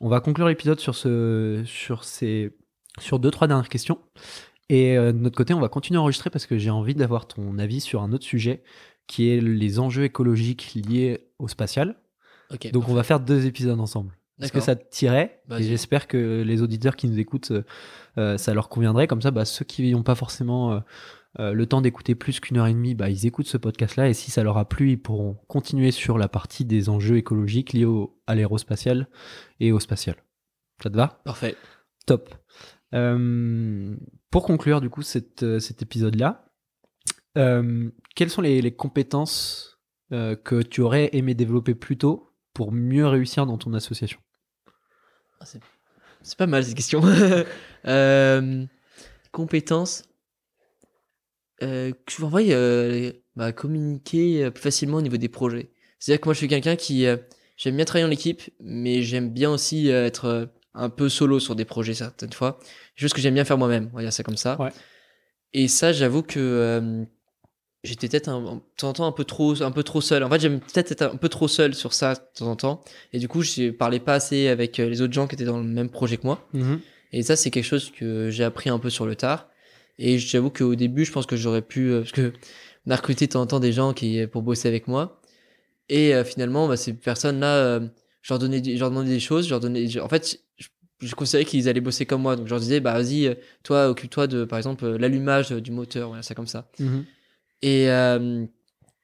[0.00, 2.54] on va conclure l'épisode sur ce, sur ces,
[3.00, 3.98] sur deux trois dernières questions.
[4.68, 7.26] Et euh, de notre côté, on va continuer à enregistrer parce que j'ai envie d'avoir
[7.26, 8.62] ton avis sur un autre sujet
[9.06, 11.96] qui est les enjeux écologiques liés au spatial.
[12.52, 12.70] Ok.
[12.72, 14.12] Donc on va faire deux épisodes ensemble.
[14.40, 15.42] Est-ce que ça te tirait?
[15.58, 17.62] Et j'espère que les auditeurs qui nous écoutent, euh,
[18.18, 19.06] euh, ça leur conviendrait.
[19.06, 20.82] Comme ça, bah, ceux qui n'ont pas forcément
[21.38, 24.08] euh, le temps d'écouter plus qu'une heure et demie, bah, ils écoutent ce podcast-là.
[24.08, 27.72] Et si ça leur a plu, ils pourront continuer sur la partie des enjeux écologiques
[27.74, 29.08] liés au- à l'aérospatial
[29.60, 30.16] et au spatial.
[30.82, 31.20] Ça te va?
[31.24, 31.54] Parfait.
[32.06, 32.34] Top.
[32.92, 33.96] Euh,
[34.30, 36.52] pour conclure, du coup, cette, cet épisode-là,
[37.36, 39.78] euh, quelles sont les, les compétences
[40.12, 44.20] euh, que tu aurais aimé développer plus tôt pour mieux réussir dans ton association?
[45.40, 45.60] Ah, c'est-
[46.22, 47.02] C'est pas mal cette question.
[47.86, 48.64] euh,
[49.32, 50.04] compétences.
[51.62, 55.70] Euh, je en vrai, euh, bah, communiquer plus facilement au niveau des projets.
[55.98, 57.06] C'est-à-dire que moi, je suis quelqu'un qui
[57.56, 61.64] j'aime bien travailler en équipe, mais j'aime bien aussi être un peu solo sur des
[61.64, 62.58] projets certaines fois.
[62.96, 63.90] Chose que j'aime bien faire moi-même.
[63.92, 64.60] On va dire ça comme ça.
[64.60, 64.72] Ouais.
[65.52, 67.06] Et ça, j'avoue que
[67.84, 70.24] j'étais peut-être un, de temps en temps un peu trop, un peu trop seul.
[70.24, 72.80] En fait, j'aime peut-être être un peu trop seul sur ça de temps en temps.
[73.12, 75.58] Et du coup, je parlais pas assez avec euh, les autres gens qui étaient dans
[75.58, 76.48] le même projet que moi.
[77.12, 79.48] Et ça, c'est quelque chose que j'ai appris un peu sur le tard.
[79.98, 82.32] Et j'avoue qu'au début, je pense que j'aurais pu, euh, parce que
[82.86, 85.20] on a recruté de temps en temps des gens qui pour bosser avec moi.
[85.88, 87.80] Et euh, finalement, bah, ces personnes-là, euh,
[88.22, 89.44] je leur donnais, je leur demandais des choses.
[89.44, 90.66] Je leur donnais, je- en fait, je,
[91.00, 92.36] je considérais qu'ils allaient bosser comme moi.
[92.36, 95.70] Donc, je leur disais, bah vas-y, euh, toi, occupe-toi de, par exemple, euh, l'allumage du
[95.70, 96.68] moteur, voilà, ça comme ça.
[96.80, 97.04] Mhm.
[97.64, 98.44] Et, euh,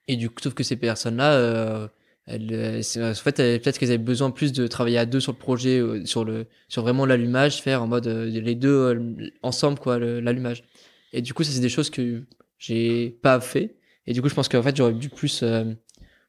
[0.06, 1.88] et du coup, sauf que ces personnes-là, euh,
[2.26, 5.78] elles, en fait, peut-être qu'elles avaient besoin plus de travailler à deux sur le projet,
[5.78, 10.64] euh, sur, le, sur vraiment l'allumage, faire en mode les deux ensemble, quoi, l'allumage.
[11.12, 12.22] Et du coup, ça, c'est des choses que
[12.58, 13.76] j'ai pas fait.
[14.06, 15.64] Et du coup, je pense qu'en fait, j'aurais dû plus, euh,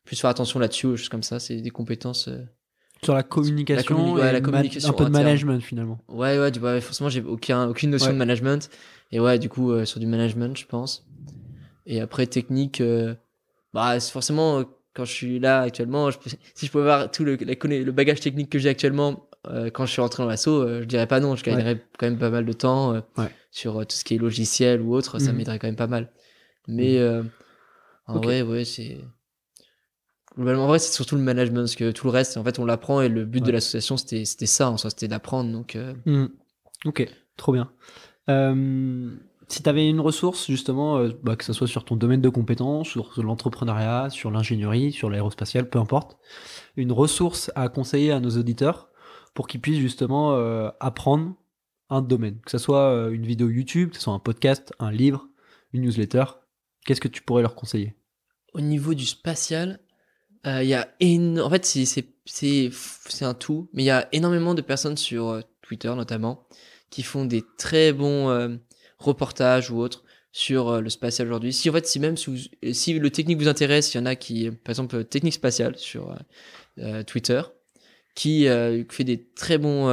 [0.06, 1.40] plus faire attention là-dessus, ou choses comme ça.
[1.40, 2.28] C'est des compétences.
[2.30, 2.40] euh,
[3.04, 5.26] Sur la communication, communi- ouais, et la ma- communication un peu de interne.
[5.26, 6.00] management finalement.
[6.08, 8.14] Ouais, ouais, du, ouais, forcément, j'ai aucun, aucune notion Ouais.
[8.14, 8.70] de management.
[9.12, 11.08] Et ouais, du coup, euh, sur du management, je pense.
[11.86, 13.16] Et après, technique, euh,
[13.74, 14.64] bah, forcément, euh,
[14.94, 16.18] quand je suis là actuellement, je
[16.54, 17.38] si je pouvais avoir tout le,
[17.92, 21.08] bagage technique que j'ai actuellement, euh, quand je suis rentré dans l'assaut, euh, je dirais
[21.08, 23.30] pas non, je gagnerais quand même pas mal de temps euh, Ouais.
[23.52, 25.38] sur tout ce qui est logiciel ou autre, ça Mhm.
[25.38, 26.12] m'aiderait quand même pas mal.
[26.68, 27.24] Mais euh,
[28.08, 29.00] en vrai, ouais, c'est.
[30.36, 32.66] Globalement, en vrai, c'est surtout le management, parce que tout le reste, en fait, on
[32.66, 33.48] l'apprend et le but Ouais.
[33.48, 35.52] de l'association, c'était ça, en soi, c'était d'apprendre.
[35.52, 36.30] Donc, Mhm.
[36.86, 37.06] Ok,
[37.38, 37.72] trop bien.
[39.52, 42.30] Si tu avais une ressource, justement, euh, bah, que ce soit sur ton domaine de
[42.30, 46.18] compétences, sur l'entrepreneuriat, sur l'ingénierie, sur l'aérospatiale, peu importe,
[46.78, 48.88] une ressource à conseiller à nos auditeurs
[49.34, 51.36] pour qu'ils puissent justement euh, apprendre
[51.90, 54.90] un domaine, que ce soit euh, une vidéo YouTube, que ce soit un podcast, un
[54.90, 55.28] livre,
[55.74, 56.24] une newsletter,
[56.86, 57.94] qu'est-ce que tu pourrais leur conseiller?
[58.54, 59.82] Au niveau du spatial,
[60.46, 60.88] il y a
[61.44, 66.48] en fait c'est un tout, mais il y a énormément de personnes sur Twitter notamment
[66.90, 68.60] qui font des très bons
[69.04, 71.54] reportages ou autres sur euh, le spatial aujourd'hui.
[71.54, 74.16] Si en fait si même si, si le technique vous intéresse, il y en a
[74.16, 76.16] qui euh, par exemple euh, technique spatiale sur
[77.06, 77.42] Twitter
[78.16, 78.46] qui
[78.90, 79.88] fait des très bons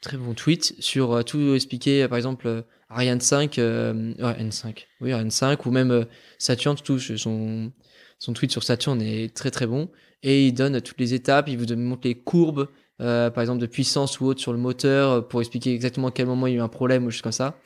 [0.00, 5.30] très bons tweets sur tout expliquer par exemple Ariane 5 euh, ouais, N5 oui Ariane
[5.30, 6.04] 5 ou même euh,
[6.38, 7.72] Saturn tout son
[8.18, 9.88] son tweet sur Saturn est très très bon
[10.22, 12.68] et il donne toutes les étapes il vous montre les courbes
[13.00, 16.10] euh, par exemple de puissance ou autre sur le moteur euh, pour expliquer exactement à
[16.12, 17.56] quel moment il y a eu un problème ou juste comme ça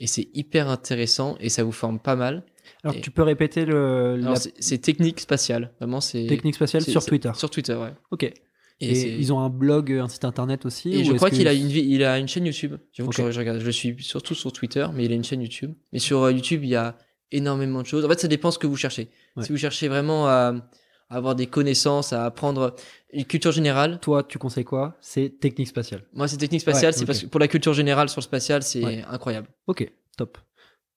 [0.00, 2.42] et c'est hyper intéressant et ça vous forme pas mal
[2.82, 7.04] Alors Et- tu peux répéter le, la c'est technique spatiale vraiment c'est technique spatiale sur
[7.04, 7.32] Twitter.
[7.36, 8.32] sur Twitter ouais Ok.
[8.80, 11.52] Et, ils ont un blog, un site internet aussi Et ou je crois qu'il a
[11.52, 12.74] une il a une chaîne YouTube.
[12.96, 15.72] Que je, regarde, je le suis surtout sur Twitter, mais il a une chaîne YouTube.
[15.92, 16.98] Mais sur euh, YouTube, il y a
[17.30, 18.04] énormément de choses.
[18.04, 19.10] En fait, ça dépend ce que vous cherchez.
[19.36, 19.44] Ouais.
[19.44, 20.54] Si vous cherchez vraiment à,
[21.08, 22.74] à avoir des connaissances, à apprendre
[23.22, 24.96] culture générale, Toi, tu conseilles quoi?
[25.00, 26.02] C'est technique spatiale.
[26.12, 26.92] moi, c'est technique spatiale.
[26.92, 29.04] Ouais, c'est parce que pour la culture générale sur le spatial, c'est Ouais.
[29.08, 29.46] incroyable.
[29.68, 30.38] Ok, top.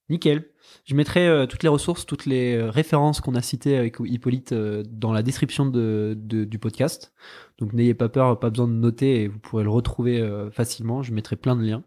[0.10, 0.46] Nickel.
[0.86, 4.54] Je mettrai euh, toutes les ressources, toutes les euh, références qu'on a citées avec Hippolyte
[4.54, 7.14] euh, dans la description de, de- du podcast.
[7.60, 11.04] Donc n'ayez pas peur, pas besoin de noter et vous pourrez le retrouver facilement.
[11.04, 11.84] Je mettrai plein de liens.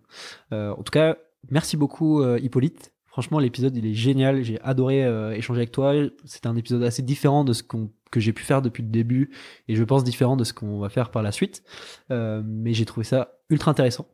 [0.51, 1.16] En tout cas,
[1.48, 2.93] merci beaucoup Hippolyte.
[3.07, 4.43] Franchement, l'épisode il est génial.
[4.43, 5.02] J'ai adoré
[5.36, 5.93] échanger avec toi.
[6.24, 9.31] C'était un épisode assez différent de ce qu'on que j'ai pu faire depuis le début
[9.69, 11.62] et je pense différent de ce qu'on va faire par la suite.
[12.11, 14.09] Euh, mais j'ai trouvé ça ultra intéressant.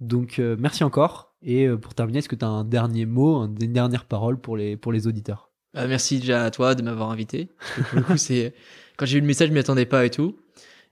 [0.00, 1.34] Donc euh, merci encore.
[1.42, 4.40] Et euh, pour terminer, est-ce que tu as un dernier mot, un- une dernière parole
[4.40, 5.50] pour les, pour les auditeurs?
[5.74, 7.48] Merci déjà à toi de m'avoir invité.
[8.06, 8.16] Quand
[9.06, 10.36] j'ai eu le message, je m'y attendais pas et tout.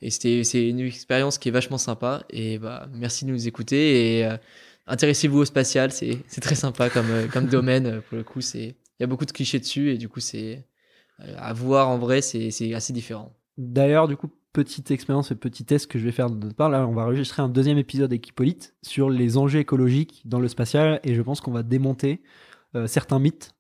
[0.00, 2.24] Et c'est une expérience qui est vachement sympa.
[2.30, 4.28] Et bah merci de nous écouter et
[4.88, 5.92] intéressez-vous au spatial.
[5.92, 8.02] C'est très sympa comme comme domaine.
[8.08, 10.64] Pour le coup, il y a beaucoup de clichés dessus et du coup c'est
[11.18, 13.32] à voir en vrai, c'est c'est assez différent.
[13.58, 16.70] D'ailleurs, du coup, petite expérience et petit test que je vais faire de notre part.
[16.70, 20.48] Là, on va enregistrer un deuxième épisode avec Hippolyte sur les enjeux écologiques dans le
[20.48, 21.00] spatial.
[21.04, 22.22] Et je pense qu'on va démonter
[22.74, 23.54] euh, certains mythes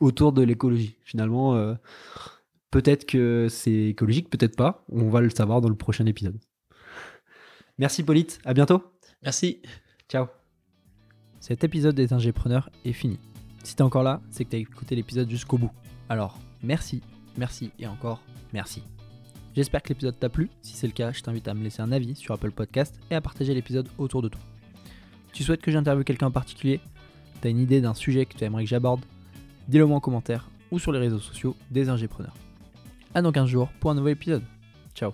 [0.00, 0.96] autour de l'écologie.
[1.02, 1.74] Finalement, euh,
[2.70, 4.84] peut-être que c'est écologique, peut-être pas.
[4.90, 6.38] On va le savoir dans le prochain épisode.
[7.78, 8.82] Merci Hippolyte, à bientôt.
[9.22, 9.62] Merci.
[10.08, 10.26] Ciao.
[11.40, 13.18] Cet épisode des ingépreneurs est fini.
[13.62, 15.70] Si t'es encore là, c'est que t'as écouté l'épisode jusqu'au bout.
[16.08, 17.02] Alors, merci,
[17.36, 18.22] merci et encore
[18.52, 18.82] merci.
[19.54, 20.50] J'espère que l'épisode t'a plu.
[20.62, 23.14] Si c'est le cas, je t'invite à me laisser un avis sur Apple Podcast et
[23.14, 24.40] à partager l'épisode autour de toi.
[25.32, 26.80] Tu souhaites que j'interviewe quelqu'un en particulier?
[27.40, 29.04] T'as une idée d'un sujet que tu aimerais que j'aborde?
[29.68, 32.34] Dis-le moi en commentaire ou sur les réseaux sociaux des ingépreneurs.
[33.14, 34.42] À dans 15 jours pour un nouvel épisode.
[34.94, 35.12] Ciao